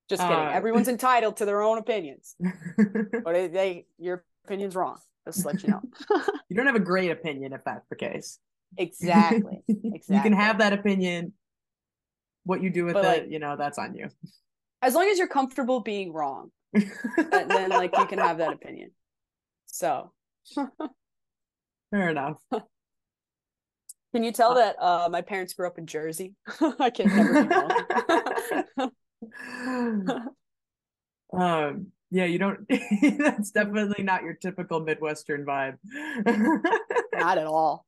Just 0.09 0.21
kidding. 0.23 0.35
Uh, 0.35 0.51
Everyone's 0.53 0.89
entitled 0.89 1.37
to 1.37 1.45
their 1.45 1.61
own 1.61 1.77
opinions, 1.77 2.35
but 3.23 3.35
it, 3.35 3.53
they 3.53 3.85
your 3.97 4.25
opinion's 4.45 4.75
wrong. 4.75 4.97
Just 5.25 5.45
let 5.45 5.63
you 5.63 5.69
know. 5.69 5.81
you 6.49 6.55
don't 6.57 6.65
have 6.65 6.75
a 6.75 6.79
great 6.79 7.11
opinion 7.11 7.53
if 7.53 7.63
that's 7.63 7.87
the 7.89 7.95
case. 7.95 8.39
Exactly. 8.77 9.63
Exactly. 9.67 10.15
you 10.15 10.21
can 10.21 10.33
have 10.33 10.57
that 10.57 10.73
opinion. 10.73 11.33
What 12.43 12.61
you 12.63 12.69
do 12.71 12.85
with 12.85 12.95
But, 12.95 13.05
it, 13.05 13.07
like- 13.07 13.31
you 13.31 13.39
know, 13.39 13.55
that's 13.55 13.77
on 13.77 13.95
you. 13.95 14.09
As 14.81 14.95
long 14.95 15.07
as 15.07 15.19
you're 15.19 15.27
comfortable 15.27 15.79
being 15.79 16.11
wrong, 16.11 16.51
then, 16.73 17.47
then 17.47 17.69
like 17.69 17.95
you 17.95 18.05
can 18.07 18.17
have 18.17 18.39
that 18.39 18.51
opinion. 18.51 18.91
So 19.67 20.11
Fair 21.91 22.09
enough. 22.09 22.37
Can 24.13 24.23
you 24.23 24.31
tell 24.31 24.55
that 24.55 24.75
uh 24.79 25.09
my 25.09 25.21
parents 25.21 25.53
grew 25.53 25.67
up 25.67 25.77
in 25.77 25.87
Jersey? 25.87 26.35
I 26.79 26.89
can 26.89 27.07
never 27.07 28.65
um 31.33 31.87
yeah 32.09 32.25
you 32.25 32.37
don't 32.37 32.67
that's 33.17 33.51
definitely 33.51 34.03
not 34.03 34.23
your 34.23 34.33
typical 34.33 34.81
midwestern 34.81 35.45
vibe. 35.45 35.77
Not 37.13 37.37
at 37.37 37.47
all. 37.47 37.85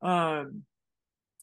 um 0.00 0.62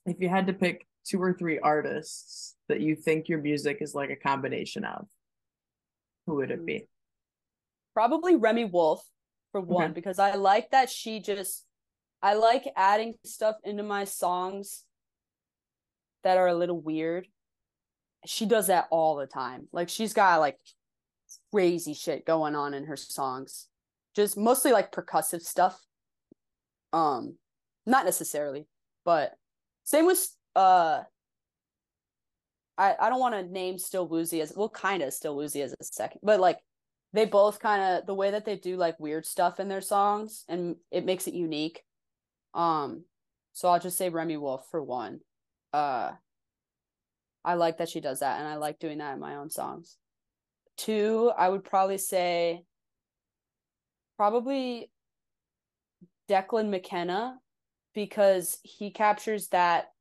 if 0.06 0.20
you 0.20 0.30
had 0.30 0.48
to 0.48 0.54
pick 0.54 0.88
two 1.06 1.22
or 1.22 1.34
three 1.34 1.60
artists 1.60 2.56
that 2.68 2.82
you 2.82 2.96
think 2.96 3.30
your 3.30 3.40
music 3.40 3.78
is 3.82 3.94
like 3.94 4.10
a 4.10 4.16
combination 4.16 4.84
of 4.84 5.06
who 6.26 6.36
would 6.36 6.52
it 6.52 6.66
be? 6.66 6.88
Probably 7.94 8.36
Remi 8.36 8.66
Wolf 8.66 9.04
for 9.52 9.62
one, 9.62 9.86
Okay. 9.86 9.94
because 9.94 10.20
I 10.20 10.36
like 10.36 10.72
that 10.72 10.90
she 10.90 11.20
just 11.20 11.66
I 12.22 12.34
like 12.34 12.68
adding 12.76 13.14
stuff 13.24 13.56
into 13.64 13.84
my 13.84 14.04
songs 14.04 14.84
that 16.24 16.38
are 16.38 16.48
a 16.48 16.56
little 16.56 16.80
weird. 16.80 17.28
She 18.26 18.46
does 18.46 18.68
that 18.68 18.88
all 18.90 19.16
the 19.16 19.28
time. 19.28 19.68
Like 19.72 19.88
she's 19.90 20.14
got 20.14 20.40
like 20.40 20.58
crazy 21.54 21.94
shit 21.94 22.26
going 22.26 22.56
on 22.56 22.74
in 22.74 22.86
her 22.86 22.98
songs. 22.98 23.68
Just 24.16 24.36
mostly 24.38 24.72
like 24.72 24.92
percussive 24.92 25.42
stuff. 25.42 25.80
Um 26.92 27.36
not 27.86 28.06
necessarily, 28.06 28.66
but 29.06 29.34
same 29.84 30.06
with 30.08 30.28
uh 30.56 31.04
I 32.78 32.96
I 33.00 33.10
don't 33.10 33.20
want 33.20 33.36
to 33.36 33.44
name 33.44 33.78
Still 33.78 34.08
Woozy 34.08 34.42
as 34.42 34.54
well 34.56 34.70
kind 34.70 35.04
of 35.04 35.14
Still 35.14 35.36
Woozy 35.36 35.62
as 35.62 35.74
a 35.80 35.84
second, 35.84 36.22
but 36.24 36.40
like 36.40 36.60
they 37.18 37.26
both 37.26 37.60
kind 37.60 37.82
of 37.82 38.06
the 38.06 38.14
way 38.14 38.30
that 38.30 38.46
they 38.46 38.56
do 38.56 38.78
like 38.78 39.00
weird 39.00 39.26
stuff 39.26 39.60
in 39.60 39.68
their 39.68 39.82
songs 39.82 40.46
and 40.48 40.76
it 40.92 41.04
makes 41.04 41.26
it 41.28 41.34
unique. 41.34 41.82
Um 42.54 43.06
so 43.54 43.70
I'll 43.70 43.80
just 43.80 43.98
say 43.98 44.10
Remi 44.10 44.38
Wolf 44.38 44.68
for 44.70 44.84
one. 44.84 45.22
Uh 45.74 46.12
I 47.44 47.56
like 47.56 47.80
that 47.80 47.90
she 47.90 48.02
does 48.02 48.20
that 48.20 48.40
and 48.40 48.48
I 48.48 48.56
like 48.58 48.78
doing 48.78 49.00
that 49.00 49.16
in 49.16 49.20
my 49.20 49.38
own 49.38 49.50
songs. 49.50 49.98
Two, 50.78 51.32
I 51.36 51.50
would 51.50 51.64
probably 51.64 51.98
say 51.98 52.64
probably 54.16 54.92
Declan 56.30 56.70
McKenna 56.70 57.40
because 57.96 58.60
he 58.62 58.92
captures 58.92 59.48
that 59.48 59.92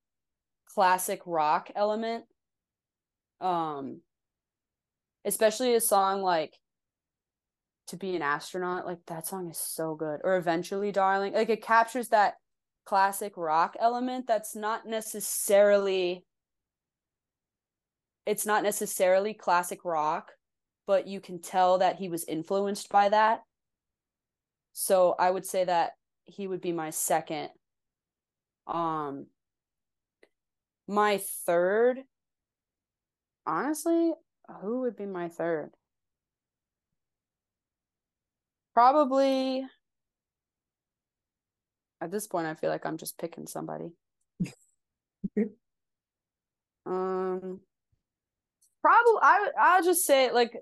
classic 0.66 1.22
rock 1.24 1.70
element. 1.74 2.24
Um 3.40 4.02
especially 5.24 5.74
a 5.74 5.80
song 5.80 6.20
like 6.20 6.58
to 7.88 7.96
be 7.96 8.16
an 8.16 8.22
astronaut 8.22 8.86
like 8.86 8.98
that 9.06 9.26
song 9.26 9.48
is 9.48 9.58
so 9.58 9.94
good. 9.94 10.20
Or 10.24 10.36
eventually 10.36 10.92
darling 10.92 11.34
like 11.34 11.48
it 11.48 11.62
captures 11.62 12.08
that 12.08 12.34
classic 12.84 13.36
rock 13.36 13.76
element 13.80 14.26
that's 14.26 14.54
not 14.54 14.86
necessarily 14.86 16.24
it's 18.24 18.46
not 18.46 18.62
necessarily 18.62 19.34
classic 19.34 19.84
rock 19.84 20.32
but 20.86 21.08
you 21.08 21.20
can 21.20 21.40
tell 21.40 21.78
that 21.78 21.96
he 21.96 22.08
was 22.08 22.24
influenced 22.24 22.88
by 22.90 23.08
that. 23.08 23.40
So 24.72 25.14
i 25.18 25.30
would 25.30 25.46
say 25.46 25.64
that 25.64 25.92
he 26.24 26.46
would 26.46 26.60
be 26.60 26.72
my 26.72 26.90
second 26.90 27.50
um 28.66 29.26
my 30.88 31.18
third. 31.46 32.02
Honestly 33.46 34.12
who 34.60 34.80
would 34.80 34.96
be 34.96 35.06
my 35.06 35.28
third 35.28 35.70
probably 38.76 39.64
at 42.02 42.10
this 42.10 42.26
point 42.26 42.46
i 42.46 42.52
feel 42.52 42.68
like 42.68 42.84
i'm 42.84 42.98
just 42.98 43.18
picking 43.18 43.46
somebody. 43.46 43.88
Um 46.84 47.60
probably 48.82 49.18
i 49.22 49.48
i'll 49.58 49.82
just 49.82 50.04
say 50.04 50.30
like 50.30 50.52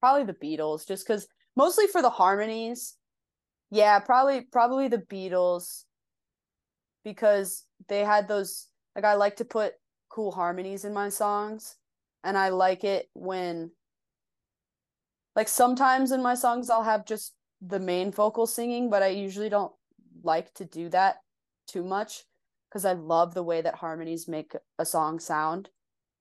probably 0.00 0.24
the 0.24 0.34
beatles 0.34 0.86
just 0.86 1.06
because 1.06 1.28
mostly 1.56 1.86
for 1.86 2.02
the 2.02 2.10
harmonies. 2.10 2.96
Yeah 3.70 4.00
probably 4.00 4.40
probably 4.40 4.88
the 4.88 4.98
beatles 4.98 5.84
because 7.04 7.64
they 7.88 8.00
had 8.00 8.26
those 8.26 8.66
like 8.96 9.04
i 9.04 9.14
like 9.14 9.36
to 9.36 9.44
put 9.44 9.74
cool 10.10 10.32
harmonies 10.32 10.84
in 10.84 10.92
my 10.92 11.08
songs 11.08 11.76
and 12.24 12.36
i 12.36 12.48
like 12.48 12.82
it 12.82 13.08
when 13.14 13.70
like 15.38 15.46
sometimes 15.46 16.10
in 16.10 16.20
my 16.20 16.34
songs 16.34 16.68
I'll 16.68 16.82
have 16.82 17.06
just 17.06 17.32
the 17.62 17.78
main 17.78 18.10
vocal 18.10 18.44
singing, 18.44 18.90
but 18.90 19.04
I 19.04 19.06
usually 19.06 19.48
don't 19.48 19.72
like 20.24 20.52
to 20.54 20.64
do 20.64 20.88
that 20.88 21.18
too 21.68 21.84
much 21.84 22.24
because 22.68 22.84
I 22.84 22.94
love 22.94 23.34
the 23.34 23.44
way 23.44 23.60
that 23.60 23.76
harmonies 23.76 24.26
make 24.26 24.56
a 24.80 24.84
song 24.84 25.20
sound. 25.20 25.70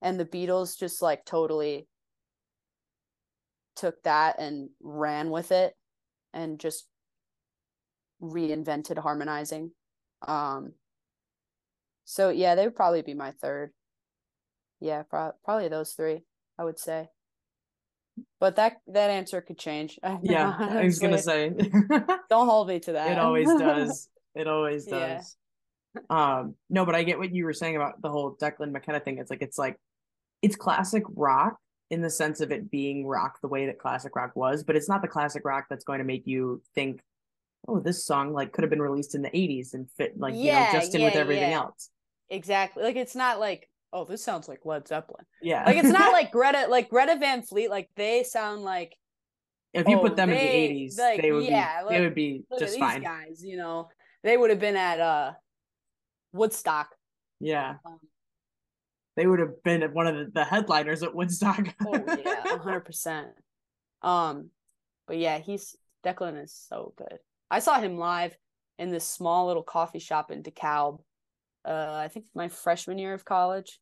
And 0.03 0.20
the 0.20 0.26
Beatles 0.26 0.78
just 0.78 1.01
like 1.01 1.26
totally 1.26 1.88
took 3.76 4.03
that 4.03 4.36
and 4.38 4.70
ran 4.84 5.32
with 5.32 5.51
it 5.51 5.74
and 6.32 6.59
just 6.59 6.88
reinvented 8.22 8.99
harmonizing. 8.99 9.72
Um 10.28 10.74
so 12.05 12.30
yeah, 12.30 12.53
they 12.53 12.65
would 12.65 12.76
probably 12.76 13.01
be 13.01 13.15
my 13.15 13.32
third. 13.32 13.72
Yeah, 14.80 15.01
pro- 15.01 15.34
probably 15.43 15.70
those 15.70 15.93
three, 15.93 16.22
I 16.59 16.65
would 16.65 16.78
say. 16.78 17.09
But 18.39 18.55
that 18.57 18.78
that 18.88 19.09
answer 19.09 19.41
could 19.41 19.57
change. 19.57 19.99
yeah 20.22 20.55
i 20.59 20.84
was 20.84 20.99
gonna 20.99 21.18
say 21.18 21.49
Don't 22.30 22.47
hold 22.47 22.68
me 22.68 22.80
to 22.82 22.93
that. 22.93 23.11
it 23.11 23.18
always 23.18 23.47
does 23.59 24.09
it 24.36 24.47
always 24.47 24.88
Yeah. 24.88 25.15
does 25.18 25.38
um 26.09 26.55
no 26.70 26.86
but 26.86 26.93
i 26.93 27.03
get 27.03 27.18
what 27.18 27.34
you 27.34 27.45
were 27.45 27.53
saying 27.53 27.76
about 27.76 28.01
the 28.01 28.09
whole 28.09 28.36
declan 28.36 28.72
mckenna 28.72 28.99
thing 28.99 29.18
it's 29.18 29.32
like 29.32 29.41
it's 29.41 29.57
like 29.57 29.80
it's 30.43 30.55
classic 30.55 31.03
rock 31.15 31.57
in 31.89 32.01
the 32.01 32.09
sense 32.09 32.39
of 32.41 32.51
it 32.51 32.70
being 32.70 33.07
rock 33.07 33.39
the 33.41 33.47
way 33.47 33.65
that 33.65 33.80
classic 33.80 34.15
rock 34.15 34.36
was 34.36 34.63
but 34.63 34.76
it's 34.76 34.89
not 34.89 35.01
the 35.01 35.07
classic 35.07 35.43
rock 35.43 35.65
that's 35.70 35.86
going 35.86 35.99
to 35.99 36.05
make 36.05 36.28
you 36.28 36.61
think 36.76 37.01
oh 37.68 37.80
this 37.80 38.05
song 38.05 38.32
like 38.34 38.51
could 38.51 38.63
have 38.63 38.70
been 38.70 38.82
released 38.82 39.15
in 39.15 39.24
the 39.24 39.30
80s 39.32 39.74
and 39.74 39.89
fit 39.97 40.20
like 40.20 40.36
you 40.36 40.51
know 40.51 40.70
just 40.72 40.93
in 40.93 41.01
with 41.01 41.15
everything 41.15 41.49
yeah. 41.49 41.57
else 41.57 41.89
exactly. 42.30 42.84
Like 42.84 42.95
it's 42.95 43.15
not 43.15 43.39
like 43.39 43.70
oh 43.94 44.06
this 44.06 44.24
sounds 44.24 44.48
like 44.48 44.66
Led 44.66 44.88
Zeppelin. 44.88 45.26
yeah 45.42 45.64
Like 45.66 45.78
it's 45.78 45.88
not 45.90 46.12
like 46.20 46.32
Greta 46.32 46.68
like 46.70 46.90
Greta 46.90 47.16
Van 47.20 47.42
Fleet. 47.42 47.70
Like 47.70 47.90
they 47.96 48.24
sound 48.24 48.62
like 48.64 48.96
if 49.74 49.88
you 49.88 49.98
oh, 49.98 50.02
put 50.02 50.16
them 50.16 50.30
they- 50.30 50.68
in 50.68 50.74
the 50.76 50.86
80s 50.88 50.98
like, 51.00 51.22
they 51.22 51.32
would 51.32 51.44
yeah, 51.46 51.80
be 51.80 51.84
look- 51.84 51.92
they 51.94 52.02
would 52.02 52.16
be 52.16 52.44
just 52.60 52.74
these 52.74 52.80
fine 52.80 53.02
guys. 53.02 53.44
You 53.44 53.58
know 53.58 53.90
they 54.24 54.36
would 54.38 54.50
have 54.50 54.60
been 54.60 54.76
at 54.76 55.00
uh 55.00 55.32
Woodstock. 56.34 56.90
yeah 57.40 57.76
Um, 57.86 58.00
they 59.16 59.26
would 59.26 59.40
have 59.40 59.64
been 59.64 59.82
at 59.84 59.94
one 59.94 60.06
of 60.08 60.16
the, 60.16 60.32
the 60.32 60.44
headliners 60.44 61.02
at 61.02 61.16
woodstock 61.16 61.68
oh 61.86 62.04
yeah, 62.24 62.58
hundred 62.60 62.82
percent. 62.86 63.30
Um, 64.04 64.50
but 65.08 65.18
yeah, 65.18 65.40
he's 65.40 65.76
Declan 66.06 66.44
is 66.44 66.54
so 66.70 66.94
good. 66.98 67.18
I 67.50 67.60
saw 67.60 67.80
him 67.80 67.98
live 67.98 68.36
in 68.78 68.92
this 68.92 69.08
small 69.08 69.48
little 69.48 69.64
coffee 69.64 70.00
shop 70.00 70.30
in 70.32 70.44
DeKalb. 70.44 71.00
Uh, 71.68 71.93
I 71.93 72.07
think 72.07 72.26
my 72.34 72.47
freshman 72.47 72.97
year 72.97 73.13
of 73.13 73.26
college, 73.26 73.80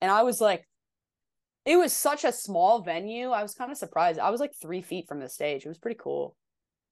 and 0.00 0.10
I 0.10 0.22
was 0.22 0.40
like, 0.40 0.68
it 1.64 1.76
was 1.76 1.92
such 1.92 2.24
a 2.24 2.32
small 2.32 2.82
venue. 2.82 3.30
I 3.30 3.42
was 3.42 3.54
kind 3.54 3.72
of 3.72 3.78
surprised. 3.78 4.20
I 4.20 4.30
was 4.30 4.40
like 4.40 4.52
three 4.60 4.82
feet 4.82 5.06
from 5.08 5.20
the 5.20 5.28
stage. 5.28 5.64
It 5.64 5.68
was 5.68 5.78
pretty 5.78 5.98
cool, 6.00 6.36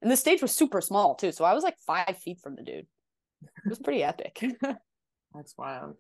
and 0.03 0.11
the 0.11 0.17
stage 0.17 0.43
was 0.43 0.53
super 0.53 0.81
small 0.81 1.15
too. 1.15 1.33
So 1.33 1.45
I 1.45 1.55
was 1.55 1.65
like 1.65 1.77
five 1.87 2.19
feet 2.19 2.39
from 2.43 2.57
the 2.57 2.63
dude. 2.63 2.87
It 3.43 3.69
was 3.69 3.79
pretty 3.79 4.03
epic. 4.03 4.41
that's 5.35 5.55
wild 5.59 5.97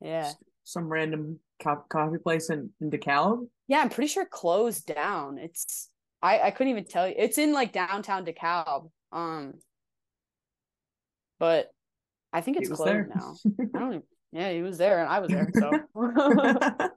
yeah, 0.00 0.30
some 0.64 0.88
random 0.88 1.38
co- 1.62 1.84
coffee 1.88 2.18
place 2.18 2.50
in, 2.50 2.70
in 2.80 2.90
DeKalb. 2.90 3.46
yeah. 3.68 3.78
I'm 3.78 3.88
pretty 3.88 4.08
sure 4.08 4.24
it 4.24 4.30
closed 4.30 4.86
down. 4.86 5.38
It's 5.38 5.90
I 6.22 6.40
I 6.40 6.50
couldn't 6.50 6.72
even 6.72 6.84
tell 6.84 7.08
you. 7.08 7.14
It's 7.16 7.38
in 7.38 7.52
like 7.52 7.72
downtown 7.72 8.26
DeKalb. 8.26 8.90
Um, 9.12 9.54
but 11.38 11.70
I 12.32 12.40
think 12.40 12.58
it's 12.58 12.68
closed 12.68 12.90
there. 12.90 13.08
now. 13.14 13.34
I 13.74 13.78
don't. 13.78 13.88
Even, 13.88 14.02
yeah, 14.32 14.52
he 14.52 14.62
was 14.62 14.78
there 14.78 15.00
and 15.00 15.08
I 15.08 15.20
was 15.20 15.30
there. 15.30 15.48
So 15.54 16.90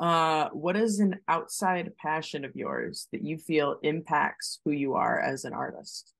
uh, 0.00 0.48
what 0.50 0.76
is 0.76 1.00
an 1.00 1.16
outside 1.28 1.92
passion 2.00 2.44
of 2.44 2.54
yours 2.54 3.08
that 3.12 3.22
you 3.22 3.36
feel 3.36 3.78
impacts 3.82 4.60
who 4.64 4.70
you 4.70 4.94
are 4.94 5.20
as 5.20 5.44
an 5.44 5.52
artist? 5.52 6.14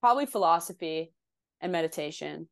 probably 0.00 0.26
philosophy 0.26 1.12
and 1.60 1.72
meditation. 1.72 2.48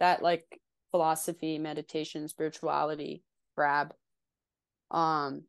That 0.00 0.22
like 0.22 0.44
philosophy, 0.90 1.58
meditation, 1.58 2.28
spirituality 2.28 3.22
grab. 3.56 3.94
Um 4.90 5.44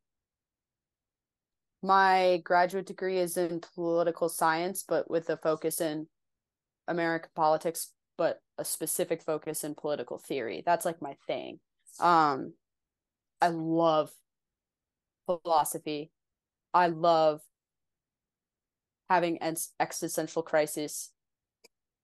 my 1.82 2.41
graduate 2.46 2.86
degree 2.86 3.18
is 3.18 3.36
in 3.36 3.62
political 3.76 4.30
science, 4.30 4.86
but 4.88 5.10
with 5.10 5.30
a 5.30 5.36
focus 5.36 5.82
in 5.82 6.08
American 6.88 7.30
politics, 7.36 7.92
but 8.18 8.42
a 8.58 8.66
specific 8.66 9.22
focus 9.22 9.64
in 9.64 9.76
political 9.76 10.18
theory. 10.18 10.64
That's 10.66 10.86
like 10.86 11.02
my 11.02 11.16
thing. 11.28 11.60
Um, 12.00 12.54
I 13.42 13.50
love 13.50 14.12
philosophy. 15.26 16.12
I 16.74 16.88
love 16.88 17.42
having 19.10 19.38
an 19.40 19.56
existential 19.80 20.42
crisis 20.42 21.12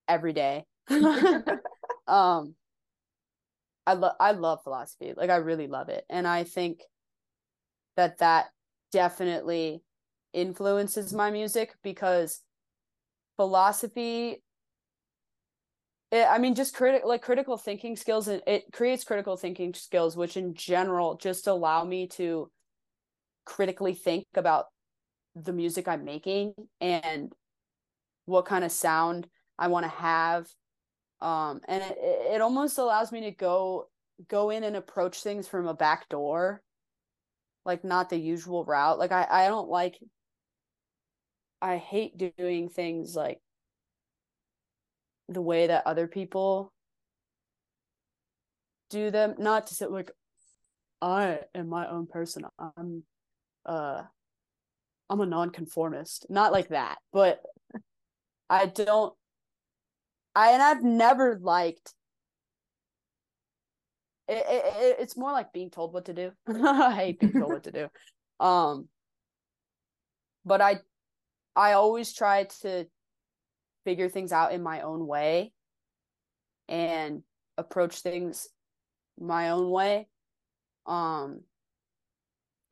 every 0.08 0.34
day. 0.34 0.66
um, 2.08 2.56
I 3.86 3.94
love 3.94 4.16
I 4.20 4.32
love 4.34 4.64
philosophy. 4.64 5.14
Like 5.16 5.30
I 5.30 5.38
really 5.38 5.68
love 5.68 5.90
it, 5.90 6.06
and 6.10 6.28
I 6.28 6.44
think 6.44 6.82
that 7.96 8.20
that 8.20 8.50
definitely 8.92 9.82
influences 10.34 11.14
my 11.14 11.32
music 11.32 11.74
because 11.84 12.42
philosophy 13.36 14.44
it, 16.12 16.28
i 16.30 16.38
mean 16.38 16.56
just 16.56 16.76
critical 16.76 17.10
like 17.10 17.22
critical 17.22 17.58
thinking 17.58 17.96
skills 17.96 18.28
and 18.28 18.42
it 18.48 18.64
creates 18.72 19.04
critical 19.04 19.38
thinking 19.38 19.74
skills 19.74 20.16
which 20.18 20.38
in 20.38 20.54
general 20.54 21.16
just 21.16 21.48
allow 21.48 21.84
me 21.84 22.08
to 22.08 22.50
critically 23.46 23.94
think 23.94 24.26
about 24.36 24.66
the 25.36 25.54
music 25.54 25.88
i'm 25.88 26.06
making 26.06 26.54
and 26.82 27.34
what 28.26 28.46
kind 28.46 28.64
of 28.64 28.72
sound 28.72 29.28
i 29.58 29.68
want 29.68 29.84
to 29.84 29.90
have. 29.90 30.48
Um 31.22 31.60
and 31.68 31.84
it, 31.84 31.98
it 32.36 32.42
almost 32.42 32.78
allows 32.78 33.12
me 33.12 33.22
to 33.22 33.32
go 33.32 33.90
go 34.28 34.50
in 34.50 34.64
and 34.64 34.76
approach 34.76 35.22
things 35.22 35.48
from 35.48 35.68
a 35.68 35.74
back 35.74 36.08
door 36.10 36.62
like 37.66 37.84
not 37.84 38.10
the 38.10 38.18
usual 38.18 38.64
route. 38.66 39.00
Like 39.00 39.12
i 39.12 39.28
i 39.30 39.48
don't 39.48 39.70
like 39.70 40.00
i 41.62 41.78
hate 41.78 42.18
doing 42.38 42.70
things 42.70 43.16
like 43.16 43.40
the 45.30 45.42
way 45.42 45.68
that 45.68 45.86
other 45.86 46.08
people 46.08 46.74
do 48.90 49.12
them 49.12 49.36
not 49.38 49.68
to 49.68 49.76
say 49.76 49.86
like 49.86 50.12
i 51.02 51.40
am 51.54 51.70
my 51.70 51.88
own 51.88 52.08
person 52.08 52.44
i'm 52.60 53.04
uh 53.66 54.02
i'm 55.10 55.22
a 55.22 55.26
nonconformist 55.26 56.26
not 56.30 56.52
like 56.52 56.70
that 56.70 56.98
but 57.14 57.42
i 58.50 58.66
don't 58.66 59.14
I 60.36 60.52
and 60.52 60.62
I've 60.62 60.84
never 60.84 61.38
liked. 61.42 61.94
It, 64.28 64.46
it, 64.48 64.96
it's 65.00 65.18
more 65.18 65.32
like 65.32 65.52
being 65.52 65.70
told 65.72 65.94
what 65.94 66.06
to 66.06 66.14
do. 66.14 66.32
I 66.48 66.94
hate 66.94 67.20
being 67.20 67.34
told 67.34 67.52
what 67.54 67.64
to 67.64 67.72
do. 67.72 67.88
Um, 68.40 68.88
but 70.46 70.62
I, 70.62 70.78
I 71.58 71.74
always 71.74 72.14
try 72.14 72.46
to 72.62 72.88
figure 73.90 74.08
things 74.08 74.32
out 74.32 74.54
in 74.54 74.62
my 74.62 74.82
own 74.82 75.08
way, 75.08 75.52
and 76.68 77.24
approach 77.58 78.02
things 78.02 78.48
my 79.20 79.50
own 79.50 79.72
way. 79.72 80.08
Um, 80.86 81.42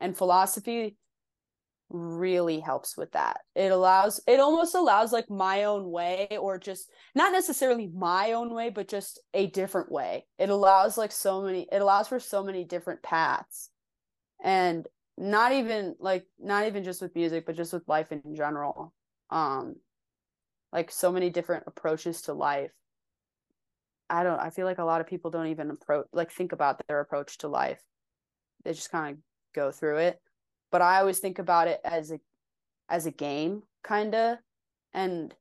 and 0.00 0.16
philosophy 0.16 0.96
really 1.90 2.60
helps 2.60 2.96
with 2.96 3.10
that. 3.12 3.40
It 3.56 3.72
allows 3.72 4.20
it 4.28 4.38
almost 4.38 4.76
allows 4.76 5.12
like 5.12 5.28
my 5.28 5.64
own 5.64 5.90
way 5.90 6.38
or 6.40 6.56
just 6.58 6.88
not 7.14 7.32
necessarily 7.32 7.90
my 7.92 8.32
own 8.32 8.54
way 8.54 8.68
but 8.70 8.88
just 8.88 9.20
a 9.34 9.46
different 9.46 9.90
way. 9.90 10.26
It 10.38 10.50
allows 10.50 10.96
like 10.98 11.12
so 11.12 11.42
many 11.42 11.66
it 11.72 11.82
allows 11.82 12.06
for 12.06 12.20
so 12.20 12.44
many 12.44 12.64
different 12.64 13.02
paths. 13.02 13.70
And 14.44 14.86
not 15.16 15.52
even 15.52 15.96
like 15.98 16.26
not 16.38 16.66
even 16.66 16.84
just 16.84 17.02
with 17.02 17.16
music 17.16 17.44
but 17.44 17.56
just 17.56 17.72
with 17.72 17.88
life 17.88 18.12
in 18.12 18.22
general. 18.36 18.92
Um 19.30 19.76
like 20.72 20.90
so 20.90 21.10
many 21.12 21.30
different 21.30 21.64
approaches 21.66 22.22
to 22.22 22.32
life. 22.34 22.72
I 24.10 24.22
don't 24.22 24.40
I 24.40 24.50
feel 24.50 24.66
like 24.66 24.78
a 24.78 24.84
lot 24.84 25.00
of 25.00 25.06
people 25.06 25.30
don't 25.30 25.48
even 25.48 25.70
approach 25.70 26.06
like 26.12 26.30
think 26.30 26.52
about 26.52 26.80
their 26.88 27.00
approach 27.00 27.38
to 27.38 27.48
life. 27.48 27.82
They 28.64 28.72
just 28.72 28.90
kind 28.90 29.16
of 29.16 29.22
go 29.54 29.70
through 29.70 29.98
it 29.98 30.20
but 30.70 30.82
I 30.82 31.00
always 31.00 31.18
think 31.18 31.38
about 31.38 31.68
it 31.68 31.80
as 31.84 32.10
a 32.10 32.20
as 32.88 33.06
a 33.06 33.10
game 33.10 33.62
kind 33.82 34.14
of 34.14 34.38
and 34.94 35.34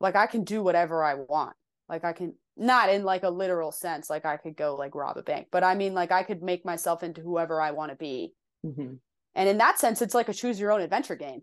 like 0.00 0.16
I 0.16 0.26
can 0.26 0.44
do 0.44 0.62
whatever 0.62 1.02
I 1.02 1.14
want. 1.14 1.56
Like 1.88 2.04
I 2.04 2.12
can 2.12 2.34
not 2.56 2.88
in 2.88 3.04
like 3.04 3.22
a 3.22 3.30
literal 3.30 3.72
sense 3.72 4.08
like 4.08 4.24
I 4.24 4.36
could 4.36 4.56
go 4.56 4.76
like 4.76 4.94
rob 4.94 5.16
a 5.16 5.22
bank, 5.22 5.48
but 5.50 5.64
I 5.64 5.74
mean 5.74 5.94
like 5.94 6.12
I 6.12 6.22
could 6.22 6.42
make 6.42 6.64
myself 6.64 7.02
into 7.02 7.20
whoever 7.20 7.60
I 7.60 7.72
want 7.72 7.90
to 7.90 7.96
be. 7.96 8.32
Mm-hmm. 8.64 8.94
And 9.34 9.48
in 9.48 9.58
that 9.58 9.78
sense 9.78 10.02
it's 10.02 10.14
like 10.14 10.28
a 10.28 10.34
choose 10.34 10.58
your 10.58 10.72
own 10.72 10.80
adventure 10.80 11.16
game. 11.16 11.42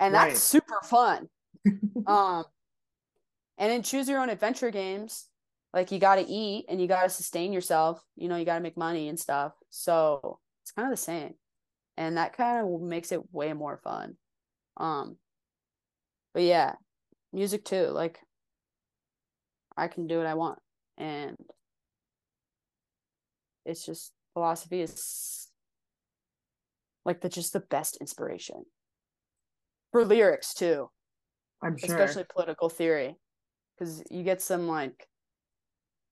And 0.00 0.14
right. 0.14 0.28
that's 0.30 0.42
super 0.42 0.80
fun. 0.84 1.28
um 2.06 2.44
and 3.58 3.72
in 3.72 3.82
choose 3.82 4.08
your 4.08 4.20
own 4.20 4.30
adventure 4.30 4.70
games, 4.70 5.28
like 5.72 5.92
you 5.92 5.98
got 5.98 6.16
to 6.16 6.26
eat 6.26 6.66
and 6.68 6.80
you 6.80 6.88
got 6.88 7.04
to 7.04 7.08
sustain 7.08 7.52
yourself, 7.52 8.02
you 8.16 8.28
know, 8.28 8.36
you 8.36 8.44
got 8.44 8.56
to 8.56 8.62
make 8.62 8.76
money 8.76 9.08
and 9.08 9.18
stuff. 9.18 9.52
So 9.70 10.38
it's 10.62 10.72
kind 10.72 10.86
of 10.86 10.92
the 10.92 11.02
same. 11.02 11.34
And 11.96 12.16
that 12.16 12.36
kind 12.36 12.66
of 12.66 12.80
makes 12.80 13.12
it 13.12 13.32
way 13.32 13.52
more 13.52 13.78
fun. 13.84 14.16
Um 14.76 15.16
but 16.34 16.42
yeah 16.42 16.74
music 17.32 17.64
too. 17.64 17.86
Like 17.86 18.18
i 19.76 19.88
can 19.88 20.06
do 20.06 20.18
what 20.18 20.26
i 20.26 20.34
want. 20.34 20.58
And 20.98 21.36
it's 23.64 23.84
just 23.84 24.12
philosophy 24.32 24.80
is 24.80 25.48
like 27.04 27.20
the 27.20 27.28
just 27.28 27.52
the 27.52 27.60
best 27.60 27.98
inspiration 28.00 28.64
for 29.92 30.04
lyrics 30.04 30.54
too 30.54 30.90
i'm 31.62 31.76
sure 31.76 31.88
especially 31.96 32.24
political 32.34 32.68
theory 32.68 33.16
because 33.78 34.02
you 34.10 34.22
get 34.22 34.42
some 34.42 34.66
like 34.66 35.06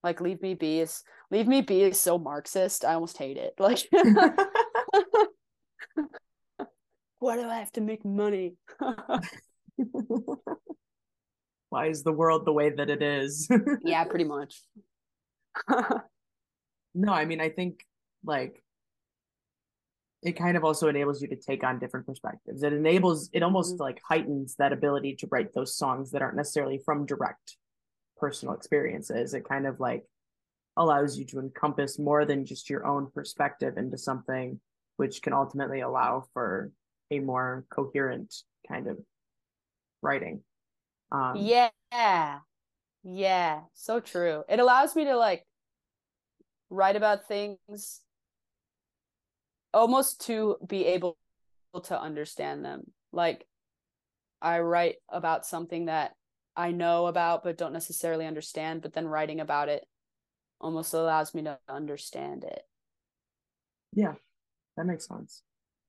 like 0.03 0.20
leave 0.20 0.41
me 0.43 0.55
be 0.55 0.81
is 0.81 1.03
leave 1.31 1.47
me 1.47 1.61
be 1.61 1.83
is 1.83 2.01
so 2.01 2.18
Marxist. 2.18 2.85
I 2.85 2.95
almost 2.95 3.18
hate 3.18 3.37
it. 3.37 3.55
Like 3.61 3.87
why 7.18 7.37
do 7.37 7.47
I 7.47 7.59
have 7.59 7.70
to 7.72 7.83
make 7.83 8.03
money? 8.05 8.55
why 11.68 11.89
is 11.89 12.03
the 12.03 12.12
world 12.12 12.47
the 12.47 12.53
way 12.53 12.70
that 12.70 12.89
it 12.89 13.03
is? 13.03 13.47
yeah, 13.85 14.05
pretty 14.05 14.24
much. 14.37 14.62
no, 16.95 17.12
I 17.12 17.26
mean 17.26 17.43
I 17.43 17.51
think 17.51 17.85
like 18.24 18.62
it 20.23 20.33
kind 20.33 20.57
of 20.57 20.64
also 20.64 20.89
enables 20.89 21.23
you 21.23 21.29
to 21.29 21.37
take 21.37 21.64
on 21.64 21.79
different 21.79 22.07
perspectives. 22.07 22.62
It 22.62 22.73
enables 22.73 23.31
it 23.33 23.43
almost 23.43 23.75
mm-hmm. 23.75 23.83
like 23.83 24.01
heightens 24.07 24.55
that 24.57 24.73
ability 24.73 25.16
to 25.16 25.29
write 25.31 25.55
those 25.55 25.77
songs 25.77 26.11
that 26.11 26.23
aren't 26.23 26.37
necessarily 26.37 26.81
from 26.85 27.07
direct 27.07 27.57
personal 28.18 28.55
experiences. 28.55 29.33
It 29.33 29.49
kind 29.49 29.66
of 29.66 29.81
like 29.81 30.05
allows 30.77 31.18
you 31.18 31.25
to 31.27 31.39
encompass 31.39 31.99
more 31.99 32.25
than 32.25 32.45
just 32.45 32.68
your 32.68 32.87
own 32.87 33.11
perspective 33.11 33.79
into 33.79 33.97
something, 33.97 34.61
which 34.97 35.23
can 35.23 35.33
ultimately 35.33 35.81
allow 35.81 36.25
for 36.35 36.71
a 37.11 37.18
more 37.18 37.64
coherent 37.71 38.35
kind 38.68 38.89
of 38.89 38.99
writing. 40.03 40.43
Um, 41.11 41.37
yeah. 41.37 41.71
Yeah. 43.03 43.61
So 43.73 44.01
true. 44.01 44.45
It 44.49 44.61
allows 44.61 44.95
me 44.95 45.07
to 45.07 45.16
like 45.16 45.45
write 46.68 46.97
about 46.97 47.27
things 47.27 48.01
almost 49.73 50.27
to 50.27 50.57
be 50.66 50.87
able 50.87 51.16
to 51.85 52.01
understand 52.01 52.64
them. 52.64 52.91
Like 53.12 53.47
I 54.43 54.61
write 54.61 54.97
about 55.09 55.47
something 55.47 55.87
that 55.87 56.12
I 56.57 56.73
know 56.73 57.07
about 57.07 57.43
but 57.43 57.59
don't 57.59 57.73
necessarily 57.73 58.27
understand, 58.27 58.83
but 58.83 58.93
then 58.93 59.07
writing 59.07 59.41
about 59.41 59.68
it 59.68 59.87
almost 60.61 60.95
allows 60.95 61.35
me 61.35 61.43
to 61.43 61.59
understand 61.68 62.45
it. 62.45 62.62
Yeah, 63.93 64.14
that 64.77 64.87
makes 64.87 65.07
sense. 65.07 65.43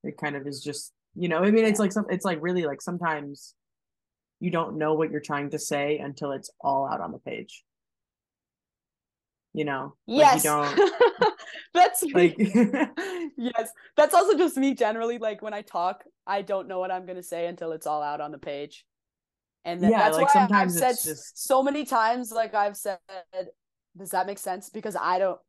It 0.04 0.18
kind 0.18 0.36
of 0.36 0.48
is 0.48 0.62
just, 0.62 0.92
you 1.16 1.28
know, 1.28 1.40
I 1.40 1.52
mean, 1.52 1.66
it's 1.66 1.80
like 1.80 1.92
some, 1.92 2.06
it's 2.10 2.26
like 2.26 2.40
really 2.42 2.66
like 2.66 2.82
sometimes 2.82 3.54
you 4.40 4.50
don't 4.50 4.78
know 4.78 4.96
what 4.96 5.12
you're 5.12 5.20
trying 5.20 5.52
to 5.52 5.60
say 5.60 6.00
until 6.00 6.32
it's 6.32 6.50
all 6.60 6.88
out 6.88 7.02
on 7.02 7.12
the 7.12 7.20
page. 7.20 7.64
You 9.54 9.66
know, 9.66 9.96
yes, 10.08 10.44
like 10.44 10.44
you 10.44 10.50
don't. 10.50 10.94
that's 11.74 12.04
like 12.14 12.36
yes, 12.40 13.72
that's 13.96 14.14
also 14.14 14.38
just 14.38 14.58
me 14.58 14.74
generally. 14.74 15.18
Like 15.18 15.42
when 15.42 15.54
I 15.54 15.62
talk, 15.62 16.04
I 16.28 16.42
don't 16.42 16.68
know 16.68 16.80
what 16.80 16.92
I'm 16.92 17.06
gonna 17.06 17.24
say 17.24 17.48
until 17.48 17.72
it's 17.72 17.88
all 17.88 18.02
out 18.02 18.22
on 18.22 18.32
the 18.32 18.38
page. 18.38 18.86
And 19.64 19.82
then 19.82 19.92
yeah, 19.92 20.00
that's 20.00 20.18
like 20.18 20.28
why 20.28 20.34
sometimes 20.34 20.82
I've 20.82 20.96
said 20.96 21.12
just... 21.12 21.46
so 21.46 21.62
many 21.62 21.86
times 21.86 22.32
like 22.32 22.56
i've 22.56 22.76
said 22.76 22.98
does 23.98 24.10
that 24.12 24.26
make 24.26 24.40
sense? 24.40 24.70
Because 24.70 24.96
i 24.96 25.20
don't 25.20 25.40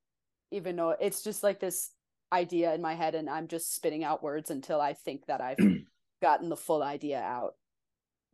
even 0.50 0.76
know 0.76 0.94
it's 1.00 1.22
just 1.22 1.42
like 1.42 1.60
this 1.60 1.90
idea 2.32 2.74
in 2.74 2.82
my 2.82 2.94
head 2.94 3.14
and 3.14 3.28
i'm 3.28 3.48
just 3.48 3.74
spitting 3.74 4.04
out 4.04 4.22
words 4.22 4.50
until 4.50 4.80
i 4.80 4.92
think 4.92 5.24
that 5.26 5.40
i've 5.40 5.56
gotten 6.22 6.48
the 6.48 6.56
full 6.56 6.82
idea 6.82 7.20
out. 7.20 7.54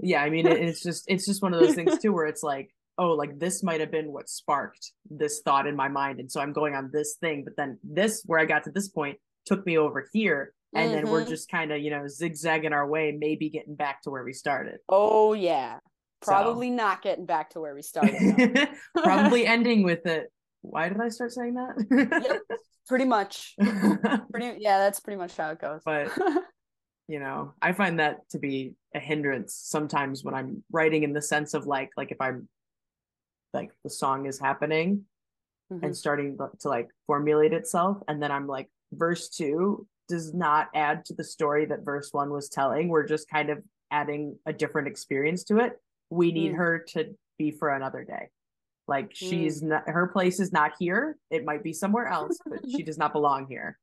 Yeah 0.01 0.22
i 0.22 0.30
mean 0.30 0.47
it's 0.47 0.82
just 0.82 1.05
it's 1.09 1.26
just 1.26 1.43
one 1.43 1.55
of 1.55 1.61
those 1.61 1.74
things 1.74 1.99
too 1.99 2.12
where 2.12 2.26
it's 2.26 2.43
like 2.43 2.74
oh 2.99 3.11
like 3.12 3.38
this 3.38 3.62
might 3.62 3.80
have 3.80 3.90
been 3.90 4.12
what 4.12 4.28
sparked 4.28 4.92
this 5.11 5.40
thought 5.44 5.66
in 5.66 5.74
my 5.76 5.88
mind 5.88 6.20
and 6.20 6.30
so 6.30 6.40
i'm 6.40 6.53
going 6.53 6.74
on 6.74 6.90
this 6.92 7.16
thing 7.20 7.44
but 7.44 7.55
then 7.57 7.78
this 7.82 8.22
where 8.26 8.38
i 8.40 8.44
got 8.44 8.64
to 8.64 8.70
this 8.70 8.88
point 8.88 9.16
took 9.46 9.64
me 9.64 9.78
over 9.78 10.07
here 10.12 10.53
and 10.74 10.92
then 10.92 11.09
we're 11.09 11.24
Mhm. 11.24 11.28
just 11.28 11.49
kind 11.51 11.72
of 11.72 11.80
you 11.80 11.90
know 11.90 12.07
zigzagging 12.09 12.72
our 12.74 12.86
way 12.86 13.16
maybe 13.18 13.49
getting 13.49 13.74
back 13.74 14.03
to 14.03 14.11
where 14.11 14.24
we 14.24 14.32
started 14.34 14.78
Oh 14.88 15.32
yeah. 15.32 15.78
So- 16.24 16.32
Probably 16.32 16.68
not 16.70 17.01
getting 17.01 17.26
back 17.26 17.51
to 17.51 17.61
where 17.61 17.74
we 17.74 17.82
started. 17.82 18.68
probably 18.96 19.46
ending 19.57 19.82
with 19.84 20.05
it 20.07 20.30
why 20.62 20.88
did 20.88 21.01
i 21.01 21.09
start 21.09 21.30
saying 21.32 21.55
that 21.55 22.40
pretty 22.88 23.05
much. 23.05 23.55
Pretty 24.32 24.57
yeah, 24.61 24.78
that's 24.78 24.99
pretty 25.01 25.18
much 25.18 25.36
how 25.36 25.51
it 25.51 25.61
goes. 25.61 25.80
but 25.84 26.11
you 27.07 27.20
know 27.20 27.55
i 27.62 27.72
find 27.72 28.01
that 28.01 28.28
to 28.30 28.38
be 28.38 28.74
a 28.94 28.99
hindrance 28.99 29.55
sometimes 29.55 30.22
when 30.24 30.34
i'm 30.34 30.62
writing 30.72 31.03
in 31.05 31.12
the 31.12 31.22
sense 31.22 31.55
of 31.55 31.66
like 31.66 31.90
like 31.96 32.11
if 32.11 32.20
i'm 32.20 32.49
like 33.59 33.72
the 33.84 33.90
song 33.90 34.26
is 34.26 34.38
happening 34.38 35.04
Mhm. 35.72 35.82
and 35.84 35.96
starting 35.96 36.38
to 36.61 36.68
like 36.68 36.88
formulate 37.06 37.52
itself. 37.52 37.94
And 38.09 38.22
then 38.22 38.30
i'm 38.36 38.46
like 38.46 38.68
verse 38.92 39.28
two 39.28 39.86
does 40.09 40.32
not 40.32 40.68
add 40.74 41.04
to 41.06 41.12
the 41.14 41.24
story 41.24 41.66
that 41.66 41.84
verse 41.84 42.09
one 42.12 42.30
was 42.30 42.48
telling. 42.48 42.88
We're 42.88 43.06
just 43.06 43.28
kind 43.28 43.50
of 43.50 43.59
adding 43.90 44.38
a 44.46 44.52
different 44.62 44.88
experience 44.88 45.44
to 45.44 45.59
it. 45.59 45.72
We 46.09 46.32
need 46.32 46.52
Mm. 46.52 46.56
her 46.62 46.72
to 46.92 47.00
be 47.38 47.50
for 47.50 47.68
another 47.68 48.02
day. 48.04 48.24
Like 48.86 49.09
she's 49.14 49.62
not 49.62 49.82
her 49.86 50.06
place 50.06 50.40
is 50.40 50.50
not 50.52 50.72
here. 50.78 51.18
It 51.30 51.44
might 51.44 51.62
be 51.62 51.74
somewhere 51.74 52.06
else 52.06 52.38
but 52.50 52.61
she 52.70 52.82
does 52.82 52.96
not 53.02 53.12
belong 53.12 53.46
here 53.48 53.78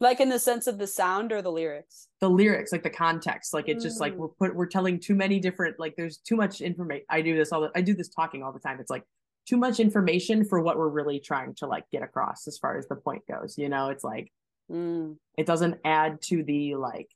like 0.00 0.20
in 0.20 0.28
the 0.28 0.38
sense 0.38 0.66
of 0.66 0.78
the 0.78 0.86
sound 0.86 1.32
or 1.32 1.40
the 1.42 1.50
lyrics. 1.50 2.08
the 2.20 2.28
lyrics 2.28 2.72
like 2.72 2.82
the 2.82 2.90
context 2.90 3.54
like 3.54 3.68
it's 3.68 3.82
just 3.82 4.00
like 4.00 4.14
Mm. 4.14 4.16
we're 4.18 4.28
put 4.28 4.54
we're 4.54 4.66
telling 4.66 4.98
too 5.00 5.14
many 5.14 5.40
different 5.40 5.78
like 5.78 5.94
there's 5.96 6.18
too 6.18 6.36
much 6.36 6.60
information 6.60 7.04
i 7.10 7.20
do 7.22 7.34
this 7.36 7.52
all 7.52 7.62
the 7.62 7.70
i 7.74 7.80
do 7.80 7.94
this 7.94 8.08
talking 8.08 8.42
all 8.42 8.52
the 8.52 8.60
time 8.60 8.78
it's 8.80 8.90
like 8.90 9.04
too 9.48 9.56
much 9.56 9.78
information 9.80 10.44
for 10.44 10.60
what 10.60 10.76
we're 10.76 10.88
really 10.88 11.20
trying 11.20 11.54
to 11.54 11.66
like 11.66 11.84
get 11.92 12.02
across 12.02 12.46
as 12.48 12.58
far 12.58 12.76
as 12.78 12.86
the 12.88 12.96
point 12.96 13.22
goes 13.30 13.56
you 13.58 13.68
know 13.68 13.88
it's 13.88 14.04
like 14.04 14.30
Mm. 14.70 15.16
it 15.38 15.46
doesn't 15.46 15.76
add 15.84 16.20
to 16.22 16.42
the 16.42 16.74
like 16.74 17.08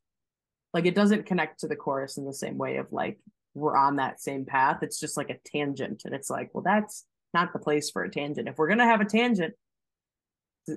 like 0.72 0.87
it 0.87 0.95
doesn't 0.95 1.26
connect 1.26 1.59
to 1.61 1.66
the 1.66 1.74
chorus 1.74 2.16
in 2.16 2.24
the 2.24 2.33
same 2.33 2.57
way 2.59 2.76
of 2.76 2.87
like 2.93 3.18
we're 3.55 3.76
on 3.76 3.97
that 3.97 4.20
same 4.20 4.45
path 4.47 4.78
it's 4.83 5.01
just 5.01 5.16
like 5.16 5.31
a 5.31 5.39
tangent 5.45 6.03
and 6.05 6.14
it's 6.14 6.31
like 6.31 6.51
well 6.55 6.62
that's 6.62 7.05
not 7.35 7.53
the 7.53 7.59
place 7.59 7.91
for 7.91 8.05
a 8.05 8.11
tangent 8.11 8.47
if 8.49 8.57
we're 8.57 8.68
gonna 8.68 8.85
have 8.85 9.01
a 9.01 9.05
tangent 9.05 9.53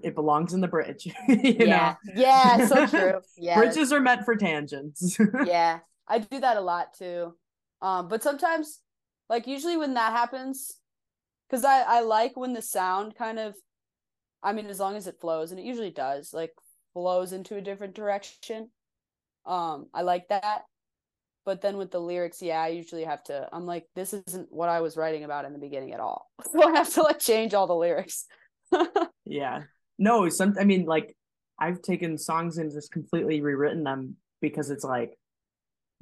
it 0.03 0.15
belongs 0.15 0.53
in 0.53 0.61
the 0.61 0.67
bridge 0.67 1.05
you 1.27 1.37
yeah. 1.59 1.95
know 2.05 2.13
Yeah, 2.15 2.65
so 2.67 2.87
true. 2.87 3.21
Yeah. 3.37 3.57
bridges 3.57 3.91
are 3.91 3.99
meant 3.99 4.25
for 4.25 4.35
tangents 4.35 5.17
yeah. 5.45 5.79
I 6.07 6.19
do 6.19 6.39
that 6.39 6.57
a 6.57 6.61
lot 6.61 6.93
too. 6.97 7.33
Um, 7.81 8.07
but 8.07 8.23
sometimes 8.23 8.79
like 9.29 9.47
usually 9.47 9.77
when 9.77 9.93
that 9.95 10.11
happens, 10.11 10.71
because 11.49 11.63
I, 11.65 11.81
I 11.81 11.99
like 12.01 12.35
when 12.35 12.53
the 12.53 12.61
sound 12.61 13.15
kind 13.15 13.39
of 13.39 13.55
I 14.43 14.51
mean, 14.51 14.67
as 14.67 14.79
long 14.79 14.97
as 14.97 15.07
it 15.07 15.21
flows, 15.21 15.51
and 15.51 15.59
it 15.59 15.65
usually 15.65 15.91
does, 15.91 16.33
like 16.33 16.51
flows 16.93 17.31
into 17.31 17.55
a 17.55 17.61
different 17.61 17.95
direction. 17.95 18.69
Um, 19.45 19.87
I 19.93 20.01
like 20.01 20.27
that. 20.29 20.63
But 21.45 21.61
then 21.61 21.77
with 21.77 21.91
the 21.91 21.99
lyrics, 21.99 22.41
yeah, 22.41 22.61
I 22.61 22.69
usually 22.69 23.03
have 23.03 23.23
to 23.25 23.49
I'm 23.51 23.65
like, 23.65 23.85
this 23.95 24.13
isn't 24.13 24.47
what 24.51 24.69
I 24.69 24.81
was 24.81 24.95
writing 24.97 25.23
about 25.23 25.45
in 25.45 25.53
the 25.53 25.59
beginning 25.59 25.93
at 25.93 25.99
all. 25.99 26.29
So 26.51 26.63
I 26.67 26.71
have 26.71 26.93
to 26.93 27.01
like 27.01 27.19
change 27.19 27.53
all 27.53 27.67
the 27.67 27.75
lyrics. 27.75 28.25
Yeah. 29.25 29.63
No, 29.99 30.29
some 30.29 30.55
I 30.59 30.63
mean 30.63 30.85
like 30.85 31.15
I've 31.59 31.81
taken 31.81 32.17
songs 32.17 32.57
and 32.57 32.71
just 32.71 32.91
completely 32.91 33.41
rewritten 33.41 33.83
them 33.83 34.15
because 34.41 34.69
it's 34.69 34.83
like 34.83 35.17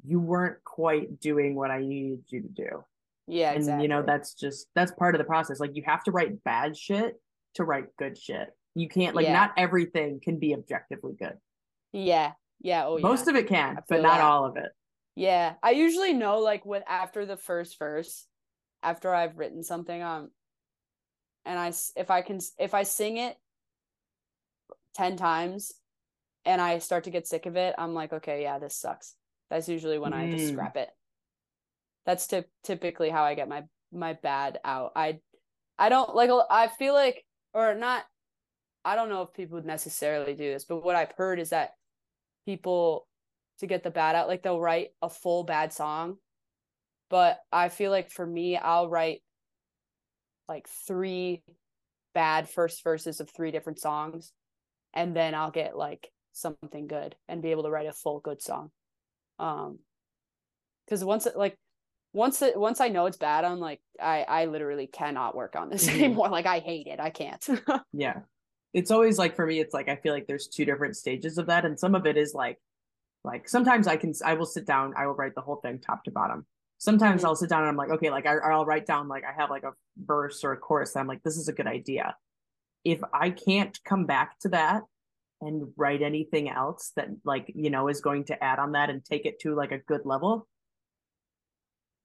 you 0.03 0.19
weren't 0.19 0.63
quite 0.63 1.19
doing 1.19 1.55
what 1.55 1.69
I 1.71 1.79
needed 1.81 2.23
you 2.29 2.41
to 2.41 2.47
do. 2.47 2.83
yeah, 3.27 3.49
and 3.49 3.57
exactly. 3.57 3.83
you 3.83 3.89
know 3.89 4.01
that's 4.01 4.33
just 4.33 4.67
that's 4.75 4.91
part 4.93 5.13
of 5.15 5.19
the 5.19 5.25
process. 5.25 5.59
Like 5.59 5.75
you 5.75 5.83
have 5.85 6.03
to 6.05 6.11
write 6.11 6.43
bad 6.43 6.75
shit 6.77 7.21
to 7.55 7.63
write 7.63 7.95
good 7.97 8.17
shit. 8.17 8.49
You 8.75 8.87
can't 8.87 9.15
like 9.15 9.25
Yeah. 9.25 9.33
not 9.33 9.51
everything 9.57 10.19
can 10.23 10.39
be 10.39 10.53
objectively 10.53 11.13
good. 11.19 11.37
Yeah. 11.91 12.31
Yeah. 12.61 12.85
Oh 12.85 12.97
yeah. 12.97 13.03
Most 13.03 13.27
of 13.27 13.35
it 13.35 13.47
can, 13.47 13.77
but 13.89 14.01
not 14.01 14.17
that. 14.17 14.21
all 14.21 14.45
of 14.45 14.55
it. 14.57 14.71
Yeah, 15.15 15.55
I 15.61 15.71
usually 15.71 16.13
know 16.13 16.39
like 16.39 16.65
with 16.65 16.83
after 16.87 17.25
the 17.25 17.35
first 17.35 17.77
verse, 17.77 18.25
after 18.81 19.13
I've 19.13 19.37
written 19.37 19.61
something 19.61 20.01
um 20.01 20.31
and 21.45 21.59
I 21.59 21.73
if 21.95 22.09
I 22.09 22.21
can 22.21 22.39
if 22.57 22.73
I 22.73 22.83
sing 22.83 23.17
it 23.17 23.35
10 24.95 25.17
times 25.17 25.73
and 26.45 26.61
I 26.61 26.79
start 26.79 27.03
to 27.05 27.11
get 27.11 27.27
sick 27.27 27.45
of 27.45 27.55
it, 27.55 27.75
I'm 27.77 27.93
like, 27.93 28.13
okay, 28.13 28.41
yeah, 28.41 28.59
this 28.59 28.75
sucks. 28.75 29.15
That's 29.49 29.69
usually 29.69 29.99
when 29.99 30.13
I 30.13 30.27
just 30.27 30.45
Mm. 30.45 30.51
scrap 30.51 30.77
it. 30.77 30.89
That's 32.05 32.25
tip- 32.27 32.49
typically 32.63 33.09
how 33.09 33.23
I 33.23 33.35
get 33.35 33.47
my 33.49 33.63
my 33.91 34.13
bad 34.13 34.59
out. 34.63 34.93
I 34.95 35.19
I 35.77 35.89
don't 35.89 36.15
like 36.15 36.29
I 36.49 36.67
feel 36.67 36.93
like 36.93 37.25
or 37.53 37.75
not 37.75 38.05
I 38.83 38.95
don't 38.95 39.09
know 39.09 39.21
if 39.21 39.33
people 39.33 39.55
would 39.55 39.65
necessarily 39.65 40.33
do 40.33 40.51
this, 40.51 40.65
but 40.65 40.83
what 40.83 40.95
I've 40.95 41.11
heard 41.11 41.39
is 41.39 41.49
that 41.51 41.75
people 42.45 43.07
to 43.59 43.67
get 43.67 43.83
the 43.83 43.91
bad 43.91 44.15
out 44.15 44.27
like 44.27 44.41
they'll 44.41 44.59
write 44.59 44.89
a 45.01 45.09
full 45.09 45.43
bad 45.43 45.73
song. 45.73 46.17
But 47.09 47.39
I 47.51 47.69
feel 47.69 47.91
like 47.91 48.09
for 48.09 48.25
me 48.25 48.57
I'll 48.57 48.89
write 48.89 49.21
like 50.47 50.67
three 50.67 51.43
bad 52.13 52.49
first 52.49 52.83
verses 52.83 53.19
of 53.19 53.29
three 53.29 53.51
different 53.51 53.79
songs 53.79 54.33
and 54.93 55.15
then 55.15 55.35
I'll 55.35 55.51
get 55.51 55.75
like 55.77 56.11
something 56.33 56.87
good 56.87 57.15
and 57.27 57.41
be 57.41 57.51
able 57.51 57.63
to 57.63 57.69
write 57.71 57.87
a 57.87 57.93
full 57.93 58.19
good 58.19 58.41
song. 58.41 58.71
Um 59.39 59.79
cuz 60.89 61.03
once 61.03 61.25
it 61.25 61.35
like 61.37 61.55
once 62.13 62.41
it 62.41 62.57
once 62.59 62.81
I 62.81 62.89
know 62.89 63.05
it's 63.05 63.17
bad 63.17 63.45
I'm 63.45 63.59
like 63.59 63.81
I 63.99 64.23
I 64.23 64.45
literally 64.45 64.87
cannot 64.87 65.35
work 65.35 65.55
on 65.55 65.69
this 65.69 65.87
Mhm. 65.89 65.95
anymore 65.95 66.29
like 66.29 66.45
I 66.45 66.59
hate 66.59 66.87
it. 66.87 66.99
I 66.99 67.09
can't. 67.09 67.45
Yeah. 67.93 68.21
It's 68.73 68.89
always 68.91 69.17
like 69.17 69.35
for 69.35 69.45
me, 69.45 69.59
it's 69.59 69.73
like 69.73 69.89
I 69.89 69.97
feel 69.97 70.13
like 70.13 70.27
there's 70.27 70.47
two 70.47 70.63
different 70.65 70.95
stages 70.95 71.37
of 71.37 71.47
that. 71.47 71.65
And 71.65 71.77
some 71.79 71.93
of 71.95 72.05
it 72.05 72.17
is 72.17 72.33
like 72.33 72.57
like 73.23 73.47
sometimes 73.49 73.87
I 73.87 73.97
can 73.97 74.13
I 74.25 74.33
will 74.35 74.45
sit 74.45 74.65
down, 74.65 74.93
I 74.97 75.07
will 75.07 75.13
write 75.15 75.35
the 75.35 75.41
whole 75.41 75.57
thing 75.57 75.79
top 75.79 76.03
to 76.05 76.11
bottom. 76.11 76.45
Sometimes 76.77 77.21
Mhm. 77.21 77.25
I'll 77.25 77.35
sit 77.35 77.49
down 77.49 77.61
and 77.61 77.69
I'm 77.69 77.75
like, 77.77 77.89
okay, 77.91 78.09
like 78.09 78.25
I, 78.25 78.37
I'll 78.37 78.65
write 78.65 78.85
down 78.85 79.07
like 79.07 79.23
I 79.25 79.33
have 79.33 79.49
like 79.49 79.63
a 79.63 79.73
verse 79.97 80.43
or 80.43 80.53
a 80.53 80.57
chorus. 80.57 80.95
And 80.95 81.01
I'm 81.01 81.07
like, 81.07 81.21
this 81.23 81.37
is 81.37 81.47
a 81.47 81.53
good 81.53 81.67
idea. 81.67 82.15
If 82.83 83.01
I 83.13 83.29
can't 83.29 83.77
come 83.83 84.05
back 84.05 84.39
to 84.39 84.49
that 84.49 84.83
and 85.41 85.71
write 85.75 86.01
anything 86.01 86.49
else 86.49 86.91
that 86.95 87.09
like, 87.23 87.51
you 87.55 87.69
know, 87.69 87.87
is 87.87 88.01
going 88.01 88.25
to 88.25 88.43
add 88.43 88.59
on 88.59 88.73
that 88.73 88.89
and 88.89 89.03
take 89.03 89.25
it 89.25 89.39
to 89.41 89.55
like 89.55 89.71
a 89.71 89.77
good 89.79 90.01
level, 90.05 90.47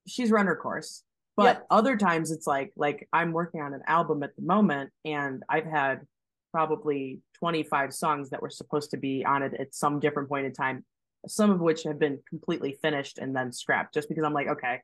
she's 0.06 0.30
run 0.30 0.46
her 0.46 0.56
course. 0.56 1.02
But 1.36 1.44
Yep. 1.44 1.66
other 1.70 1.96
times 1.96 2.30
it's 2.30 2.46
like 2.46 2.72
like 2.76 3.08
I'm 3.12 3.32
working 3.32 3.60
on 3.60 3.74
an 3.74 3.82
album 3.86 4.22
at 4.22 4.34
the 4.36 4.42
moment 4.42 4.90
and 5.04 5.42
I've 5.48 5.66
had 5.66 6.06
probably 6.52 7.20
25 7.34 7.92
songs 7.92 8.30
that 8.30 8.40
were 8.40 8.48
supposed 8.48 8.92
to 8.92 8.96
be 8.96 9.24
on 9.24 9.42
it 9.42 9.52
at 9.58 9.74
some 9.74 10.00
different 10.00 10.30
point 10.30 10.46
in 10.46 10.52
time, 10.54 10.84
some 11.28 11.50
of 11.50 11.60
which 11.60 11.82
have 11.82 11.98
been 11.98 12.20
completely 12.30 12.78
finished 12.80 13.18
and 13.18 13.36
then 13.36 13.52
scrapped 13.52 13.92
just 13.92 14.08
because 14.08 14.24
I'm 14.24 14.32
like, 14.32 14.48
okay, 14.48 14.80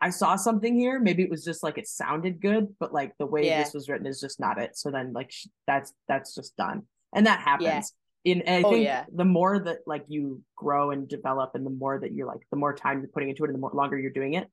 I 0.00 0.10
saw 0.10 0.36
something 0.36 0.78
here. 0.78 1.00
Maybe 1.00 1.22
it 1.22 1.30
was 1.30 1.44
just 1.44 1.62
like 1.62 1.78
it 1.78 1.88
sounded 1.88 2.40
good, 2.40 2.74
but 2.78 2.92
like 2.92 3.12
the 3.18 3.26
way 3.26 3.46
Yeah. 3.46 3.62
this 3.62 3.72
was 3.72 3.88
written 3.88 4.06
is 4.06 4.20
just 4.20 4.38
not 4.38 4.58
it. 4.60 4.76
So 4.76 4.90
then 4.90 5.12
like 5.12 5.30
sh- 5.32 5.46
that's 5.66 5.92
that's 6.08 6.34
just 6.34 6.56
done. 6.56 6.82
And 7.14 7.26
that 7.26 7.40
happens. 7.40 7.92
In 8.24 8.42
and 8.42 8.64
I 8.64 8.68
Oh, 8.68 8.72
think 8.72 8.84
yeah. 8.84 9.04
the 9.12 9.24
more 9.24 9.58
that 9.58 9.78
like 9.86 10.04
you 10.08 10.42
grow 10.56 10.90
and 10.90 11.08
develop 11.08 11.52
and 11.54 11.64
the 11.64 11.70
more 11.70 11.98
that 11.98 12.12
you're 12.12 12.26
like 12.26 12.46
the 12.50 12.56
more 12.56 12.74
time 12.74 12.98
you're 13.00 13.08
putting 13.08 13.30
into 13.30 13.44
it 13.44 13.48
and 13.48 13.54
the 13.54 13.60
more 13.60 13.70
longer 13.72 13.98
you're 13.98 14.10
doing 14.10 14.34
it, 14.34 14.48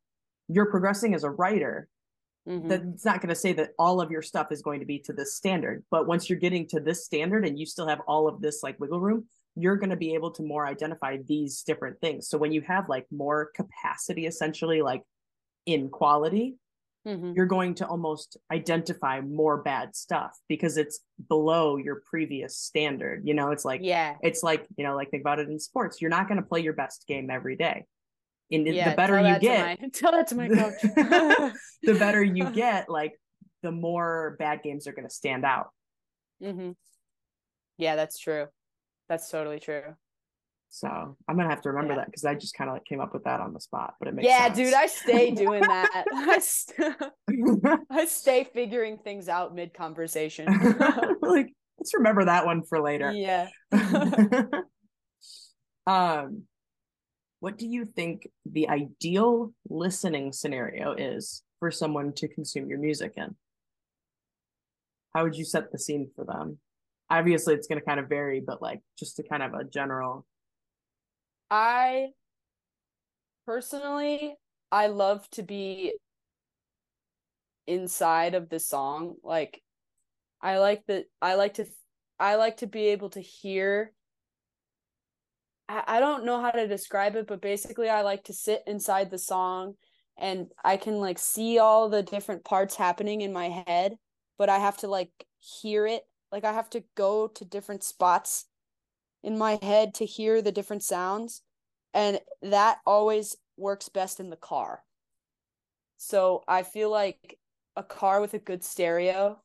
you're 0.47 0.69
progressing 0.71 1.13
as 1.15 1.23
a 1.23 1.29
writer 1.29 1.87
Mhm. 2.47 2.67
that's 2.67 3.05
not 3.05 3.21
going 3.21 3.29
to 3.29 3.35
say 3.35 3.53
that 3.53 3.71
all 3.79 4.01
of 4.01 4.11
your 4.11 4.21
stuff 4.21 4.51
is 4.51 4.61
going 4.61 4.81
to 4.81 4.85
be 4.85 4.99
to 4.99 5.13
this 5.13 5.33
standard 5.33 5.81
but 5.89 6.07
once 6.07 6.29
you're 6.29 6.37
getting 6.39 6.67
to 6.67 6.81
this 6.81 7.05
standard 7.05 7.45
and 7.47 7.57
you 7.57 7.65
still 7.65 7.87
have 7.87 8.01
all 8.05 8.27
of 8.27 8.41
this 8.41 8.61
like 8.61 8.77
wiggle 8.81 8.99
room 8.99 9.25
you're 9.55 9.77
going 9.77 9.91
to 9.91 9.95
be 9.95 10.13
able 10.13 10.29
to 10.29 10.43
more 10.43 10.67
identify 10.67 11.15
these 11.25 11.63
different 11.63 11.97
things 12.01 12.27
so 12.27 12.37
when 12.37 12.51
you 12.51 12.59
have 12.59 12.89
like 12.89 13.05
more 13.11 13.49
capacity 13.55 14.25
essentially 14.25 14.81
like 14.81 15.03
in 15.65 15.89
quality 15.89 16.55
Mhm. 17.05 17.35
you're 17.35 17.47
going 17.47 17.75
to 17.75 17.85
almost 17.87 18.37
identify 18.49 19.19
more 19.19 19.61
bad 19.61 19.93
stuff 19.93 20.31
because 20.47 20.77
it's 20.77 21.01
below 21.27 21.75
your 21.75 22.01
previous 22.09 22.57
standard 22.57 23.23
you 23.25 23.33
know 23.33 23.51
it's 23.51 23.65
like 23.65 23.81
yeah. 23.83 24.15
it's 24.21 24.41
like 24.41 24.65
you 24.77 24.85
know 24.85 24.95
like 24.95 25.11
think 25.11 25.19
about 25.19 25.39
it 25.39 25.49
in 25.49 25.59
sports 25.59 26.01
you're 26.01 26.09
not 26.09 26.29
going 26.29 26.39
to 26.41 26.47
play 26.47 26.61
your 26.61 26.71
best 26.71 27.05
game 27.05 27.29
every 27.29 27.57
day 27.57 27.83
and 28.53 28.65
Yeah. 28.65 28.91
the 28.91 28.95
better 28.95 29.19
you 29.19 29.37
get 29.39 29.81
my- 29.81 29.89
tell 29.93 30.13
that 30.13 30.27
to 30.27 30.35
my 30.35 30.47
coach. 30.47 30.79
the 31.83 31.93
better 31.99 32.23
you 32.23 32.49
get, 32.51 32.87
like 32.87 33.19
the 33.63 33.71
more 33.71 34.35
bad 34.39 34.61
games 34.63 34.87
are 34.87 34.93
going 34.93 35.07
to 35.07 35.13
stand 35.13 35.43
out. 35.43 35.71
hmm 36.41 36.71
Yeah, 37.77 37.95
that's 37.97 38.17
true. 38.19 38.47
That's 39.09 39.29
totally 39.29 39.59
true. 39.59 39.95
So 40.75 40.87
I'm 41.27 41.37
gonna 41.37 41.51
have 41.51 41.61
to 41.61 41.69
remember 41.69 41.93
Yeah. 41.93 41.99
that 41.99 42.07
because 42.07 42.25
I 42.25 42.33
just 42.33 42.55
kind 42.55 42.67
of 42.67 42.73
like 42.73 42.85
came 42.85 42.99
up 42.99 43.13
with 43.13 43.25
that 43.25 43.39
on 43.39 43.53
the 43.53 43.59
spot, 43.59 43.93
but 43.99 44.07
it 44.07 44.15
makes 44.15 44.27
Yeah, 44.27 44.45
sense. 44.45 44.57
dude, 44.57 44.73
I 44.73 44.87
stay 44.87 45.29
doing 45.29 45.61
that. 45.61 46.05
I, 46.11 46.39
st- 46.39 46.95
I 47.91 48.05
stay 48.05 48.43
figuring 48.43 48.97
things 48.97 49.29
out 49.29 49.53
mid 49.53 49.75
conversation. 49.75 50.47
like 51.21 51.53
let's 51.77 51.93
remember 51.93 52.25
that 52.25 52.47
one 52.47 52.63
for 52.63 52.81
later. 52.81 53.11
yeah. 53.11 53.49
um, 55.85 56.43
what 57.39 57.59
do 57.59 57.67
you 57.67 57.85
think 57.85 58.27
the 58.43 58.67
ideal 58.69 59.53
listening 59.69 60.33
scenario 60.33 60.93
is 60.93 61.43
for 61.59 61.69
someone 61.69 62.13
to 62.13 62.27
consume 62.27 62.67
your 62.67 62.79
music 62.79 63.13
in? 63.15 63.35
How 65.13 65.21
would 65.23 65.35
you 65.35 65.45
set 65.45 65.71
the 65.71 65.77
scene 65.77 66.09
for 66.15 66.25
them? 66.25 66.57
obviously 67.09 67.53
it's 67.53 67.67
going 67.67 67.79
to 67.79 67.85
kind 67.85 67.99
of 67.99 68.09
vary, 68.09 68.39
but 68.43 68.59
like 68.59 68.79
just 68.97 69.17
to 69.17 69.23
kind 69.23 69.43
of 69.43 69.53
a 69.53 69.63
general. 69.63 70.25
I 71.53 72.07
personally, 73.45 74.33
I 74.71 74.87
love 74.87 75.29
to 75.33 75.43
be 75.43 75.93
inside 77.67 78.33
of 78.33 78.49
the 78.49 78.59
song. 78.59 79.17
Like, 79.23 79.61
I 80.41 80.57
like 80.57 80.83
that. 80.87 81.05
I 81.21 81.35
like 81.35 81.53
to. 81.55 81.67
I 82.19 82.37
like 82.37 82.57
to 82.57 82.67
be 82.67 82.87
able 82.87 83.11
to 83.11 83.21
hear. 83.21 83.93
I, 85.69 85.83
I 85.85 85.99
don't 85.99 86.25
know 86.25 86.41
how 86.41 86.49
to 86.49 86.67
describe 86.67 87.15
it, 87.15 87.27
but 87.27 87.39
basically, 87.39 87.87
I 87.87 88.01
like 88.01 88.23
to 88.23 88.33
sit 88.33 88.63
inside 88.65 89.11
the 89.11 89.19
song, 89.19 89.75
and 90.17 90.47
I 90.65 90.77
can 90.77 90.95
like 90.95 91.19
see 91.19 91.59
all 91.59 91.87
the 91.87 92.01
different 92.01 92.43
parts 92.43 92.75
happening 92.75 93.21
in 93.21 93.31
my 93.31 93.49
head, 93.67 93.97
but 94.39 94.49
I 94.49 94.57
have 94.57 94.77
to 94.77 94.87
like 94.87 95.11
hear 95.37 95.85
it. 95.85 96.01
Like 96.31 96.45
I 96.45 96.53
have 96.53 96.71
to 96.71 96.83
go 96.95 97.27
to 97.27 97.45
different 97.45 97.83
spots 97.83 98.45
in 99.23 99.37
my 99.37 99.57
head 99.61 99.93
to 99.95 100.05
hear 100.05 100.41
the 100.41 100.51
different 100.51 100.83
sounds. 100.83 101.41
And 101.93 102.19
that 102.41 102.79
always 102.85 103.35
works 103.57 103.89
best 103.89 104.19
in 104.19 104.29
the 104.29 104.35
car. 104.35 104.83
So 105.97 106.43
I 106.47 106.63
feel 106.63 106.89
like 106.89 107.39
a 107.75 107.83
car 107.83 108.19
with 108.19 108.33
a 108.33 108.39
good 108.39 108.63
stereo 108.63 109.39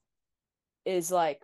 is 0.85 1.11
like 1.11 1.43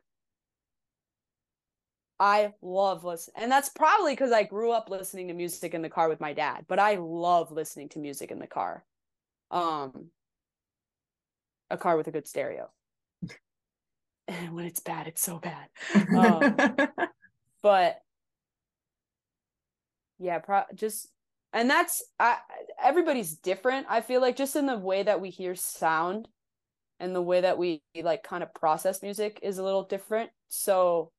I 2.18 2.52
love 2.62 3.04
listening 3.04 3.42
and 3.42 3.52
that's 3.52 3.68
probably 3.68 4.12
because 4.12 4.32
I 4.32 4.44
grew 4.44 4.70
up 4.70 4.88
listening 4.88 5.28
to 5.28 5.34
music 5.34 5.74
in 5.74 5.82
the 5.82 5.88
car 5.88 6.08
with 6.08 6.20
my 6.20 6.32
dad, 6.32 6.64
but 6.68 6.78
I 6.78 6.96
love 6.96 7.52
listening 7.52 7.88
to 7.90 7.98
music 7.98 8.30
in 8.30 8.38
the 8.38 8.46
car. 8.46 8.84
Um 9.50 10.10
a 11.70 11.76
car 11.76 11.96
with 11.96 12.08
a 12.08 12.12
good 12.12 12.26
stereo. 12.26 12.70
and 14.28 14.52
when 14.54 14.64
it's 14.64 14.80
bad, 14.80 15.06
it's 15.06 15.22
so 15.22 15.38
bad. 15.38 15.68
Um, 16.16 16.56
but 17.62 17.98
yeah, 20.18 20.38
pro- 20.38 20.64
just 20.74 21.08
and 21.52 21.68
that's 21.70 22.02
I 22.18 22.38
everybody's 22.82 23.36
different. 23.36 23.86
I 23.88 24.00
feel 24.00 24.20
like 24.20 24.36
just 24.36 24.56
in 24.56 24.66
the 24.66 24.78
way 24.78 25.02
that 25.02 25.20
we 25.20 25.30
hear 25.30 25.54
sound 25.54 26.28
and 27.00 27.14
the 27.14 27.22
way 27.22 27.40
that 27.42 27.58
we 27.58 27.82
like 28.02 28.22
kind 28.22 28.42
of 28.42 28.54
process 28.54 29.02
music 29.02 29.40
is 29.42 29.58
a 29.58 29.64
little 29.64 29.84
different. 29.84 30.30
So 30.48 31.10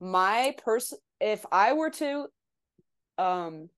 my 0.00 0.54
person 0.64 0.98
if 1.20 1.44
I 1.50 1.72
were 1.72 1.90
to 1.90 2.26
um 3.18 3.68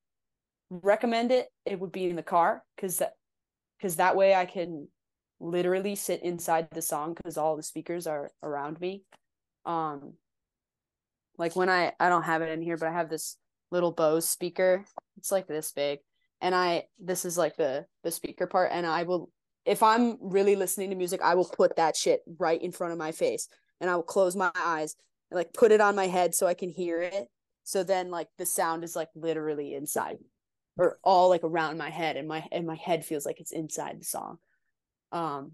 recommend 0.71 1.33
it, 1.33 1.49
it 1.67 1.81
would 1.81 1.93
be 1.93 2.07
in 2.09 2.17
the 2.17 2.23
car 2.23 2.63
cuz 2.79 2.99
that 2.99 3.15
cuz 3.81 3.97
that 3.97 4.17
way 4.17 4.35
I 4.35 4.47
can 4.47 4.89
literally 5.41 5.95
sit 5.95 6.23
inside 6.23 6.69
the 6.71 6.83
song 6.83 7.15
cuz 7.15 7.39
all 7.39 7.57
the 7.57 7.63
speakers 7.63 8.07
are 8.07 8.31
around 8.43 8.81
me. 8.81 9.05
Um 9.65 10.15
like 11.39 11.57
when 11.57 11.69
I 11.71 11.93
I 11.99 12.09
don't 12.09 12.25
have 12.25 12.43
it 12.43 12.51
in 12.51 12.63
here, 12.63 12.77
but 12.77 12.89
I 12.89 12.93
have 12.93 13.09
this 13.11 13.37
little 13.71 13.93
Bose 13.93 14.29
speaker. 14.29 14.85
It's 15.17 15.33
like 15.33 15.47
this 15.47 15.73
big. 15.73 16.01
And 16.41 16.55
I 16.55 16.85
this 16.99 17.25
is 17.25 17.37
like 17.37 17.57
the 17.57 17.87
the 18.03 18.11
speaker 18.11 18.47
part 18.47 18.71
and 18.73 18.87
I 18.87 19.03
will 19.03 19.31
if 19.67 19.83
I'm 19.83 20.17
really 20.21 20.57
listening 20.57 20.91
to 20.91 20.97
music, 20.97 21.21
I 21.23 21.35
will 21.35 21.45
put 21.45 21.77
that 21.77 21.97
shit 21.97 22.23
right 22.39 22.61
in 22.61 22.73
front 22.73 22.93
of 22.93 22.99
my 22.99 23.13
face 23.13 23.49
and 23.81 23.91
I 23.91 23.97
will 23.97 24.03
close 24.03 24.35
my 24.35 24.51
eyes 24.55 24.97
and 25.31 25.37
like 25.37 25.53
put 25.53 25.71
it 25.71 25.81
on 25.81 25.95
my 25.95 26.07
head 26.07 26.35
so 26.35 26.47
I 26.47 26.55
can 26.55 26.71
hear 26.71 27.03
it. 27.03 27.29
So 27.65 27.85
then 27.85 28.11
like 28.11 28.29
the 28.39 28.47
sound 28.47 28.85
is 28.85 28.97
like 28.97 29.09
literally 29.15 29.75
inside 29.75 30.19
or 30.77 30.99
all 31.03 31.29
like 31.29 31.45
around 31.45 31.77
my 31.77 31.91
head 31.91 32.17
and 32.17 32.27
my 32.27 32.45
and 32.51 32.67
my 32.67 32.77
head 32.77 33.05
feels 33.05 33.27
like 33.27 33.41
it's 33.41 33.53
inside 33.53 34.01
the 34.01 34.05
song. 34.05 34.39
Um 35.13 35.53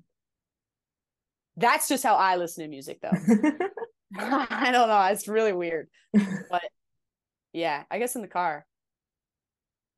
that's 1.57 1.89
just 1.89 2.05
how 2.05 2.15
I 2.15 2.37
listen 2.37 2.63
to 2.63 2.69
music 2.69 3.01
though. 3.01 3.11
I 4.19 4.71
don't 4.73 4.89
know, 4.89 5.03
it's 5.11 5.27
really 5.27 5.53
weird. 5.53 5.89
But 6.13 6.63
yeah, 7.57 7.85
I 7.91 7.99
guess 7.99 8.15
in 8.15 8.23
the 8.23 8.29
car. 8.29 8.67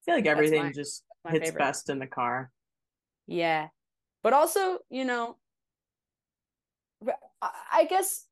I 0.00 0.04
feel 0.04 0.14
like 0.14 0.26
everything 0.26 0.62
my- 0.62 0.72
just 0.72 1.02
hits 1.28 1.46
favorite. 1.46 1.58
best 1.58 1.90
in 1.90 1.98
the 1.98 2.06
car. 2.06 2.50
Yeah. 3.26 3.68
But 4.22 4.32
also, 4.32 4.78
you 4.90 5.04
know, 5.04 5.36
I 7.72 7.84
guess 7.84 8.26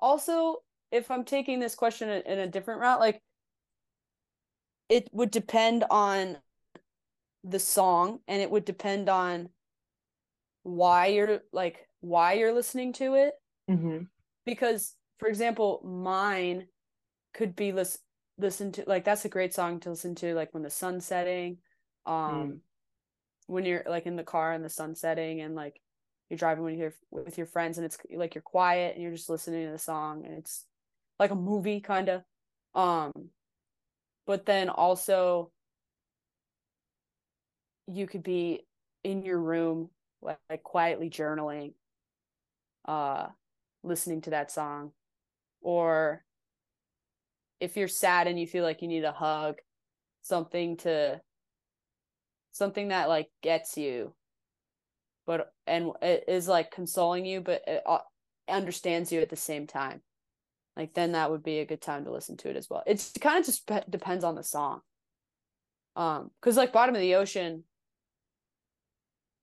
also 0.00 0.62
if 0.90 1.10
I'm 1.10 1.24
taking 1.24 1.60
this 1.60 1.74
question 1.74 2.08
in 2.08 2.38
a 2.38 2.46
different 2.46 2.80
route, 2.80 3.00
like 3.00 3.22
it 4.88 5.08
would 5.12 5.30
depend 5.30 5.84
on 5.90 6.36
the 7.44 7.58
song 7.58 8.20
and 8.26 8.42
it 8.42 8.50
would 8.50 8.64
depend 8.64 9.08
on 9.08 9.48
why 10.62 11.06
you're 11.06 11.40
like 11.52 11.88
why 12.00 12.34
you're 12.34 12.52
listening 12.52 12.92
to 12.92 13.14
it 13.14 13.34
hmm 13.68 14.00
because 14.44 14.94
for 15.18 15.28
example 15.28 15.80
mine 15.84 16.66
could 17.34 17.54
be 17.54 17.72
lis- 17.72 17.98
listen 18.38 18.72
to 18.72 18.84
like 18.86 19.04
that's 19.04 19.24
a 19.24 19.28
great 19.28 19.52
song 19.52 19.80
to 19.80 19.90
listen 19.90 20.14
to 20.14 20.34
like 20.34 20.54
when 20.54 20.62
the 20.62 20.70
sun's 20.70 21.04
setting 21.04 21.58
um 22.06 22.60
when 23.46 23.64
you're 23.64 23.82
like 23.86 24.06
in 24.06 24.16
the 24.16 24.22
car 24.22 24.52
and 24.52 24.64
the 24.64 24.68
sun's 24.68 25.00
setting 25.00 25.40
and 25.40 25.54
like 25.54 25.80
you're 26.28 26.38
driving 26.38 26.64
when 26.64 26.78
you're 26.78 26.94
with 27.10 27.38
your 27.38 27.46
friends 27.46 27.78
and 27.78 27.84
it's 27.84 27.98
like 28.14 28.34
you're 28.34 28.42
quiet 28.42 28.94
and 28.94 29.02
you're 29.02 29.12
just 29.12 29.30
listening 29.30 29.66
to 29.66 29.72
the 29.72 29.78
song 29.78 30.24
and 30.24 30.34
it's 30.38 30.66
like 31.18 31.30
a 31.30 31.34
movie 31.36 31.80
kind 31.80 32.08
of 32.08 32.22
um 32.74 33.12
but 34.26 34.46
then 34.46 34.68
also 34.68 35.50
you 37.86 38.06
could 38.06 38.22
be 38.22 38.60
in 39.02 39.22
your 39.22 39.38
room 39.38 39.88
like, 40.20 40.38
like 40.50 40.62
quietly 40.62 41.08
journaling 41.08 41.72
uh 42.84 43.26
listening 43.82 44.20
to 44.20 44.30
that 44.30 44.50
song 44.50 44.92
or 45.62 46.22
if 47.60 47.76
you're 47.76 47.88
sad 47.88 48.26
and 48.26 48.38
you 48.38 48.46
feel 48.46 48.64
like 48.64 48.82
you 48.82 48.88
need 48.88 49.04
a 49.04 49.12
hug 49.12 49.56
something 50.22 50.76
to 50.76 51.20
something 52.52 52.88
that 52.88 53.08
like 53.08 53.28
gets 53.42 53.76
you 53.76 54.14
but 55.26 55.52
and 55.66 55.92
it 56.02 56.24
is 56.28 56.48
like 56.48 56.70
consoling 56.70 57.24
you 57.24 57.40
but 57.40 57.62
it 57.66 57.82
uh, 57.86 57.98
understands 58.48 59.12
you 59.12 59.20
at 59.20 59.28
the 59.28 59.36
same 59.36 59.66
time 59.66 60.00
like 60.78 60.94
then 60.94 61.12
that 61.12 61.32
would 61.32 61.42
be 61.42 61.58
a 61.58 61.66
good 61.66 61.82
time 61.82 62.04
to 62.04 62.12
listen 62.12 62.36
to 62.36 62.48
it 62.48 62.56
as 62.56 62.70
well. 62.70 62.84
It's 62.86 63.10
kind 63.20 63.40
of 63.40 63.44
just 63.44 63.66
pe- 63.66 63.82
depends 63.90 64.22
on 64.22 64.36
the 64.36 64.44
song. 64.44 64.80
Um 65.96 66.30
because 66.40 66.56
like 66.56 66.72
bottom 66.72 66.94
of 66.94 67.00
the 67.00 67.16
ocean 67.16 67.64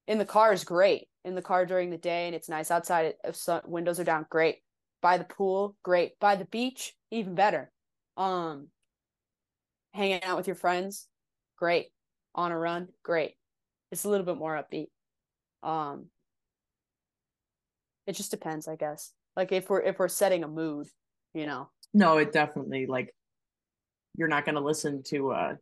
in 0.08 0.18
the 0.18 0.26
car 0.26 0.54
is 0.54 0.64
great 0.64 1.08
in 1.26 1.36
the 1.36 1.42
car 1.42 1.66
during 1.66 1.90
the 1.90 1.98
day 1.98 2.28
and 2.28 2.36
it's 2.36 2.48
nice 2.48 2.72
outside 2.72 3.16
if 3.26 3.36
sun, 3.36 3.62
windows 3.66 4.00
are 4.00 4.06
down 4.06 4.26
great. 4.30 4.60
By 5.02 5.18
the 5.18 5.26
pool 5.26 5.76
great. 5.84 6.18
By 6.20 6.38
the 6.38 6.46
beach 6.46 6.96
even 7.12 7.36
better 7.36 7.70
um 8.18 8.68
hanging 9.94 10.24
out 10.24 10.38
with 10.38 10.48
your 10.48 10.56
friends 10.56 11.08
great 11.58 11.88
on 12.34 12.52
a 12.52 12.58
run 12.58 12.88
great 13.04 13.34
it's 13.92 14.04
a 14.04 14.10
little 14.10 14.26
bit 14.26 14.38
more 14.38 14.56
upbeat 14.62 14.88
um 15.68 16.06
it 18.08 18.14
just 18.14 18.32
depends 18.32 18.68
i 18.68 18.76
guess 18.76 19.14
like 19.36 19.52
if 19.52 19.70
we're 19.70 19.82
if 19.82 19.98
we're 20.00 20.08
setting 20.08 20.44
a 20.44 20.48
mood 20.48 20.88
you 21.34 21.46
know 21.46 21.70
No, 21.94 22.18
it 22.18 22.32
definitely 22.32 22.86
like 22.88 23.14
you're 24.18 24.28
not 24.28 24.46
gonna 24.46 24.62
listen 24.62 25.04
to 25.04 25.32
uh 25.32 25.56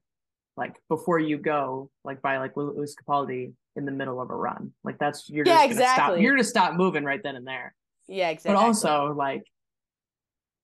like 0.58 0.76
before 0.90 1.20
you 1.20 1.38
go 1.38 1.90
like 2.04 2.22
by 2.22 2.38
like 2.38 2.56
Lewis 2.56 2.96
Capaldi 2.96 3.54
in 3.76 3.86
the 3.86 3.92
middle 3.92 4.22
of 4.22 4.30
a 4.30 4.36
run. 4.36 4.72
Like 4.84 5.00
that's 5.00 5.30
you're 5.30 5.46
Yeah, 5.46 5.54
just 5.66 5.70
gonna 5.70 5.76
stop. 5.76 5.88
exactly. 5.98 6.22
You're 6.22 6.34
gonna 6.34 6.44
stop 6.44 6.76
moving 6.76 7.04
right 7.04 7.22
then 7.24 7.36
and 7.36 7.48
there. 7.48 7.74
yeah 8.08 8.30
exactly 8.30 8.54
But 8.56 8.64
also 8.64 9.14
like 9.14 9.44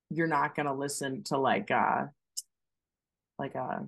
you're 0.09 0.27
not 0.27 0.55
gonna 0.55 0.73
listen 0.73 1.23
to 1.23 1.37
like 1.37 1.71
uh 1.71 2.05
like 3.37 3.55
a 3.55 3.87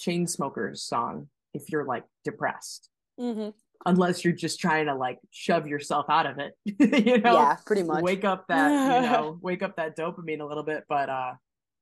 Chainsmokers 0.00 0.78
song 0.78 1.28
if 1.54 1.70
you're 1.70 1.84
like 1.84 2.04
depressed. 2.24 2.88
hmm 3.18 3.50
Unless 3.84 4.24
you're 4.24 4.32
just 4.32 4.60
trying 4.60 4.86
to 4.86 4.94
like 4.94 5.18
shove 5.30 5.66
yourself 5.66 6.06
out 6.08 6.26
of 6.26 6.38
it. 6.38 6.56
you 6.64 7.18
know? 7.18 7.34
yeah 7.34 7.56
pretty 7.66 7.82
much 7.82 8.02
Wake 8.02 8.24
up 8.24 8.46
that, 8.48 8.70
you 8.70 9.10
know, 9.10 9.38
wake 9.42 9.62
up 9.62 9.76
that 9.76 9.96
dopamine 9.96 10.40
a 10.40 10.44
little 10.44 10.62
bit. 10.62 10.84
But 10.88 11.08
uh 11.08 11.32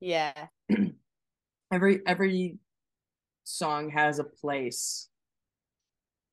yeah 0.00 0.46
every 1.72 2.00
every 2.06 2.58
song 3.44 3.90
has 3.90 4.18
a 4.18 4.24
place 4.24 5.08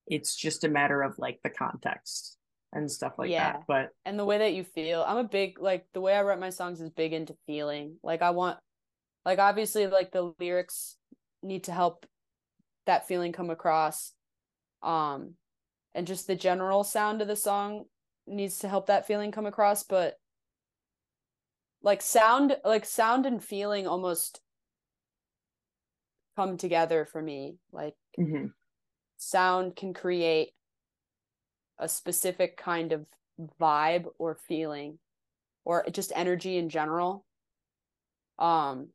it's 0.08 0.36
just 0.36 0.64
a 0.64 0.70
matter 0.70 1.02
of 1.02 1.18
like 1.20 1.40
the 1.44 1.50
context 1.50 2.37
and 2.74 2.92
stuff 2.92 3.14
like 3.18 3.30
Yeah. 3.30 3.54
that 3.54 3.64
but 3.68 3.90
and 4.06 4.20
the 4.20 4.26
way 4.26 4.40
that 4.40 4.54
you 4.54 4.64
feel 4.64 5.04
i'm 5.08 5.18
a 5.18 5.24
big 5.24 5.60
like 5.60 5.86
the 5.94 6.02
way 6.02 6.14
i 6.14 6.22
write 6.22 6.40
my 6.40 6.50
songs 6.50 6.82
is 6.82 6.90
big 6.90 7.14
into 7.14 7.36
feeling 7.46 7.98
like 8.04 8.22
i 8.22 8.32
want 8.32 8.58
like 9.26 9.40
obviously 9.40 9.88
like 9.88 10.12
the 10.12 10.34
lyrics 10.40 10.98
need 11.42 11.64
to 11.66 11.72
help 11.72 12.06
that 12.86 13.08
feeling 13.08 13.32
come 13.32 13.50
across 13.50 14.14
um 14.84 15.34
and 15.94 16.08
just 16.08 16.28
the 16.28 16.36
general 16.36 16.84
sound 16.84 17.22
of 17.22 17.28
the 17.28 17.36
song 17.36 17.86
needs 18.28 18.60
to 18.60 18.68
help 18.70 18.88
that 18.88 19.08
feeling 19.08 19.32
come 19.32 19.46
across 19.46 19.84
but 19.84 20.16
like 21.82 22.02
sound 22.02 22.58
like 22.66 22.86
sound 22.86 23.26
and 23.26 23.44
feeling 23.44 23.88
almost 23.88 24.42
come 26.36 26.58
together 26.58 27.06
for 27.06 27.22
me 27.22 27.56
like 27.72 27.96
mhm. 28.20 28.52
sound 29.18 29.76
can 29.76 29.94
create 29.94 30.50
a 31.80 31.88
specific 31.88 32.58
kind 32.58 32.92
of 32.92 33.06
vibe 33.60 34.06
or 34.18 34.36
feeling 34.36 34.98
or 35.66 35.86
just 35.92 36.12
energy 36.16 36.58
in 36.58 36.70
general. 36.70 37.26
Um 38.40 38.90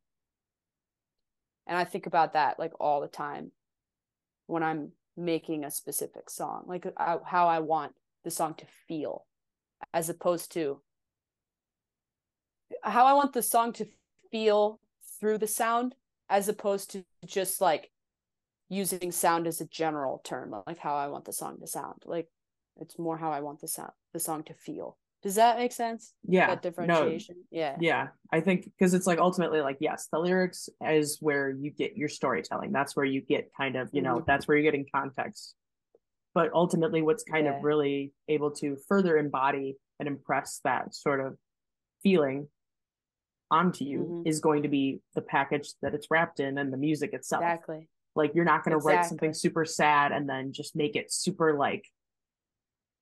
and 1.65 1.77
I 1.77 1.85
think 1.85 2.05
about 2.05 2.33
that 2.33 2.59
like 2.59 2.73
all 2.79 3.01
the 3.01 3.07
time 3.07 3.51
when 4.47 4.63
I'm 4.63 4.91
making 5.15 5.63
a 5.63 5.71
specific 5.71 6.29
song, 6.29 6.63
like 6.67 6.85
I, 6.97 7.17
how 7.25 7.47
I 7.47 7.59
want 7.59 7.93
the 8.23 8.31
song 8.31 8.55
to 8.55 8.65
feel 8.87 9.25
as 9.93 10.09
opposed 10.09 10.51
to 10.53 10.81
how 12.81 13.05
I 13.05 13.13
want 13.13 13.33
the 13.33 13.41
song 13.41 13.73
to 13.73 13.85
feel 14.31 14.79
through 15.19 15.37
the 15.37 15.47
sound 15.47 15.95
as 16.29 16.49
opposed 16.49 16.91
to 16.91 17.03
just 17.25 17.61
like 17.61 17.91
using 18.69 19.11
sound 19.11 19.45
as 19.45 19.61
a 19.61 19.67
general 19.67 20.21
term 20.23 20.55
like 20.65 20.79
how 20.79 20.95
I 20.95 21.07
want 21.07 21.25
the 21.25 21.33
song 21.33 21.59
to 21.59 21.67
sound 21.67 22.01
like 22.05 22.27
it's 22.79 22.97
more 22.99 23.17
how 23.17 23.31
I 23.31 23.41
want 23.41 23.61
the 23.61 23.67
sound 23.67 23.91
the 24.13 24.19
song 24.19 24.43
to 24.43 24.53
feel. 24.53 24.97
Does 25.21 25.35
that 25.35 25.57
make 25.57 25.71
sense? 25.71 26.13
Yeah. 26.27 26.47
That 26.47 26.61
differentiation? 26.61 27.35
No, 27.51 27.57
yeah. 27.59 27.77
Yeah. 27.79 28.07
I 28.31 28.41
think 28.41 28.65
because 28.65 28.93
it's 28.93 29.07
like 29.07 29.19
ultimately 29.19 29.61
like 29.61 29.77
yes 29.79 30.07
the 30.11 30.19
lyrics 30.19 30.69
is 30.85 31.17
where 31.21 31.49
you 31.49 31.71
get 31.71 31.95
your 31.95 32.09
storytelling. 32.09 32.71
That's 32.71 32.95
where 32.95 33.05
you 33.05 33.21
get 33.21 33.51
kind 33.55 33.75
of 33.75 33.89
you 33.93 34.01
know 34.01 34.17
Mhm. 34.19 34.25
that's 34.25 34.47
where 34.47 34.57
you're 34.57 34.63
getting 34.69 34.85
context. 34.93 35.55
But 36.33 36.51
ultimately 36.53 37.01
what's 37.01 37.23
kind 37.23 37.45
Yeah. 37.45 37.57
of 37.57 37.63
really 37.63 38.13
able 38.27 38.51
to 38.55 38.75
further 38.87 39.17
embody 39.17 39.77
and 39.99 40.07
impress 40.07 40.59
that 40.63 40.93
sort 40.93 41.21
of 41.21 41.37
feeling 42.01 42.49
onto 43.49 43.85
you 43.85 43.99
Mhm. 43.99 44.27
is 44.27 44.39
going 44.39 44.63
to 44.63 44.67
be 44.69 45.01
the 45.13 45.21
package 45.21 45.73
that 45.81 45.93
it's 45.93 46.07
wrapped 46.09 46.39
in 46.39 46.57
and 46.57 46.73
the 46.73 46.77
music 46.77 47.13
itself. 47.13 47.43
Exactly. 47.43 47.87
Like 48.15 48.33
you're 48.35 48.45
not 48.45 48.63
going 48.63 48.77
to 48.77 48.83
write 48.83 49.05
something 49.05 49.33
super 49.33 49.63
sad 49.63 50.11
and 50.11 50.27
then 50.27 50.51
just 50.53 50.75
make 50.75 50.95
it 50.95 51.11
super 51.11 51.53
like 51.57 51.87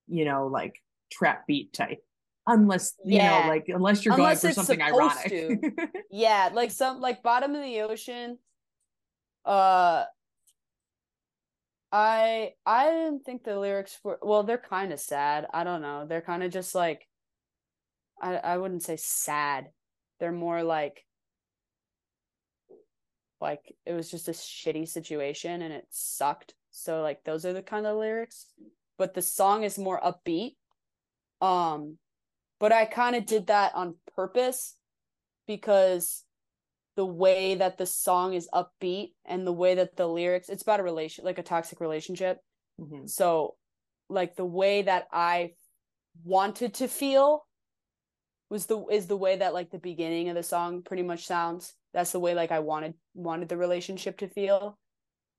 you 0.07 0.25
know 0.25 0.47
like 0.47 0.75
trap 1.11 1.45
beat 1.47 1.73
type. 1.73 1.99
Unless 2.47 2.95
you 3.05 3.17
Yeah. 3.19 3.41
know 3.41 3.47
like 3.47 3.65
unless 3.67 4.03
you're 4.03 4.13
Unless 4.13 4.41
going 4.41 4.53
for 4.53 4.55
something 4.55 4.81
ironic. 4.81 5.33
yeah 6.11 6.49
like 6.53 6.71
some 6.71 6.99
like 6.99 7.21
bottom 7.21 7.53
of 7.55 7.61
the 7.63 7.81
ocean 7.81 8.37
uh 9.45 10.03
i 11.91 12.51
i 12.65 12.85
didn't 12.91 13.25
think 13.25 13.43
the 13.43 13.57
lyrics 13.59 13.99
were 14.03 14.17
well 14.21 14.43
they're 14.43 14.57
kind 14.57 14.91
of 14.93 14.99
sad. 14.99 15.45
I 15.53 15.63
don't 15.63 15.81
know. 15.81 16.05
They're 16.07 16.21
kind 16.21 16.43
of 16.43 16.51
just 16.51 16.73
like 16.75 17.07
i 18.21 18.35
i 18.37 18.57
wouldn't 18.57 18.83
say 18.83 18.97
sad. 18.97 19.69
They're 20.19 20.31
more 20.31 20.63
like 20.63 21.05
like 23.39 23.75
it 23.85 23.93
was 23.93 24.09
just 24.09 24.27
a 24.27 24.31
shitty 24.31 24.87
situation 24.87 25.61
and 25.61 25.73
it 25.73 25.87
sucked. 25.89 26.53
So 26.71 27.01
like 27.01 27.23
those 27.23 27.45
are 27.45 27.53
the 27.53 27.61
kind 27.63 27.85
of 27.85 27.97
lyrics 27.97 28.45
but 28.97 29.13
the 29.13 29.21
song 29.21 29.63
is 29.63 29.77
more 29.77 29.99
upbeat. 29.99 30.55
Um 31.41 31.97
but 32.59 32.71
i 32.71 32.85
kind 32.85 33.15
of 33.15 33.25
did 33.25 33.47
that 33.47 33.73
on 33.73 33.95
purpose 34.15 34.75
because 35.47 36.23
the 36.95 37.05
way 37.05 37.55
that 37.55 37.77
the 37.77 37.85
song 37.85 38.33
is 38.33 38.47
upbeat 38.53 39.13
and 39.25 39.47
the 39.47 39.51
way 39.51 39.75
that 39.75 39.95
the 39.95 40.07
lyrics 40.07 40.47
it's 40.49 40.61
about 40.61 40.79
a 40.79 40.83
relation 40.83 41.25
like 41.25 41.39
a 41.39 41.43
toxic 41.43 41.79
relationship. 41.81 42.39
Mhm. 42.79 43.09
so 43.09 43.55
like 44.09 44.35
the 44.35 44.45
way 44.45 44.83
that 44.83 45.07
i 45.11 45.53
wanted 46.23 46.73
to 46.75 46.87
feel 46.87 47.45
was 48.49 48.65
the 48.67 48.77
is 48.91 49.07
the 49.07 49.17
way 49.17 49.37
that 49.37 49.53
like 49.53 49.71
the 49.71 49.79
beginning 49.79 50.29
of 50.29 50.35
the 50.35 50.43
song 50.43 50.83
pretty 50.83 51.03
much 51.03 51.25
sounds. 51.25 51.73
That's 51.93 52.11
the 52.11 52.19
way 52.19 52.35
like 52.35 52.51
i 52.51 52.59
wanted 52.59 52.93
wanted 53.13 53.49
the 53.49 53.57
relationship 53.57 54.17
to 54.19 54.27
feel. 54.27 54.77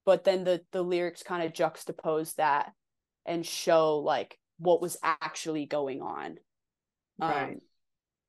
But 0.06 0.24
then 0.24 0.44
the 0.44 0.62
the 0.72 0.82
lyrics 0.82 1.22
kind 1.22 1.42
of 1.44 1.52
juxtapose 1.52 2.34
that 2.36 2.72
and 3.26 3.44
show 3.46 3.98
like 3.98 4.38
what 4.58 4.80
was 4.80 4.96
actually 5.02 5.66
going 5.66 6.02
on 6.02 6.38
um, 7.20 7.30
Right. 7.30 7.62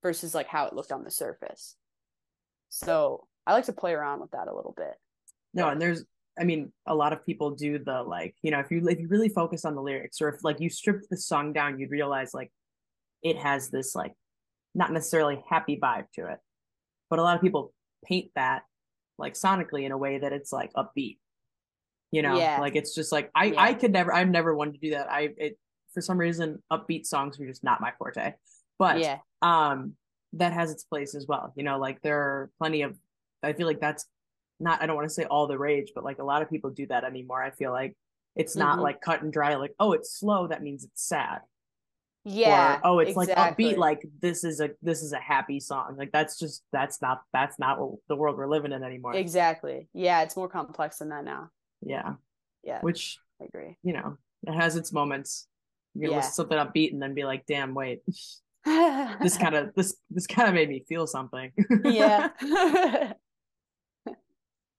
versus 0.02 0.34
like 0.36 0.48
how 0.48 0.66
it 0.68 0.74
looked 0.74 0.91
on 0.91 1.04
the 1.04 1.12
surface. 1.12 1.76
So 2.70 3.28
i 3.46 3.54
like 3.54 3.66
to 3.66 3.74
play 3.74 3.94
around 3.94 4.22
with 4.22 4.32
that 4.32 4.48
a 4.48 4.56
little 4.56 4.74
bit. 4.76 4.96
No 5.54 5.70
and 5.70 5.82
there's 5.82 6.04
i 6.39 6.44
mean 6.44 6.72
a 6.88 6.96
lot 6.96 7.14
of 7.14 7.24
people 7.26 7.52
do 7.52 7.78
the 7.78 8.02
like 8.02 8.36
you 8.41 8.50
know 8.50 8.60
if 8.60 8.72
you 8.72 8.88
if 8.88 9.00
you 9.00 9.08
really 9.08 9.30
focus 9.30 9.66
on 9.66 9.76
the 9.76 9.82
lyrics 9.82 10.20
or 10.22 10.30
if 10.30 10.44
like 10.44 10.60
you 10.60 10.70
stripped 10.70 11.08
the 11.12 11.18
song 11.18 11.54
down 11.54 11.78
you'd 11.78 11.91
realize 11.91 12.34
like 12.34 12.52
it 13.22 13.38
has 13.38 13.70
this 13.70 13.94
like 13.94 14.14
not 14.74 14.91
necessarily 14.91 15.44
happy 15.50 15.80
vibe 15.82 16.06
to 16.16 16.26
it. 16.28 16.39
But 17.10 17.20
a 17.20 17.22
lot 17.22 17.36
of 17.36 17.41
people 17.41 17.74
paint 18.04 18.32
that 18.36 18.64
like 19.18 19.36
sonically 19.36 19.84
in 19.86 19.91
a 19.91 19.98
way 19.98 20.18
that 20.18 20.34
it's 20.34 20.52
like 20.52 20.74
upbeat 20.74 21.18
you 22.14 22.22
know 22.22 22.38
Yeah. 22.38 22.59
like 22.61 22.76
it's 22.76 22.93
just 22.93 23.11
like 23.11 23.32
i 23.36 23.45
Yeah. 23.45 23.61
i 23.61 23.74
could 23.74 23.91
never 23.91 24.14
i've 24.14 24.30
never 24.30 24.55
wanted 24.55 24.76
to 24.76 24.80
do 24.80 24.91
that. 24.91 25.07
I 25.11 25.30
it 25.38 25.57
for 25.93 26.01
some 26.01 26.18
reason 26.18 26.61
upbeat 26.72 27.05
songs 27.05 27.39
are 27.39 27.45
just 27.47 27.64
not 27.64 27.82
my 27.82 27.91
forte. 27.97 28.34
But 28.80 28.99
yeah. 28.99 29.18
um 29.41 29.93
that 30.34 30.53
has 30.53 30.72
its 30.72 30.84
place 30.84 31.14
as 31.16 31.26
well 31.28 31.53
you 31.55 31.64
know 31.64 31.78
like 31.80 32.01
there 32.01 32.20
are 32.20 32.51
plenty 32.59 32.82
of 32.84 32.95
i 33.43 33.53
feel 33.53 33.68
like 33.68 33.80
that's 33.80 34.05
not 34.59 34.82
i 34.82 34.86
don't 34.88 34.95
want 34.95 35.07
to 35.07 35.14
say 35.14 35.26
all 35.26 35.45
the 35.47 35.57
rage 35.57 35.91
but 35.95 36.03
like 36.03 36.20
a 36.20 36.24
lot 36.24 36.41
of 36.41 36.49
people 36.49 36.70
do 36.70 36.86
that 36.88 37.03
anymore 37.03 37.41
i 37.43 37.51
feel 37.51 37.72
like. 37.72 37.95
It's 38.36 38.55
not 38.55 38.80
Mhm. 38.80 38.84
like 38.88 38.99
cut 38.99 39.22
and 39.22 39.32
dry 39.32 39.53
like 39.55 39.76
oh 39.80 39.91
it's 39.93 40.11
slow 40.20 40.47
that 40.47 40.64
means 40.64 40.84
it's 40.84 41.03
sad. 41.07 41.41
Yeah 42.26 42.78
or 42.78 42.88
oh 42.88 42.99
it's 42.99 43.11
exactly. 43.18 43.36
like 43.36 43.76
upbeat 43.76 43.78
like 43.78 44.01
this 44.22 44.43
is 44.43 44.59
a 44.59 44.72
this 44.82 45.03
is 45.03 45.11
a 45.14 45.20
happy 45.20 45.59
song. 45.59 45.97
Like 45.97 46.11
that's 46.11 46.39
just 46.39 46.64
that's 46.72 46.99
not 46.99 47.22
that's 47.32 47.59
not 47.59 47.80
what 47.80 47.99
the 48.07 48.16
world 48.16 48.38
we're 48.38 48.47
living 48.47 48.72
in 48.72 48.82
anymore. 48.84 49.14
Exactly. 49.14 49.88
Yeah 49.93 50.24
it's 50.24 50.36
more 50.36 50.47
complex 50.49 50.97
than 50.97 51.09
that 51.09 51.26
now 51.26 51.49
yeah. 51.86 52.14
Yeah. 52.64 52.80
Which 52.82 53.20
i 53.42 53.46
agree. 53.46 53.78
you 53.84 53.94
know 53.94 54.18
it 54.48 54.54
has 54.54 54.76
its 54.76 54.92
moments. 54.92 55.48
You're 55.96 56.12
Yeah. 56.12 56.18
listen 56.18 56.32
to 56.32 56.36
something 56.36 56.58
upbeat 56.58 56.92
and 56.92 57.02
then 57.02 57.14
be 57.14 57.24
like 57.26 57.46
damn 57.46 57.74
wait. 57.74 58.02
This 59.22 59.38
kind 59.38 59.56
of 59.56 59.74
this 59.76 59.96
this 60.10 60.26
kind 60.28 60.48
of 60.48 60.56
made 60.56 60.70
me 60.70 60.84
feel 60.88 61.06
something. 61.08 61.52
Yeah. 61.84 62.30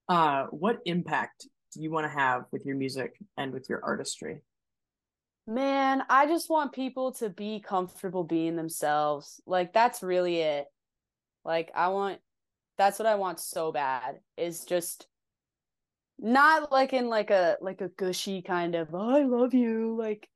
Uh 0.09 0.45
what 0.51 0.81
impact 0.85 1.47
do 1.73 1.83
you 1.83 1.91
want 1.91 2.05
to 2.05 2.11
have 2.11 2.45
with 2.53 2.67
your 2.67 2.77
music 2.77 3.15
and 3.39 3.53
with 3.53 3.69
your 3.71 3.83
artistry? 3.83 4.43
Man, 5.47 6.03
I 6.09 6.27
just 6.27 6.49
want 6.51 6.73
people 6.73 7.13
to 7.13 7.29
be 7.31 7.61
comfortable 7.61 8.23
being 8.25 8.55
themselves. 8.57 9.41
Like 9.47 9.73
that's 9.73 10.03
really 10.03 10.41
it. 10.41 10.67
Like 11.45 11.71
I 11.75 11.89
want 11.89 12.19
that's 12.77 12.99
what 12.99 13.07
I 13.07 13.15
want 13.15 13.41
so 13.41 13.73
bad 13.73 14.17
is 14.37 14.65
just 14.65 15.07
not 16.19 16.71
like 16.73 16.93
in 16.93 17.09
like 17.09 17.31
a 17.31 17.57
like 17.61 17.81
a 17.81 17.89
gushy 17.89 18.43
kind 18.43 18.75
of 18.75 18.95
oh, 18.95 19.17
I 19.17 19.23
love 19.25 19.55
you 19.55 19.97
like 19.99 20.29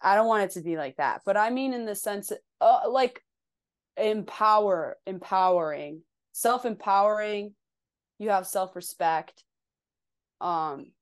I 0.00 0.14
don't 0.14 0.26
want 0.26 0.44
it 0.44 0.50
to 0.52 0.60
be 0.60 0.76
like 0.76 0.96
that. 0.96 1.22
But 1.24 1.36
I 1.36 1.50
mean 1.50 1.72
in 1.72 1.86
the 1.86 1.94
sense 1.94 2.32
uh, 2.60 2.80
like 2.88 3.22
empower 3.96 4.96
empowering, 5.06 6.02
self-empowering, 6.32 7.54
you 8.18 8.30
have 8.30 8.46
self-respect. 8.46 9.42
Um 10.40 10.92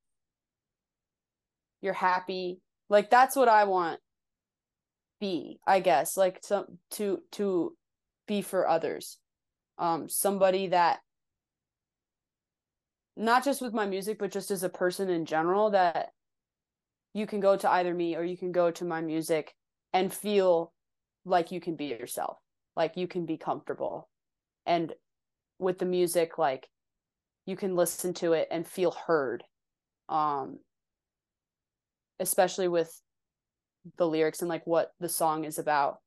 you're 1.85 1.93
happy 1.93 2.59
like 2.89 3.11
that's 3.11 3.37
what 3.37 3.47
i 3.49 3.65
want 3.65 4.01
be 5.21 5.61
i 5.67 5.81
guess 5.81 6.17
like 6.17 6.39
some 6.43 6.65
to 6.91 7.21
to 7.31 7.77
be 8.27 8.41
for 8.41 8.67
others 8.67 9.19
um 9.79 10.09
somebody 10.09 10.69
that 10.69 11.01
not 13.17 13.45
just 13.45 13.63
with 13.63 13.73
my 13.73 13.87
music 13.87 14.19
but 14.19 14.33
just 14.33 14.51
as 14.51 14.63
a 14.63 14.69
person 14.69 15.09
in 15.09 15.25
general 15.25 15.71
that 15.71 16.11
you 17.13 17.27
can 17.27 17.41
go 17.41 17.57
to 17.57 17.71
either 17.71 17.95
me 17.95 18.17
or 18.17 18.25
you 18.25 18.37
can 18.37 18.51
go 18.51 18.71
to 18.71 18.85
my 18.85 19.01
music 19.01 19.55
and 19.93 20.13
feel 20.13 20.73
like 21.25 21.53
you 21.53 21.61
can 21.61 21.77
be 21.77 21.87
yourself 21.87 22.39
like 22.77 22.97
you 22.97 23.07
can 23.07 23.27
be 23.27 23.37
comfortable. 23.37 24.09
And 24.67 24.93
with 25.59 25.79
the 25.79 25.87
music 25.87 26.37
like 26.37 26.69
you 27.47 27.57
can 27.57 27.77
listen 27.77 28.13
to 28.15 28.33
it 28.33 28.49
and 28.51 28.67
feel 28.67 28.91
heard 28.91 29.45
um 30.09 30.59
especially 32.19 32.67
with 32.67 33.01
the 33.99 34.07
lyrics 34.07 34.41
and 34.41 34.49
like 34.49 34.67
what 34.67 34.91
the 34.99 35.09
song 35.09 35.45
is 35.45 35.59
about. 35.59 35.99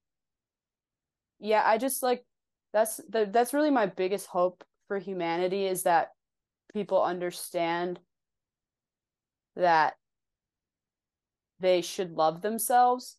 Yeah 1.39 1.63
i 1.65 1.77
just 1.77 2.03
like 2.03 2.25
that's 2.73 2.97
the, 3.09 3.29
that's 3.31 3.53
really 3.53 3.71
my 3.71 3.85
biggest 3.85 4.27
hope 4.27 4.63
for 4.87 4.99
humanity 4.99 5.65
is 5.65 5.83
that 5.83 6.09
people 6.77 7.03
understand 7.03 7.99
that 9.55 9.95
they 11.59 11.81
should 11.81 12.11
love 12.11 12.43
themselves 12.43 13.17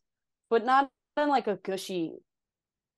but 0.48 0.64
not 0.64 0.88
in 1.16 1.28
like 1.28 1.48
a 1.48 1.56
gushy 1.56 2.12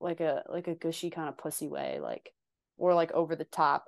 like 0.03 0.21
a 0.21 0.43
like 0.51 0.69
a 0.69 0.75
gushy 0.75 1.09
kind 1.09 1.31
of 1.31 1.39
pussy 1.39 1.67
way 1.67 1.99
like 1.99 2.31
or 2.77 2.93
like 2.93 3.11
over 3.13 3.35
the 3.35 3.45
top 3.45 3.87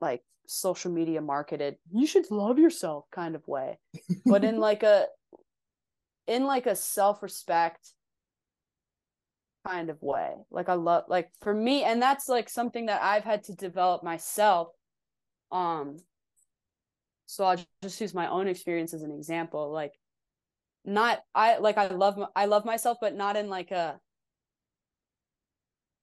like 0.00 0.22
social 0.48 0.90
media 0.90 1.20
marketed 1.20 1.76
you 1.92 2.04
should 2.04 2.28
love 2.28 2.58
yourself 2.58 3.04
kind 3.12 3.36
of 3.36 3.46
way 3.46 3.78
but 4.26 4.42
in 4.42 4.58
like 4.68 4.82
a 4.82 5.06
in 6.26 6.44
like 6.44 6.66
a 6.66 6.74
self-respect 6.74 7.92
kind 9.68 9.90
of 9.90 10.02
way. 10.02 10.34
Like 10.50 10.68
i 10.68 10.74
love 10.74 11.04
like 11.08 11.30
for 11.42 11.54
me 11.54 11.84
and 11.84 12.00
that's 12.00 12.28
like 12.28 12.48
something 12.48 12.86
that 12.86 13.02
i've 13.02 13.24
had 13.24 13.44
to 13.44 13.54
develop 13.54 14.02
myself 14.02 14.68
um 15.52 15.96
so 17.26 17.44
i'll 17.44 17.58
just 17.82 18.00
use 18.00 18.14
my 18.14 18.28
own 18.28 18.48
experience 18.48 18.94
as 18.94 19.02
an 19.02 19.12
example 19.12 19.70
like 19.72 19.92
not 20.88 21.20
I 21.34 21.58
like 21.58 21.76
I 21.76 21.88
love 21.88 22.18
I 22.34 22.46
love 22.46 22.64
myself 22.64 22.98
but 23.00 23.14
not 23.14 23.36
in 23.36 23.48
like 23.48 23.70
a 23.70 24.00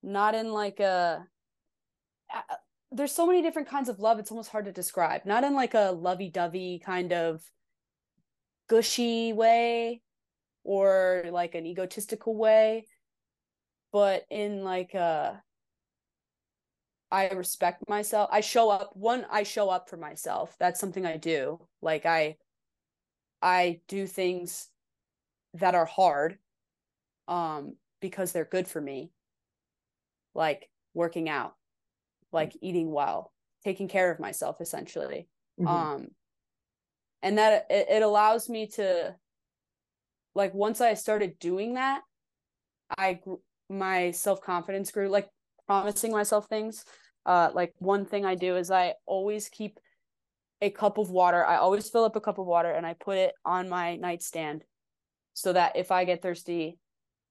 not 0.03 0.35
in 0.35 0.51
like 0.51 0.79
a 0.79 1.25
there's 2.91 3.11
so 3.11 3.25
many 3.25 3.41
different 3.41 3.67
kinds 3.67 3.89
of 3.89 3.99
love 3.99 4.19
it's 4.19 4.31
almost 4.31 4.51
hard 4.51 4.65
to 4.65 4.71
describe. 4.71 5.25
Not 5.25 5.43
in 5.43 5.53
like 5.53 5.73
a 5.73 5.91
lovey-dovey 5.91 6.81
kind 6.85 7.11
of 7.11 7.41
gushy 8.67 9.33
way 9.33 10.01
or 10.63 11.25
like 11.31 11.55
an 11.55 11.65
egotistical 11.65 12.35
way 12.35 12.85
but 13.95 14.25
in 14.29 14.61
like 14.61 14.93
a 14.93 15.41
I 17.09 17.29
respect 17.29 17.87
myself. 17.87 18.27
I 18.29 18.41
show 18.41 18.69
up 18.69 18.93
one 18.93 19.25
I 19.31 19.43
show 19.43 19.69
up 19.69 19.89
for 19.89 19.95
myself. 19.95 20.57
That's 20.59 20.81
something 20.81 21.05
I 21.05 21.15
do. 21.15 21.65
Like 21.81 22.05
I 22.05 22.35
I 23.41 23.79
do 23.87 24.05
things 24.05 24.67
that 25.53 25.75
are 25.75 25.85
hard 25.85 26.39
um 27.29 27.77
because 28.01 28.33
they're 28.33 28.43
good 28.43 28.67
for 28.67 28.81
me. 28.81 29.11
Like 30.33 30.69
working 30.93 31.29
out, 31.29 31.55
like 32.33 32.51
eating 32.59 32.91
well, 32.91 33.31
taking 33.63 33.87
care 33.87 34.11
of 34.11 34.19
myself 34.19 34.59
essentially. 34.59 35.29
Mhm. 35.57 35.67
Um 35.69 36.07
and 37.21 37.37
that 37.37 37.67
it, 37.69 37.87
it 37.89 38.03
allows 38.03 38.49
me 38.49 38.67
to 38.71 39.15
like 40.33 40.53
once 40.53 40.81
I 40.81 40.95
started 40.95 41.39
doing 41.39 41.75
that, 41.75 42.01
I 42.97 43.19
my 43.69 44.11
self-confidence 44.11 44.91
grew 44.91 45.09
like 45.09 45.29
promising 45.67 46.11
myself 46.11 46.47
things. 46.47 46.85
Uh 47.25 47.49
like 47.53 47.73
one 47.79 48.05
thing 48.05 48.25
I 48.25 48.35
do 48.35 48.55
is 48.55 48.69
I 48.69 48.93
always 49.05 49.49
keep 49.49 49.79
a 50.61 50.69
cup 50.69 50.97
of 50.97 51.09
water. 51.09 51.45
I 51.45 51.57
always 51.57 51.89
fill 51.89 52.05
up 52.05 52.15
a 52.15 52.21
cup 52.21 52.37
of 52.37 52.45
water 52.45 52.71
and 52.71 52.85
I 52.85 52.93
put 52.93 53.17
it 53.17 53.33
on 53.43 53.69
my 53.69 53.95
nightstand 53.95 54.63
so 55.33 55.53
that 55.53 55.75
if 55.75 55.91
I 55.91 56.05
get 56.05 56.21
thirsty 56.21 56.77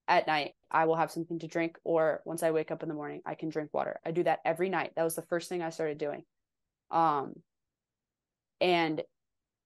at 0.07 0.27
night, 0.27 0.53
I 0.71 0.85
will 0.85 0.97
have 0.97 1.11
something 1.11 1.39
to 1.39 1.47
drink 1.47 1.79
or 1.85 2.21
once 2.25 2.43
I 2.43 2.51
wake 2.51 2.71
up 2.71 2.83
in 2.83 2.89
the 2.89 2.95
morning, 2.95 3.23
I 3.25 3.35
can 3.35 3.49
drink 3.49 3.71
water. 3.73 4.01
I 4.05 4.11
do 4.11 4.25
that 4.25 4.41
every 4.45 4.69
night. 4.69 4.93
That 4.97 5.05
was 5.05 5.15
the 5.15 5.23
first 5.23 5.49
thing 5.49 5.63
I 5.63 5.71
started 5.71 5.99
doing. 5.99 6.25
Um 6.91 7.35
and 8.61 9.03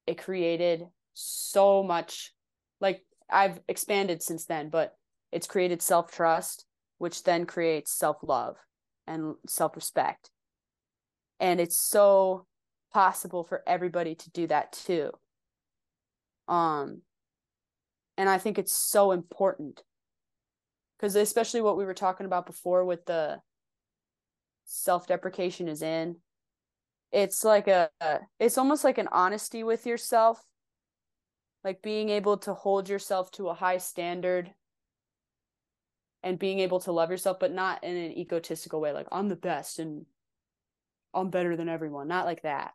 it 0.07 0.19
created 0.19 0.87
so 1.15 1.83
much 1.83 2.33
like 2.81 3.03
I've 3.31 3.61
expanded 3.69 4.23
since 4.23 4.47
then, 4.47 4.71
but 4.71 4.97
it's 5.33 5.47
created 5.47 5.83
self-trust, 5.83 6.65
which 6.99 7.23
then 7.25 7.47
creates 7.47 7.93
self-love 7.93 8.57
and 9.07 9.35
self-respect. 9.47 10.31
And 11.41 11.61
it's 11.61 11.79
so 11.79 12.47
possible 12.93 13.45
for 13.45 13.63
everybody 13.67 14.15
to 14.15 14.31
do 14.31 14.47
that 14.47 14.73
too. 14.73 15.13
Um 16.49 17.03
and 18.17 18.29
I 18.29 18.39
think 18.39 18.59
it's 18.59 18.73
so 18.73 19.13
important 19.13 19.83
because 20.99 21.15
especially 21.15 21.61
what 21.61 21.77
we 21.77 21.85
were 21.85 21.95
talking 21.95 22.27
about 22.27 22.47
before 22.47 22.85
with 22.85 23.07
the 23.07 23.41
self-deprecation 24.65 25.69
is 25.69 25.83
in 25.83 26.17
it's 27.13 27.45
like 27.45 27.69
a 27.69 27.91
it's 28.39 28.59
almost 28.59 28.85
like 28.85 28.99
an 28.99 29.09
honesty 29.13 29.63
with 29.63 29.87
yourself 29.87 30.43
like 31.65 31.83
being 31.83 32.09
able 32.09 32.37
to 32.37 32.55
hold 32.55 32.89
yourself 32.89 33.31
to 33.31 33.49
a 33.49 33.55
high 33.55 33.79
standard 33.79 34.53
and 36.23 36.39
being 36.39 36.59
able 36.61 36.81
to 36.81 36.93
love 36.93 37.11
yourself 37.11 37.39
but 37.39 37.53
not 37.53 37.83
in 37.85 37.97
an 37.97 38.13
egotistical 38.13 38.81
way 38.81 38.93
like 38.93 39.07
i'm 39.13 39.29
the 39.29 39.37
best 39.37 39.79
and 39.79 40.07
i'm 41.15 41.31
better 41.31 41.57
than 41.57 41.69
everyone 41.69 42.09
not 42.09 42.27
like 42.27 42.43
that 42.43 42.73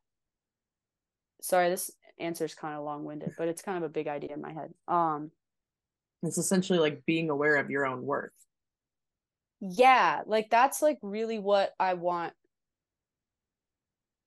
sorry 1.42 1.70
this 1.70 1.92
answer 2.20 2.46
is 2.46 2.54
kind 2.56 2.76
of 2.76 2.84
long-winded 2.84 3.34
but 3.38 3.48
it's 3.48 3.62
kind 3.62 3.78
of 3.78 3.84
a 3.84 3.90
big 3.94 4.08
idea 4.08 4.34
in 4.34 4.42
my 4.42 4.54
head 4.54 4.74
um 4.88 5.32
It's 6.22 6.38
essentially 6.38 6.80
like 6.80 7.06
being 7.06 7.30
aware 7.30 7.56
of 7.58 7.70
your 7.70 7.86
own 7.86 8.04
worth. 8.04 8.32
yeah 9.60 10.22
like 10.26 10.50
that's 10.50 10.82
like 10.82 11.00
really 11.02 11.40
what 11.40 11.74
i 11.80 11.94
want 11.96 12.34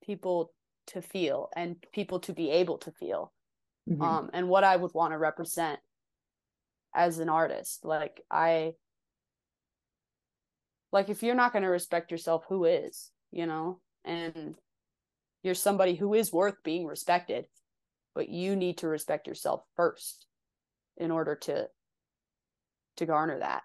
people 0.03 0.53
to 0.87 1.03
feel 1.03 1.49
and 1.57 1.77
people 1.93 2.21
to 2.21 2.33
be 2.33 2.51
able 2.51 2.79
to 2.79 2.93
feel 2.93 3.33
Mhm. 3.89 4.03
um 4.03 4.31
and 4.33 4.49
what 4.49 4.65
i 4.65 4.77
would 4.77 4.95
want 4.95 5.13
to 5.13 5.19
represent 5.19 5.81
as 6.95 7.19
an 7.19 7.29
artist 7.29 7.85
like 7.85 8.21
i 8.31 8.73
like 10.97 11.11
if 11.11 11.23
you're 11.23 11.35
not 11.35 11.53
going 11.53 11.63
to 11.63 11.69
respect 11.69 12.11
yourself 12.11 12.45
who 12.49 12.65
is 12.65 13.11
you 13.31 13.45
know? 13.45 13.81
And 14.03 14.55
you're 15.43 15.55
somebody 15.55 15.95
who 15.95 16.15
is 16.15 16.33
worth 16.33 16.55
being 16.65 16.87
respected 16.87 17.45
but 18.15 18.31
you 18.31 18.57
need 18.57 18.79
to 18.79 18.89
respect 18.89 19.27
yourself 19.27 19.61
first 19.77 20.25
in 20.97 21.11
order 21.11 21.37
to 21.37 21.69
to 22.97 23.05
garner 23.05 23.39
that. 23.41 23.63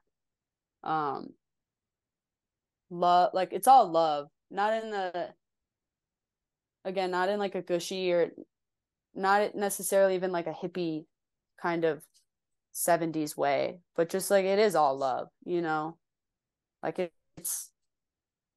Um 0.84 1.30
love 2.90 3.30
like 3.34 3.54
it's 3.54 3.68
all 3.68 3.90
love. 3.90 4.28
Not 4.50 4.84
in 4.84 4.92
the 4.92 5.30
again 6.84 7.12
not 7.12 7.30
in 7.30 7.40
like 7.40 7.56
a 7.56 7.62
gushy 7.62 8.12
or 8.12 8.32
not 9.16 9.56
necessarily 9.56 10.16
even 10.16 10.34
like 10.34 10.48
a 10.48 10.54
hippie 10.54 11.06
kind 11.62 11.86
of 11.86 12.04
70s 12.74 13.38
way 13.38 13.80
but 13.96 14.10
just 14.10 14.32
like 14.32 14.44
it 14.44 14.60
is 14.60 14.76
all 14.76 14.98
love 14.98 15.30
you 15.46 15.62
know? 15.62 15.96
Like 16.84 17.00
it, 17.00 17.14
it's 17.42 17.72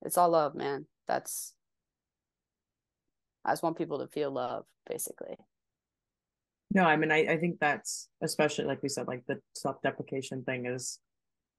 it's 0.02 0.18
all 0.18 0.28
love 0.30 0.54
man 0.54 0.86
that's 1.08 1.54
i 3.44 3.50
just 3.52 3.62
want 3.62 3.78
people 3.78 3.98
to 3.98 4.06
feel 4.08 4.30
love 4.30 4.64
basically 4.88 5.36
No, 6.74 6.84
I 6.84 6.96
mean, 6.96 7.12
I, 7.12 7.20
I 7.34 7.36
think 7.38 7.60
that's 7.60 8.08
especially 8.20 8.64
like 8.66 8.82
we 8.82 8.88
said, 8.88 9.06
like 9.06 9.22
the 9.30 9.38
self 9.54 9.76
deprecation 9.82 10.42
thing 10.44 10.66
is 10.66 10.98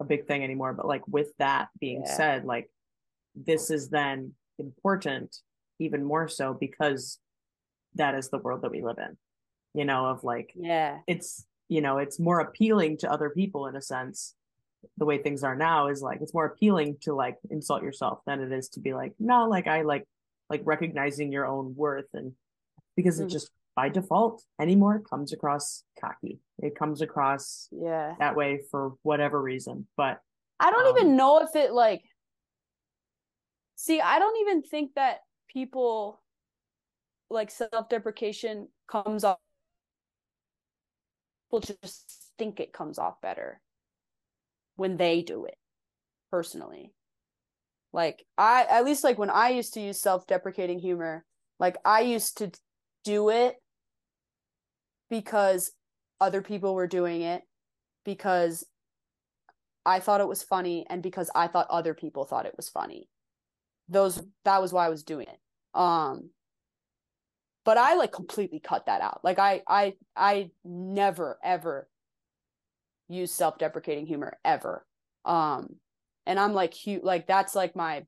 a 0.02 0.04
big 0.04 0.28
thing 0.28 0.44
anymore. 0.44 0.74
But 0.74 0.88
like 0.94 1.06
with 1.08 1.32
that 1.40 1.70
being 1.80 2.02
Yeah. 2.04 2.18
said, 2.20 2.40
like 2.46 2.68
this 3.34 3.72
is 3.72 3.88
then 3.90 4.18
important 4.60 5.30
even 5.80 6.04
more 6.04 6.28
so 6.28 6.54
because 6.54 7.20
that 8.02 8.14
is 8.20 8.28
the 8.30 8.40
world 8.46 8.62
that 8.64 8.72
we 8.76 8.82
live 8.84 9.00
in, 9.08 9.16
you 9.80 9.86
know, 9.86 10.02
of 10.12 10.24
like 10.24 10.52
yeah 10.56 11.00
it's, 11.08 11.48
you 11.70 11.82
know, 11.82 11.96
it's 12.04 12.20
more 12.20 12.40
appealing 12.42 12.98
to 13.02 13.12
other 13.16 13.30
people 13.30 13.68
in 13.70 13.76
a 13.78 13.82
sense. 13.82 14.36
The 14.98 15.06
way 15.06 15.18
things 15.18 15.44
are 15.44 15.56
now 15.56 15.88
is 15.88 16.02
like 16.02 16.22
it's 16.22 16.34
more 16.34 16.46
appealing 16.46 16.98
to 17.02 17.14
like 17.14 17.38
insult 17.50 17.84
yourself 17.84 18.20
than 18.26 18.42
it 18.42 18.52
is 18.52 18.70
to 18.70 18.80
be 18.80 18.94
like, 18.94 19.14
no, 19.20 19.48
like 19.48 19.68
I 19.68 19.82
like 19.82 20.08
like 20.50 20.62
recognizing 20.64 21.32
your 21.32 21.46
own 21.48 21.76
worth 21.76 22.08
and 22.14 22.34
because 22.96 23.20
it 23.20 23.28
Mhm. 23.28 23.32
just 23.32 23.52
by 23.76 23.90
default 23.90 24.44
anymore 24.60 25.00
comes 25.00 25.34
across 25.34 25.84
cocky. 26.00 26.40
It 26.60 26.76
comes 26.76 27.02
across 27.02 27.68
yeah 27.72 28.16
that 28.20 28.36
way 28.36 28.62
for 28.72 28.94
whatever 29.02 29.42
reason. 29.42 29.88
But 29.98 30.22
I 30.60 30.72
don't 30.72 30.88
Um, 30.88 30.98
even 30.98 31.18
know 31.18 31.40
if 31.40 31.56
it 31.56 31.74
like 31.74 32.04
See, 33.78 34.00
I 34.00 34.20
don't 34.20 34.38
even 34.38 34.62
think 34.64 34.94
that 34.96 35.20
people 35.50 36.22
like 37.30 37.52
self-deprecation 37.52 38.70
comes 38.88 39.24
off 39.24 39.38
people 41.48 41.60
just 41.60 42.32
think 42.38 42.60
it 42.60 42.72
comes 42.74 42.98
off 42.98 43.20
better 43.22 43.62
when 44.76 44.98
they 44.98 45.22
do 45.22 45.46
it 45.46 45.58
personally. 46.32 46.92
Like 47.94 48.26
I 48.38 48.66
at 48.70 48.84
least 48.86 49.04
like 49.04 49.18
when 49.18 49.30
I 49.30 49.50
used 49.50 49.74
to 49.76 49.82
use 49.82 50.02
self-deprecating 50.02 50.80
humor, 50.80 51.24
like 51.60 51.78
I 51.86 52.02
used 52.02 52.38
to 52.40 52.52
do 53.04 53.30
it 53.30 53.56
because 55.10 55.72
other 56.20 56.42
people 56.42 56.76
were 56.76 56.88
doing 56.88 57.22
it 57.22 57.44
because 58.04 58.66
I 59.86 60.00
thought 60.00 60.22
it 60.22 60.28
was 60.28 60.44
funny 60.44 60.86
and 60.90 61.02
because 61.04 61.30
I 61.36 61.48
thought 61.48 61.68
other 61.70 61.94
people 61.94 62.26
thought 62.26 62.46
it 62.46 62.58
was 62.58 62.70
funny. 62.70 63.08
Those 63.88 64.22
that 64.44 64.62
was 64.62 64.74
why 64.74 64.86
I 64.86 64.90
was 64.90 65.04
doing 65.04 65.28
it. 65.28 65.40
Um 65.74 66.32
but 67.64 67.78
I 67.78 67.96
like 67.96 68.12
completely 68.12 68.60
cut 68.60 68.88
that 68.88 69.02
out. 69.02 69.22
Like 69.24 69.40
I 69.40 69.62
I 69.68 69.94
I 70.16 70.50
never 70.64 71.40
ever 71.44 71.88
use 73.08 73.32
self-deprecating 73.32 74.06
humor 74.06 74.38
ever. 74.44 74.86
Um 75.26 75.76
and 76.26 76.40
I'm 76.40 76.54
like 76.54 76.74
hu- 76.76 77.02
like 77.04 77.28
that's 77.28 77.56
like 77.56 77.76
my 77.76 78.06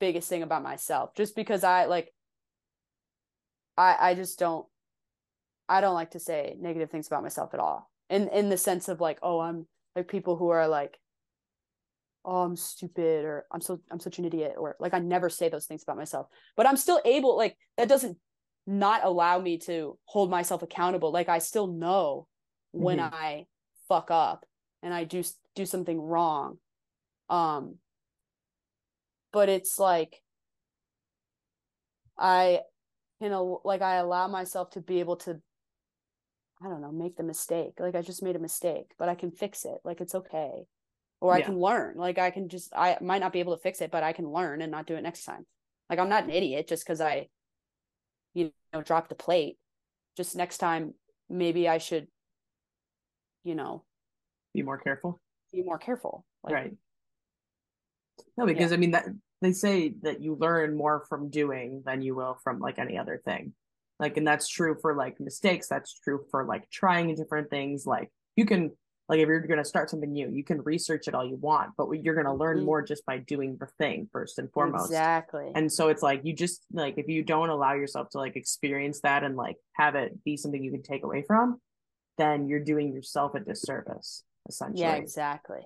biggest 0.00 0.28
thing 0.28 0.42
about 0.42 0.62
myself 0.62 1.14
just 1.14 1.36
because 1.36 1.64
I 1.64 1.86
like 1.86 2.12
I 3.76 3.96
I 4.00 4.14
just 4.14 4.38
don't 4.38 4.66
I 5.68 5.80
don't 5.80 5.94
like 5.94 6.10
to 6.12 6.20
say 6.20 6.56
negative 6.60 6.90
things 6.90 7.06
about 7.06 7.22
myself 7.22 7.54
at 7.54 7.60
all. 7.60 7.90
In 8.10 8.28
in 8.28 8.48
the 8.48 8.58
sense 8.58 8.88
of 8.88 9.00
like 9.00 9.18
oh 9.22 9.40
I'm 9.40 9.66
like 9.96 10.08
people 10.08 10.36
who 10.36 10.48
are 10.50 10.68
like 10.68 10.98
oh 12.24 12.42
i'm 12.42 12.56
stupid 12.56 13.24
or 13.24 13.44
i'm 13.52 13.60
so 13.60 13.80
i'm 13.90 14.00
such 14.00 14.18
an 14.18 14.24
idiot 14.24 14.54
or 14.56 14.76
like 14.80 14.94
i 14.94 14.98
never 14.98 15.28
say 15.28 15.48
those 15.48 15.66
things 15.66 15.82
about 15.82 15.96
myself 15.96 16.26
but 16.56 16.66
i'm 16.66 16.76
still 16.76 17.00
able 17.04 17.36
like 17.36 17.56
that 17.76 17.88
doesn't 17.88 18.16
not 18.66 19.04
allow 19.04 19.38
me 19.38 19.58
to 19.58 19.98
hold 20.06 20.30
myself 20.30 20.62
accountable 20.62 21.12
like 21.12 21.28
i 21.28 21.38
still 21.38 21.66
know 21.66 22.26
when 22.72 22.98
Mhm. 22.98 23.12
i 23.12 23.46
fuck 23.94 24.10
up 24.10 24.44
and 24.82 24.92
i 24.92 25.04
do 25.04 25.22
do 25.54 25.64
something 25.64 26.00
wrong 26.00 26.58
um 27.30 27.76
but 29.32 29.48
it's 29.48 29.78
like 29.78 30.20
i 32.18 32.60
you 33.20 33.28
know 33.28 33.60
like 33.64 33.82
i 33.82 33.96
allow 33.96 34.26
myself 34.26 34.70
to 34.70 34.80
be 34.80 35.00
able 35.00 35.16
to 35.16 35.40
I 36.64 36.68
don't 36.68 36.80
know, 36.80 36.92
make 36.92 37.16
the 37.16 37.22
mistake. 37.22 37.74
Like 37.78 37.94
I 37.94 38.02
just 38.02 38.22
made 38.22 38.36
a 38.36 38.40
mistake, 38.40 38.92
but 38.98 39.08
I 39.08 39.14
can 39.14 39.30
fix 39.30 39.64
it. 39.64 39.78
Like 39.84 40.00
it's 40.00 40.14
okay. 40.14 40.64
Or 41.20 41.32
I 41.32 41.40
can 41.40 41.58
learn. 41.58 41.96
Like 41.96 42.18
I 42.18 42.30
can 42.30 42.48
just 42.48 42.72
I 42.74 42.96
might 43.00 43.20
not 43.20 43.32
be 43.32 43.40
able 43.40 43.56
to 43.56 43.62
fix 43.62 43.80
it, 43.80 43.90
but 43.90 44.02
I 44.02 44.12
can 44.12 44.30
learn 44.30 44.62
and 44.62 44.70
not 44.70 44.86
do 44.86 44.94
it 44.94 45.02
next 45.02 45.24
time. 45.24 45.46
Like 45.90 45.98
I'm 45.98 46.08
not 46.08 46.24
an 46.24 46.30
idiot 46.30 46.68
just 46.68 46.84
because 46.84 47.00
I 47.00 47.28
you 48.34 48.52
know 48.72 48.82
dropped 48.82 49.08
the 49.08 49.14
plate. 49.14 49.58
Just 50.16 50.36
next 50.36 50.58
time 50.58 50.94
maybe 51.28 51.68
I 51.68 51.78
should, 51.78 52.06
you 53.44 53.54
know, 53.54 53.84
Be 54.52 54.62
more 54.62 54.78
careful. 54.78 55.20
be 55.52 55.62
more 55.62 55.78
careful. 55.78 56.24
Like 56.42 56.54
right. 56.54 56.72
No, 58.36 58.46
because 58.46 58.72
I 58.72 58.76
mean 58.76 58.92
that 58.92 59.06
they 59.42 59.52
say 59.52 59.94
that 60.02 60.20
you 60.22 60.34
learn 60.34 60.76
more 60.76 61.04
from 61.08 61.28
doing 61.30 61.82
than 61.84 62.02
you 62.02 62.14
will 62.14 62.38
from 62.42 62.58
like 62.60 62.78
any 62.78 62.98
other 62.98 63.20
thing. 63.24 63.52
Like, 64.00 64.16
and 64.16 64.26
that's 64.26 64.48
true 64.48 64.76
for 64.80 64.94
like 64.96 65.20
mistakes. 65.20 65.68
That's 65.68 65.92
true 66.00 66.24
for 66.30 66.44
like 66.44 66.68
trying 66.70 67.14
different 67.14 67.50
things. 67.50 67.86
Like, 67.86 68.10
you 68.36 68.44
can 68.46 68.72
like 69.08 69.18
if 69.20 69.28
you're 69.28 69.40
gonna 69.46 69.64
start 69.64 69.90
something 69.90 70.10
new, 70.10 70.30
you 70.30 70.42
can 70.42 70.62
research 70.62 71.06
it 71.08 71.14
all 71.14 71.26
you 71.26 71.36
want, 71.36 71.72
but 71.76 71.88
you're 71.92 72.14
gonna 72.14 72.34
learn 72.34 72.58
Mhm. 72.60 72.64
more 72.64 72.82
just 72.82 73.04
by 73.06 73.18
doing 73.18 73.56
the 73.60 73.66
thing 73.78 74.08
first 74.10 74.38
and 74.38 74.50
foremost. 74.52 74.86
Exactly. 74.86 75.52
And 75.54 75.70
so 75.70 75.88
it's 75.88 76.02
like 76.02 76.22
you 76.24 76.32
just 76.32 76.64
like 76.72 76.94
if 76.96 77.06
you 77.08 77.22
don't 77.22 77.50
allow 77.50 77.74
yourself 77.74 78.08
to 78.10 78.18
like 78.18 78.34
experience 78.34 79.00
that 79.02 79.22
and 79.22 79.36
like 79.36 79.56
have 79.74 79.94
it 79.94 80.24
be 80.24 80.36
something 80.38 80.62
you 80.62 80.70
can 80.72 80.82
take 80.82 81.04
away 81.04 81.22
from, 81.22 81.60
then 82.18 82.48
you're 82.48 82.64
doing 82.64 82.92
yourself 82.92 83.34
a 83.34 83.40
disservice, 83.40 84.24
essentially. 84.48 84.82
yeah, 84.82 84.94
exactly. 84.94 85.60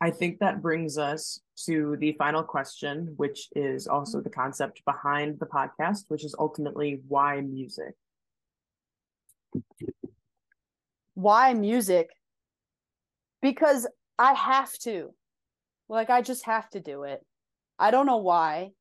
I 0.00 0.10
think 0.10 0.40
that 0.40 0.60
brings 0.60 0.98
us 0.98 1.40
to 1.64 1.96
the 1.98 2.12
final 2.18 2.42
question, 2.42 3.14
which 3.16 3.48
is 3.56 3.86
also 3.86 4.20
the 4.20 4.28
concept 4.28 4.84
behind 4.84 5.38
the 5.38 5.46
podcast, 5.46 6.04
which 6.08 6.24
is 6.24 6.34
ultimately 6.38 7.00
why 7.08 7.40
music? 7.40 7.94
Why 11.14 11.54
music? 11.54 12.10
Because 13.40 13.86
I 14.18 14.34
have 14.34 14.72
to. 14.80 15.14
Like 15.88 16.10
I 16.10 16.20
just 16.20 16.44
have 16.44 16.68
to 16.70 16.80
do 16.80 17.04
it. 17.04 17.24
I 17.78 17.90
don't 17.90 18.06
know 18.06 18.18
why. 18.18 18.72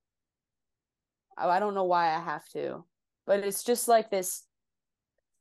I 1.37 1.47
I 1.47 1.59
don't 1.59 1.75
know 1.75 1.85
why 1.85 2.07
I 2.13 2.19
have 2.19 2.47
to. 2.49 2.83
But 3.25 3.39
it's 3.39 3.63
just 3.63 3.87
like 3.87 4.09
this 4.09 4.43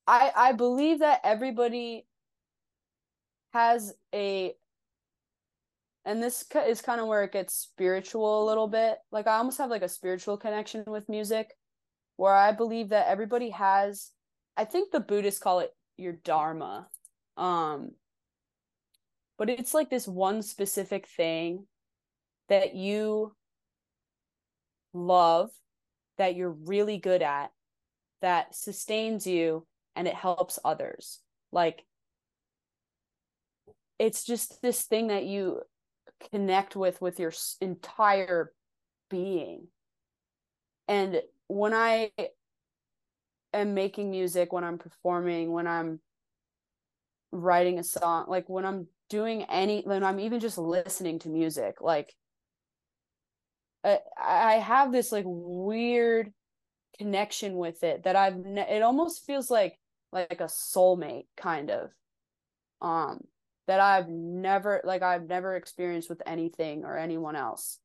I 0.06 0.32
I 0.34 0.52
believe 0.52 1.00
that 1.00 1.20
everybody 1.24 2.06
has 3.52 3.94
a 4.14 4.54
and 6.04 6.22
this 6.22 6.44
is 6.66 6.82
kind 6.82 7.00
of 7.00 7.06
where 7.06 7.22
it 7.24 7.32
gets 7.32 7.54
spiritual 7.54 8.44
a 8.44 8.46
little 8.46 8.68
bit. 8.68 8.98
Like 9.10 9.26
I 9.26 9.36
almost 9.36 9.58
have 9.58 9.70
like 9.70 9.82
a 9.82 9.88
spiritual 9.88 10.36
connection 10.36 10.84
with 10.86 11.08
music 11.08 11.50
where 12.16 12.34
I 12.34 12.52
believe 12.52 12.90
that 12.90 13.08
everybody 13.08 13.50
has 13.50 14.10
I 14.56 14.64
think 14.64 14.90
the 14.90 15.00
Buddhists 15.00 15.40
call 15.40 15.60
it 15.60 15.70
your 15.96 16.12
dharma. 16.12 16.88
Um 17.36 17.92
but 19.38 19.50
it's 19.50 19.74
like 19.74 19.90
this 19.90 20.06
one 20.06 20.42
specific 20.42 21.08
thing 21.08 21.66
that 22.48 22.74
you 22.74 23.34
love 24.92 25.50
that 26.18 26.36
you're 26.36 26.50
really 26.50 26.98
good 26.98 27.22
at 27.22 27.50
that 28.20 28.54
sustains 28.54 29.26
you 29.26 29.66
and 29.96 30.08
it 30.08 30.14
helps 30.14 30.58
others. 30.64 31.20
Like 31.52 31.84
it's 33.98 34.24
just 34.24 34.60
this 34.62 34.82
thing 34.82 35.08
that 35.08 35.24
you 35.24 35.60
connect 36.30 36.76
with 36.76 37.00
with 37.00 37.18
your 37.20 37.32
entire 37.60 38.52
being. 39.10 39.68
And 40.88 41.22
when 41.48 41.72
I 41.72 42.10
am 43.52 43.74
making 43.74 44.10
music, 44.10 44.52
when 44.52 44.64
I'm 44.64 44.78
performing, 44.78 45.52
when 45.52 45.66
I'm 45.66 46.00
writing 47.32 47.78
a 47.78 47.84
song, 47.84 48.26
like 48.28 48.48
when 48.48 48.64
I'm 48.64 48.86
doing 49.08 49.44
any, 49.44 49.82
when 49.82 50.04
I'm 50.04 50.20
even 50.20 50.40
just 50.40 50.58
listening 50.58 51.20
to 51.20 51.28
music, 51.28 51.80
like 51.80 52.14
I, 53.84 53.98
I 54.20 54.54
have 54.54 54.92
this 54.92 55.12
like 55.12 55.24
weird 55.26 56.32
connection 56.98 57.56
with 57.56 57.82
it 57.82 58.04
that 58.04 58.16
I've, 58.16 58.36
ne- 58.36 58.76
it 58.76 58.82
almost 58.82 59.24
feels 59.26 59.50
like 59.50 59.78
like 60.14 60.40
a 60.40 60.44
soulmate 60.44 61.26
kind 61.36 61.70
of, 61.70 61.90
um, 62.80 63.24
that 63.66 63.80
I've 63.80 64.08
never 64.08 64.80
like 64.84 65.02
I've 65.02 65.28
never 65.28 65.56
experienced 65.56 66.08
with 66.08 66.22
anything 66.26 66.84
or 66.84 66.96
anyone 66.96 67.36
else. 67.36 67.78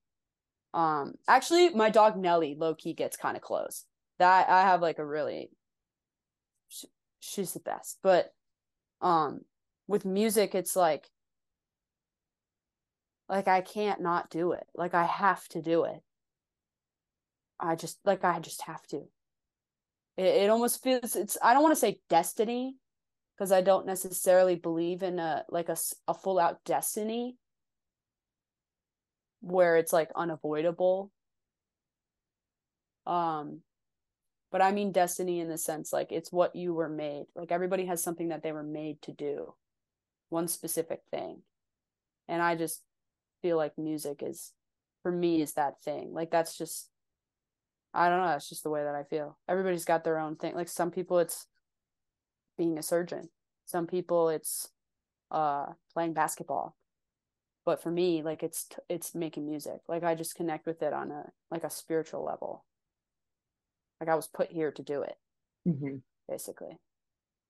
Um, 0.74 1.16
actually, 1.28 1.70
my 1.70 1.90
dog 1.90 2.16
Nelly 2.18 2.56
low 2.56 2.76
key 2.76 2.94
gets 2.94 3.18
kind 3.18 3.36
of 3.36 3.44
close. 3.44 3.86
That 4.20 4.50
I 4.50 4.62
have 4.64 4.82
like 4.82 5.00
a 5.00 5.06
really, 5.06 5.50
sh- 6.70 6.86
she's 7.20 7.54
the 7.54 7.60
best. 7.62 8.00
But, 8.04 8.34
um, 9.02 9.42
with 9.88 10.06
music, 10.06 10.54
it's 10.56 10.76
like, 10.76 11.10
like 13.30 13.48
I 13.48 13.62
can't 13.62 14.02
not 14.02 14.30
do 14.30 14.52
it. 14.52 14.68
Like 14.76 14.94
I 14.94 15.06
have 15.06 15.48
to 15.50 15.62
do 15.62 15.86
it. 15.86 16.02
I 17.60 17.76
just 17.76 18.00
like 18.06 18.24
I 18.24 18.40
just 18.40 18.64
have 18.64 18.86
to. 18.88 19.08
It 20.20 20.44
it 20.44 20.50
almost 20.50 20.84
feels 20.84 21.16
it's 21.16 21.38
I 21.42 21.54
don't 21.54 21.64
want 21.64 21.74
to 21.74 21.80
say 21.80 22.02
destiny 22.10 22.76
because 23.36 23.54
I 23.54 23.62
don't 23.62 23.86
necessarily 23.86 24.56
believe 24.56 25.02
in 25.02 25.18
a 25.18 25.46
like 25.50 25.70
a, 25.70 25.78
a 26.10 26.14
full 26.14 26.40
out 26.40 26.58
destiny 26.66 27.38
where 29.40 29.78
it's 29.78 29.94
like 29.94 30.10
unavoidable. 30.18 31.10
Um 33.08 33.62
but 34.52 34.62
I 34.62 34.74
mean 34.74 34.92
destiny 34.92 35.40
in 35.40 35.48
the 35.48 35.58
sense 35.58 35.94
like 35.94 36.12
it's 36.12 36.34
what 36.34 36.54
you 36.54 36.74
were 36.74 36.90
made. 36.90 37.28
Like 37.34 37.54
everybody 37.54 37.86
has 37.86 38.04
something 38.04 38.28
that 38.28 38.44
they 38.44 38.52
were 38.52 38.64
made 38.64 39.02
to 39.04 39.14
do. 39.14 39.54
One 40.28 40.50
specific 40.50 41.00
thing. 41.12 41.44
And 42.28 42.42
I 42.42 42.56
just 42.56 42.84
feel 43.42 43.56
like 43.56 43.78
music 43.78 44.22
is 44.22 44.52
for 45.02 45.14
me 45.14 45.42
is 45.42 45.54
that 45.54 45.82
thing. 45.82 46.12
Like 46.12 46.30
that's 46.30 46.58
just 46.58 46.90
I 47.94 48.10
don't 48.10 48.20
know, 48.20 48.28
that's 48.28 48.50
just 48.50 48.64
the 48.64 48.70
way 48.70 48.84
that 48.84 48.96
I 48.96 49.04
feel. 49.04 49.38
Everybody's 49.48 49.86
got 49.86 50.04
their 50.04 50.20
own 50.20 50.36
thing. 50.36 50.56
Like 50.56 50.70
some 50.70 50.92
people 50.92 51.20
it's 51.20 51.48
being 52.58 52.78
a 52.78 52.84
surgeon. 52.84 53.30
Some 53.66 53.88
people 53.88 54.30
it's 54.30 54.70
uh 55.32 55.68
playing 55.94 56.14
basketball. 56.14 56.76
But 57.66 57.82
for 57.82 57.92
me, 57.92 58.24
like 58.24 58.44
it's 58.44 58.66
t- 58.66 58.78
it's 58.90 59.14
making 59.16 59.46
music. 59.46 59.80
Like 59.88 60.04
I 60.04 60.16
just 60.16 60.36
connect 60.36 60.66
with 60.66 60.82
it 60.82 60.94
on 60.94 61.12
a 61.12 61.26
like 61.52 61.64
a 61.64 61.70
spiritual 61.70 62.24
level. 62.24 62.66
Like 64.00 64.10
I 64.10 64.16
was 64.16 64.28
put 64.28 64.52
here 64.52 64.72
to 64.72 64.84
do 64.84 65.02
it, 65.02 65.16
mm-hmm. 65.68 65.98
basically. 66.28 66.78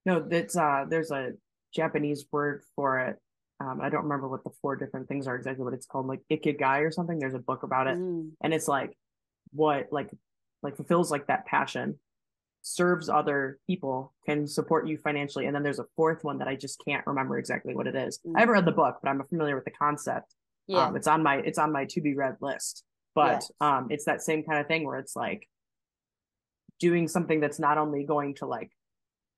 No, 0.05 0.19
that's 0.21 0.55
uh 0.55 0.85
there's 0.89 1.11
a 1.11 1.33
Japanese 1.73 2.25
word 2.31 2.63
for 2.75 2.99
it. 2.99 3.17
Um, 3.61 3.81
I 3.81 3.89
don't 3.89 4.03
remember 4.03 4.27
what 4.29 4.43
the 4.43 4.51
four 4.61 4.77
different 4.77 5.09
things 5.09 5.27
are 5.27 5.35
exactly 5.35 5.65
what 5.65 5.73
it's 5.73 5.85
called, 5.85 6.07
like 6.07 6.21
ikigai 6.31 6.81
or 6.81 6.91
something. 6.91 7.19
There's 7.19 7.33
a 7.33 7.39
book 7.39 7.63
about 7.63 7.87
it. 7.87 7.97
Mm, 7.97 8.31
And 8.41 8.53
it's 8.53 8.67
like 8.69 8.97
what 9.51 9.87
like 9.91 10.09
like 10.63 10.75
fulfills 10.75 11.11
like 11.11 11.27
that 11.27 11.45
passion, 11.45 11.99
serves 12.61 13.09
other 13.09 13.59
people, 13.67 14.13
can 14.25 14.45
support 14.47 14.87
you 14.87 14.97
financially. 14.97 15.45
And 15.45 15.55
then 15.55 15.63
there's 15.63 15.79
a 15.79 15.85
fourth 15.95 16.23
one 16.23 16.37
that 16.39 16.47
I 16.47 16.55
just 16.55 16.81
can't 16.85 17.05
remember 17.07 17.37
exactly 17.37 17.73
what 17.73 17.87
it 17.87 17.95
is. 17.95 18.19
I 18.35 18.41
haven't 18.41 18.53
read 18.53 18.65
the 18.65 18.71
book, 18.71 18.97
but 19.01 19.09
I'm 19.09 19.23
familiar 19.23 19.55
with 19.55 19.65
the 19.65 19.71
concept. 19.71 20.35
yeah. 20.67 20.87
Um, 20.87 20.95
it's 20.95 21.07
on 21.07 21.23
my 21.23 21.37
it's 21.37 21.57
on 21.57 21.71
my 21.71 21.85
to 21.85 22.01
be 22.01 22.15
read 22.15 22.37
list. 22.41 22.83
But 23.15 23.31
Yes. 23.41 23.51
um 23.61 23.87
it's 23.89 24.05
that 24.05 24.21
same 24.21 24.43
kind 24.43 24.59
of 24.59 24.67
thing 24.67 24.85
where 24.85 24.97
it's 24.99 25.15
like 25.15 25.47
doing 26.79 27.07
something 27.07 27.39
that's 27.39 27.59
not 27.59 27.77
only 27.77 28.03
going 28.03 28.35
to 28.35 28.45
like 28.45 28.71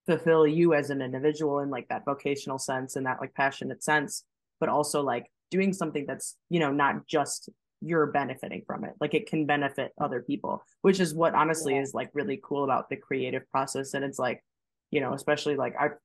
fulfill 0.08 0.46
you 0.48 0.74
as 0.74 0.90
an 0.90 1.02
individual 1.02 1.60
in 1.60 1.70
like 1.70 1.88
that 1.90 2.06
vocational 2.06 2.58
sense 2.60 2.96
and 2.96 3.06
that 3.06 3.20
like 3.22 3.34
passionate 3.34 3.84
sense, 3.84 4.24
but 4.60 4.70
also 4.70 5.02
like 5.02 5.32
doing 5.52 5.74
something 5.74 6.06
that's, 6.08 6.38
you 6.50 6.60
know, 6.60 6.72
not 6.72 7.08
just 7.08 7.50
you're 7.82 8.06
benefiting 8.08 8.64
from 8.66 8.84
it. 8.84 8.94
Like 9.02 9.14
it 9.14 9.28
can 9.28 9.46
benefit 9.46 9.92
other 10.00 10.22
people, 10.22 10.64
which 10.82 11.00
is 11.00 11.14
what 11.14 11.34
honestly 11.34 11.76
Yeah. 11.76 11.82
is 11.82 11.94
like 11.94 12.10
really 12.14 12.40
cool 12.42 12.64
about 12.64 12.90
the 12.90 12.96
creative 12.96 13.50
process. 13.50 13.94
And 13.94 14.06
it's 14.06 14.20
like, 14.20 14.44
you 14.92 15.02
know, 15.02 15.14
especially 15.14 15.56
like 15.56 15.76
I've 15.80 15.98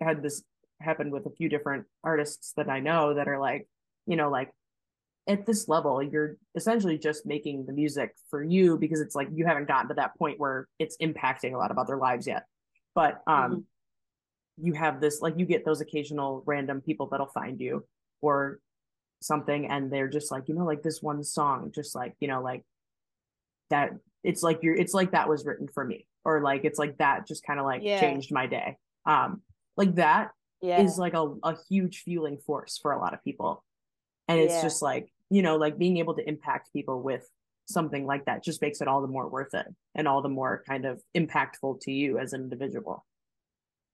had 0.00 0.22
this 0.22 0.42
happen 0.80 1.10
with 1.10 1.26
a 1.26 1.30
few 1.30 1.48
different 1.48 1.86
artists 2.04 2.52
that 2.56 2.68
I 2.68 2.80
know 2.80 3.14
that 3.14 3.28
are 3.28 3.40
like, 3.40 3.68
you 4.06 4.16
know, 4.16 4.30
like 4.30 4.50
at 5.28 5.46
this 5.46 5.68
level, 5.68 6.02
you're 6.02 6.36
essentially 6.54 6.98
just 6.98 7.26
making 7.26 7.66
the 7.66 7.72
music 7.72 8.14
for 8.30 8.42
you 8.42 8.76
because 8.78 9.00
it's 9.00 9.14
like 9.14 9.28
you 9.32 9.46
haven't 9.46 9.68
gotten 9.68 9.88
to 9.88 9.94
that 9.94 10.16
point 10.16 10.38
where 10.40 10.68
it's 10.78 10.96
impacting 10.98 11.54
a 11.54 11.58
lot 11.58 11.70
of 11.70 11.78
other 11.78 11.96
lives 11.96 12.26
yet. 12.26 12.46
But 12.94 13.22
um 13.26 13.66
you 14.58 14.74
have 14.74 15.00
this 15.00 15.20
like 15.20 15.38
you 15.38 15.46
get 15.46 15.64
those 15.64 15.80
occasional 15.80 16.42
random 16.46 16.80
people 16.82 17.06
that'll 17.06 17.26
find 17.26 17.58
you 17.58 17.86
or 18.20 18.60
something 19.22 19.66
and 19.66 19.90
they're 19.92 20.08
just 20.08 20.30
like, 20.32 20.48
you 20.48 20.54
know, 20.54 20.64
like 20.64 20.82
this 20.82 21.02
one 21.02 21.22
song, 21.24 21.72
just 21.74 21.94
like, 21.94 22.14
you 22.20 22.28
know, 22.28 22.42
like 22.42 22.64
that 23.70 23.90
it's 24.22 24.42
like 24.42 24.60
you're 24.62 24.74
it's 24.76 24.94
like 24.94 25.12
that 25.12 25.28
was 25.28 25.44
written 25.44 25.68
for 25.68 25.84
me. 25.84 26.06
Or 26.24 26.40
like 26.42 26.64
it's 26.64 26.78
like 26.78 26.98
that 26.98 27.26
just 27.26 27.44
kind 27.44 27.58
of 27.58 27.66
like 27.66 27.82
Yeah. 27.82 28.00
changed 28.00 28.32
my 28.32 28.46
day. 28.46 28.76
Um 29.06 29.42
like 29.76 29.94
that 29.96 30.30
yeah. 30.60 30.80
is 30.82 30.98
like 30.98 31.14
a, 31.14 31.34
a 31.42 31.56
huge 31.68 32.02
fueling 32.04 32.38
force 32.38 32.78
for 32.80 32.92
a 32.92 32.98
lot 32.98 33.14
of 33.14 33.24
people 33.24 33.64
and 34.28 34.38
it's 34.38 34.54
Yeah. 34.54 34.62
just 34.62 34.82
like 34.82 35.08
you 35.30 35.42
know 35.42 35.56
like 35.56 35.78
being 35.78 35.96
able 35.96 36.14
to 36.14 36.28
impact 36.28 36.72
people 36.72 37.02
with 37.02 37.26
something 37.66 38.04
like 38.06 38.26
that 38.26 38.44
just 38.44 38.60
makes 38.60 38.80
it 38.80 38.88
all 38.88 39.00
the 39.00 39.08
more 39.08 39.28
worth 39.28 39.54
it 39.54 39.66
and 39.94 40.06
all 40.06 40.20
the 40.22 40.28
more 40.28 40.62
kind 40.68 40.84
of 40.84 41.02
impactful 41.16 41.80
to 41.80 41.90
you 41.90 42.18
as 42.18 42.32
an 42.34 42.42
individual 42.42 43.04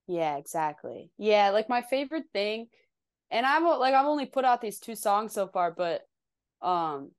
Yeah, 0.06 0.36
exactly. 0.36 1.10
Yeah, 1.18 1.50
like 1.50 1.68
my 1.68 1.82
favorite 1.82 2.24
thing, 2.32 2.68
and 3.30 3.44
I'm 3.46 3.64
like 3.64 3.94
I've 3.94 4.06
only 4.06 4.26
put 4.26 4.44
out 4.44 4.60
these 4.60 4.78
two 4.78 4.94
songs 4.94 5.32
so 5.32 5.46
far, 5.48 5.70
but 5.70 6.02
um, 6.62 7.10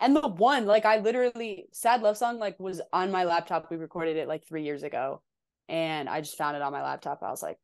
and 0.00 0.16
the 0.16 0.28
one 0.28 0.66
like 0.66 0.84
I 0.84 0.98
literally 0.98 1.66
sad 1.72 2.02
love 2.02 2.16
song 2.16 2.38
like 2.38 2.58
was 2.58 2.80
on 2.92 3.10
my 3.10 3.24
laptop. 3.24 3.70
We 3.70 3.76
recorded 3.76 4.16
it 4.16 4.28
like 4.28 4.46
three 4.46 4.64
years 4.64 4.82
ago, 4.82 5.22
and 5.68 6.08
I 6.08 6.20
just 6.20 6.38
found 6.38 6.56
it 6.56 6.62
on 6.62 6.72
my 6.72 6.82
laptop. 6.82 7.22
I 7.22 7.30
was 7.30 7.42
like, 7.42 7.58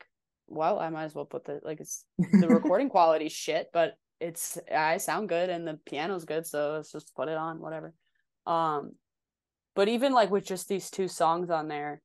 well, 0.46 0.78
I 0.78 0.88
might 0.88 1.05
as 1.05 1.14
well 1.14 1.24
put 1.24 1.44
the 1.44 1.60
like 1.62 1.80
it's 1.80 2.05
the 2.18 2.48
recording 2.50 2.88
quality 2.88 3.28
shit, 3.28 3.68
but 3.72 3.94
it's 4.20 4.59
I 4.74 4.96
sound 4.98 5.28
good 5.28 5.50
and 5.50 5.66
the 5.66 5.78
piano's 5.86 6.24
good, 6.24 6.46
so 6.46 6.72
let's 6.74 6.92
just 6.92 7.14
put 7.14 7.28
it 7.28 7.36
on, 7.36 7.60
whatever. 7.60 7.94
Um, 8.46 8.92
but 9.76 9.88
even 9.88 10.12
like 10.12 10.30
with 10.30 10.46
just 10.46 10.68
these 10.68 10.90
two 10.90 11.06
songs 11.06 11.50
on 11.50 11.68
there, 11.68 12.02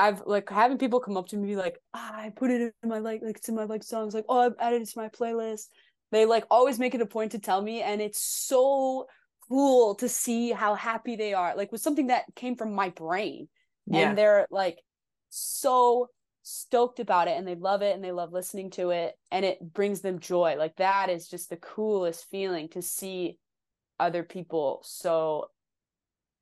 I've 0.00 0.22
like 0.24 0.48
having 0.48 0.78
people 0.78 0.98
come 0.98 1.18
up 1.18 1.28
to 1.28 1.36
me 1.36 1.56
like, 1.56 1.78
ah, 1.92 2.14
I 2.16 2.30
put 2.30 2.50
it 2.50 2.74
in 2.82 2.88
my 2.88 3.00
like 3.00 3.20
like 3.22 3.40
to 3.42 3.52
my 3.52 3.64
like 3.64 3.82
songs, 3.82 4.14
like, 4.14 4.24
oh, 4.30 4.40
I've 4.40 4.54
added 4.58 4.80
it 4.80 4.88
to 4.88 4.98
my 4.98 5.10
playlist. 5.10 5.66
They 6.10 6.24
like 6.24 6.44
always 6.50 6.78
make 6.78 6.94
it 6.94 7.02
a 7.02 7.06
point 7.06 7.32
to 7.32 7.38
tell 7.38 7.60
me, 7.60 7.82
and 7.82 8.00
it's 8.00 8.20
so 8.20 9.06
cool 9.46 9.96
to 9.96 10.08
see 10.08 10.52
how 10.52 10.74
happy 10.74 11.16
they 11.16 11.34
are. 11.34 11.54
Like 11.54 11.70
with 11.70 11.82
something 11.82 12.06
that 12.06 12.24
came 12.34 12.56
from 12.56 12.72
my 12.74 12.88
brain. 12.88 13.48
Yeah. 13.86 14.08
And 14.08 14.18
they're 14.18 14.46
like 14.50 14.78
so 15.28 16.08
stoked 16.42 16.98
about 16.98 17.28
it 17.28 17.36
and 17.36 17.46
they 17.46 17.54
love 17.54 17.82
it 17.82 17.94
and 17.94 18.02
they 18.02 18.12
love 18.12 18.32
listening 18.32 18.70
to 18.70 18.90
it 18.90 19.14
and 19.30 19.44
it 19.44 19.58
brings 19.60 20.00
them 20.00 20.18
joy. 20.18 20.56
Like 20.56 20.76
that 20.76 21.10
is 21.10 21.28
just 21.28 21.50
the 21.50 21.56
coolest 21.56 22.26
feeling 22.30 22.68
to 22.70 22.80
see 22.80 23.36
other 23.98 24.22
people 24.22 24.80
so 24.82 25.50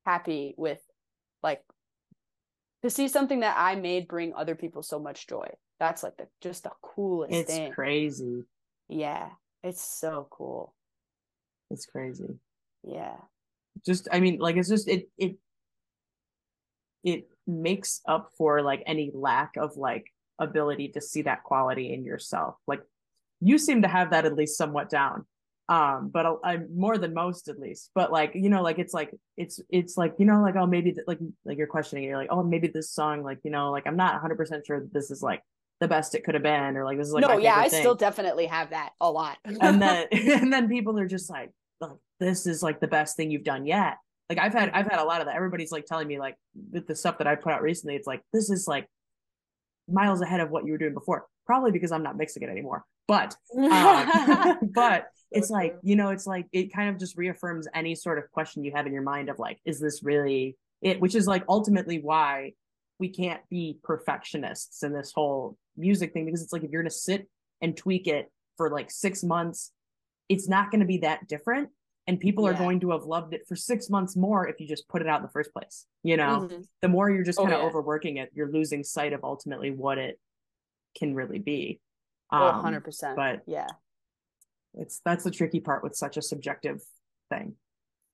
happy 0.06 0.54
with 0.56 0.80
to 2.82 2.90
see 2.90 3.08
something 3.08 3.40
that 3.40 3.56
I 3.58 3.74
made 3.74 4.08
bring 4.08 4.34
other 4.34 4.54
people 4.54 4.82
so 4.82 4.98
much 4.98 5.26
joy. 5.26 5.48
That's 5.80 6.02
like 6.02 6.16
the 6.16 6.28
just 6.40 6.64
the 6.64 6.72
coolest 6.82 7.32
It's 7.32 7.50
thing. 7.54 7.72
crazy. 7.72 8.44
Yeah. 8.88 9.30
It's 9.62 9.82
so 9.82 10.28
cool. 10.30 10.74
It's 11.70 11.86
crazy. 11.86 12.38
Yeah. 12.84 13.16
Just 13.84 14.08
I 14.12 14.20
mean, 14.20 14.38
like 14.38 14.56
it's 14.56 14.68
just 14.68 14.88
it 14.88 15.08
it 15.18 15.36
it 17.04 17.28
makes 17.46 18.00
up 18.06 18.32
for 18.36 18.62
like 18.62 18.82
any 18.86 19.10
lack 19.14 19.56
of 19.56 19.76
like 19.76 20.06
ability 20.38 20.88
to 20.88 21.00
see 21.00 21.22
that 21.22 21.42
quality 21.44 21.92
in 21.92 22.04
yourself. 22.04 22.56
Like 22.66 22.82
you 23.40 23.58
seem 23.58 23.82
to 23.82 23.88
have 23.88 24.10
that 24.10 24.24
at 24.24 24.34
least 24.34 24.56
somewhat 24.56 24.90
down. 24.90 25.26
Um, 25.68 26.08
but 26.08 26.24
I- 26.26 26.52
I'm 26.52 26.68
more 26.74 26.96
than 26.96 27.12
most 27.12 27.48
at 27.48 27.58
least. 27.58 27.90
But 27.94 28.10
like 28.10 28.32
you 28.34 28.48
know, 28.48 28.62
like 28.62 28.78
it's 28.78 28.94
like 28.94 29.14
it's 29.36 29.60
it's 29.70 29.96
like 29.96 30.14
you 30.18 30.26
know, 30.26 30.40
like 30.40 30.56
oh 30.56 30.66
maybe 30.66 30.92
th- 30.92 31.06
like 31.06 31.18
like 31.44 31.58
you're 31.58 31.66
questioning 31.66 32.04
it. 32.04 32.08
You're 32.08 32.16
like 32.16 32.30
oh 32.30 32.42
maybe 32.42 32.68
this 32.68 32.90
song 32.90 33.22
like 33.22 33.38
you 33.44 33.50
know 33.50 33.70
like 33.70 33.86
I'm 33.86 33.96
not 33.96 34.14
100 34.14 34.36
percent 34.36 34.66
sure 34.66 34.80
that 34.80 34.92
this 34.92 35.10
is 35.10 35.22
like 35.22 35.42
the 35.80 35.88
best 35.88 36.14
it 36.14 36.24
could 36.24 36.34
have 36.34 36.42
been 36.42 36.76
or 36.76 36.84
like 36.84 36.98
this 36.98 37.06
is 37.08 37.12
like 37.12 37.22
no, 37.22 37.38
yeah, 37.38 37.56
I 37.56 37.68
thing. 37.68 37.80
still 37.80 37.94
definitely 37.94 38.46
have 38.46 38.70
that 38.70 38.90
a 39.00 39.10
lot. 39.10 39.38
and 39.44 39.80
then 39.80 40.06
and 40.12 40.52
then 40.52 40.68
people 40.68 40.98
are 40.98 41.06
just 41.06 41.30
like, 41.30 41.50
like 41.80 41.90
this 42.20 42.46
is 42.46 42.62
like 42.62 42.80
the 42.80 42.88
best 42.88 43.16
thing 43.16 43.30
you've 43.30 43.44
done 43.44 43.66
yet 43.66 43.98
like 44.28 44.38
i've 44.38 44.52
had 44.52 44.70
i've 44.70 44.86
had 44.86 44.98
a 44.98 45.04
lot 45.04 45.20
of 45.20 45.26
that 45.26 45.36
everybody's 45.36 45.72
like 45.72 45.86
telling 45.86 46.06
me 46.06 46.18
like 46.18 46.36
with 46.72 46.86
the 46.86 46.94
stuff 46.94 47.18
that 47.18 47.26
i 47.26 47.34
put 47.34 47.52
out 47.52 47.62
recently 47.62 47.96
it's 47.96 48.06
like 48.06 48.22
this 48.32 48.50
is 48.50 48.66
like 48.68 48.86
miles 49.88 50.20
ahead 50.20 50.40
of 50.40 50.50
what 50.50 50.66
you 50.66 50.72
were 50.72 50.78
doing 50.78 50.94
before 50.94 51.26
probably 51.46 51.70
because 51.70 51.92
i'm 51.92 52.02
not 52.02 52.16
mixing 52.16 52.42
it 52.42 52.48
anymore 52.48 52.84
but 53.06 53.34
um, 53.58 54.58
but 54.74 55.06
it's 55.30 55.50
like 55.50 55.76
you 55.82 55.96
know 55.96 56.08
it's 56.10 56.26
like 56.26 56.46
it 56.52 56.72
kind 56.72 56.88
of 56.88 56.98
just 56.98 57.16
reaffirms 57.16 57.66
any 57.74 57.94
sort 57.94 58.18
of 58.18 58.30
question 58.30 58.64
you 58.64 58.72
have 58.74 58.86
in 58.86 58.92
your 58.92 59.02
mind 59.02 59.28
of 59.28 59.38
like 59.38 59.58
is 59.64 59.78
this 59.80 60.02
really 60.02 60.56
it 60.80 61.00
which 61.00 61.14
is 61.14 61.26
like 61.26 61.44
ultimately 61.48 62.00
why 62.00 62.52
we 62.98 63.08
can't 63.08 63.40
be 63.50 63.78
perfectionists 63.84 64.82
in 64.82 64.92
this 64.92 65.12
whole 65.14 65.56
music 65.76 66.12
thing 66.12 66.24
because 66.24 66.42
it's 66.42 66.52
like 66.52 66.64
if 66.64 66.70
you're 66.70 66.82
going 66.82 66.90
to 66.90 66.96
sit 66.96 67.28
and 67.60 67.76
tweak 67.76 68.06
it 68.06 68.30
for 68.56 68.70
like 68.70 68.90
six 68.90 69.22
months 69.22 69.72
it's 70.28 70.48
not 70.48 70.70
going 70.70 70.80
to 70.80 70.86
be 70.86 70.98
that 70.98 71.26
different 71.28 71.68
and 72.06 72.18
people 72.18 72.46
are 72.46 72.54
going 72.54 72.80
to 72.80 72.90
have 72.92 73.04
loved 73.04 73.34
it 73.34 73.42
for 73.46 73.54
six 73.54 73.90
months 73.90 74.16
more 74.16 74.48
if 74.48 74.58
you 74.60 74.66
just 74.66 74.88
put 74.88 75.02
it 75.02 75.08
out 75.08 75.18
in 75.20 75.22
the 75.22 75.32
first 75.32 75.52
place 75.52 75.84
you 76.02 76.16
know 76.16 76.48
Mhm. 76.50 76.66
the 76.82 76.88
more 76.88 77.10
you're 77.10 77.22
just 77.24 77.38
Oh, 77.38 77.42
kind 77.42 77.54
of 77.54 77.60
yeah. 77.60 77.66
overworking 77.66 78.16
it 78.16 78.30
you're 78.34 78.50
losing 78.50 78.82
sight 78.82 79.12
of 79.12 79.24
ultimately 79.24 79.70
what 79.70 79.98
it 79.98 80.18
can 80.98 81.14
really 81.14 81.38
be 81.38 81.80
Oh, 82.30 82.36
Um, 82.48 82.62
100%. 82.62 83.16
but 83.16 83.42
yeah. 83.46 83.68
It's 84.74 85.00
that's 85.04 85.24
the 85.24 85.30
tricky 85.30 85.60
part 85.60 85.82
with 85.82 85.94
such 85.96 86.16
a 86.16 86.22
subjective 86.22 86.80
thing 87.30 87.54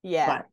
Yeah. 0.02 0.26
but 0.26 0.46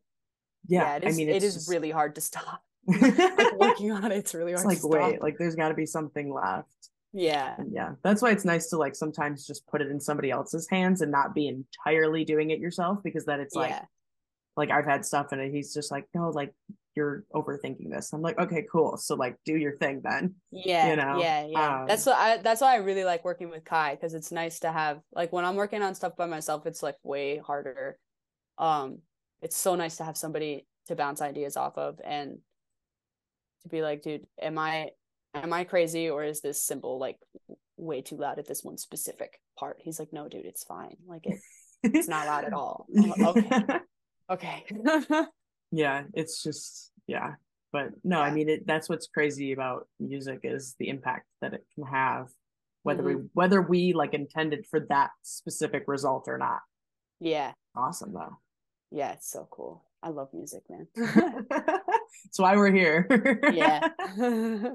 yeah, 0.67 0.95
it 0.95 1.03
is, 1.03 1.15
i 1.15 1.17
mean 1.17 1.29
it 1.29 1.43
it's 1.43 1.53
just- 1.55 1.69
really 1.69 1.91
hard 1.91 2.15
to 2.15 2.21
stop. 2.21 2.61
like 2.87 3.59
working 3.59 3.91
on 3.91 4.11
it, 4.11 4.17
it's 4.17 4.33
really 4.33 4.53
it's 4.53 4.63
hard 4.63 4.73
like 4.73 4.81
to 4.81 4.87
wait 4.87 5.09
stop. 5.15 5.23
like 5.23 5.37
there's 5.37 5.55
got 5.55 5.69
to 5.69 5.75
be 5.75 5.85
something 5.85 6.33
left 6.33 6.67
yeah. 7.13 7.53
and 7.57 7.71
yeah 7.71 7.91
that's 8.03 8.21
why 8.21 8.31
it's 8.31 8.45
nice 8.45 8.69
to 8.69 8.77
like 8.77 8.95
sometimes 8.95 9.45
just 9.45 9.67
put 9.67 9.81
it 9.81 9.91
in 9.91 9.99
somebody 9.99 10.31
else's 10.31 10.67
hands 10.69 11.01
and 11.01 11.11
not 11.11 11.35
be 11.35 11.47
entirely 11.47 12.25
doing 12.25 12.49
it 12.49 12.59
yourself 12.59 12.99
because 13.03 13.25
then 13.25 13.39
it's 13.39 13.53
like 13.53 13.69
yeah. 13.69 13.85
like 14.57 14.71
I've 14.71 14.85
had 14.85 15.05
stuff 15.05 15.31
and 15.31 15.53
he's 15.53 15.73
just 15.73 15.91
like, 15.91 16.07
no, 16.15 16.29
like 16.29 16.53
you're 16.95 17.23
overthinking 17.33 17.89
this. 17.89 18.11
I'm 18.13 18.21
like, 18.21 18.37
okay, 18.39 18.65
cool. 18.71 18.97
So 18.97 19.15
like 19.15 19.37
do 19.45 19.55
your 19.55 19.77
thing 19.77 20.01
then. 20.03 20.35
Yeah, 20.51 20.89
You 20.89 20.95
know, 20.97 21.19
yeah, 21.21 21.45
yeah. 21.47 21.85
that's 21.87 22.05
um, 22.05 22.11
what 22.11 22.19
I 22.19 22.37
that's 22.37 22.61
why 22.61 22.73
I 22.73 22.77
really 22.77 23.05
like 23.05 23.23
working 23.23 23.49
with 23.49 23.63
Kai 23.63 23.95
because 23.95 24.13
it's 24.13 24.31
nice 24.31 24.59
to 24.59 24.71
have 24.71 24.99
like 25.13 25.31
when 25.31 25.45
I'm 25.45 25.55
working 25.55 25.81
on 25.81 25.95
stuff 25.95 26.17
by 26.17 26.25
myself, 26.25 26.65
it's 26.65 26.83
like 26.83 26.97
way 27.03 27.37
harder. 27.37 27.97
Um, 28.57 28.99
it's 29.41 29.57
so 29.57 29.75
nice 29.75 29.97
to 29.97 30.03
have 30.03 30.17
somebody 30.17 30.67
to 30.87 30.95
bounce 30.95 31.21
ideas 31.21 31.55
off 31.55 31.77
of 31.77 31.99
and 32.03 32.39
to 33.63 33.69
be 33.69 33.81
like, 33.81 34.01
dude, 34.01 34.27
am 34.41 34.57
I 34.57 34.89
am 35.33 35.53
I 35.53 35.63
crazy 35.63 36.09
or 36.09 36.23
is 36.23 36.41
this 36.41 36.61
cymbal 36.61 36.99
like 36.99 37.17
way 37.77 38.01
too 38.01 38.17
loud 38.17 38.39
at 38.39 38.47
this 38.47 38.63
one 38.63 38.77
specific 38.77 39.39
part? 39.57 39.77
He's 39.79 39.99
like, 39.99 40.11
no, 40.11 40.27
dude, 40.27 40.45
it's 40.45 40.63
fine. 40.63 40.97
Like 41.07 41.25
it, 41.25 41.39
it's 41.83 42.07
not 42.09 42.27
loud 42.27 42.43
at 42.45 42.53
all. 42.61 42.87
Like, 42.89 43.19
okay, 43.21 43.79
okay. 44.29 44.65
yeah, 45.71 46.03
it's 46.13 46.43
just 46.43 46.91
yeah. 47.07 47.35
But 47.73 47.89
no, 48.03 48.19
I 48.19 48.31
mean 48.31 48.49
it 48.49 48.67
that's 48.67 48.89
what's 48.89 49.07
crazy 49.07 49.53
about 49.53 49.87
music 49.99 50.41
is 50.43 50.75
the 50.79 50.89
impact 50.89 51.25
that 51.41 51.53
it 51.53 51.63
can 51.75 51.85
have, 51.85 52.27
whether 52.83 53.03
Mm-hmm. 53.03 53.17
we 53.21 53.29
whether 53.33 53.61
we 53.61 53.93
like 53.93 54.13
intended 54.13 54.65
for 54.69 54.81
that 54.89 55.11
specific 55.23 55.83
result 55.87 56.25
or 56.27 56.37
not. 56.37 56.59
yeah, 57.19 57.53
Awesome 57.75 58.13
though. 58.13 58.37
yeah, 58.91 59.13
it's 59.13 59.29
so 59.31 59.47
cool. 59.51 59.85
I 60.03 60.09
love 60.09 60.29
music, 60.33 60.63
man. 60.69 60.87
That's 61.49 62.37
why 62.39 62.55
we're 62.55 62.71
here. 62.71 63.07
yeah. 63.53 63.87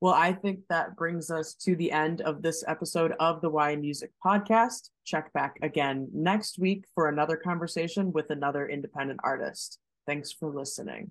Well, 0.00 0.14
I 0.14 0.32
think 0.32 0.60
that 0.70 0.96
brings 0.96 1.30
us 1.30 1.52
to 1.56 1.76
the 1.76 1.92
end 1.92 2.22
of 2.22 2.40
this 2.40 2.64
episode 2.66 3.12
of 3.20 3.42
the 3.42 3.50
Why 3.50 3.76
Music 3.76 4.10
podcast. 4.24 4.88
Check 5.04 5.30
back 5.34 5.58
again 5.60 6.08
next 6.14 6.58
week 6.58 6.86
for 6.94 7.08
another 7.08 7.36
conversation 7.36 8.10
with 8.10 8.30
another 8.30 8.66
independent 8.66 9.20
artist. 9.22 9.78
Thanks 10.06 10.32
for 10.32 10.48
listening. 10.48 11.10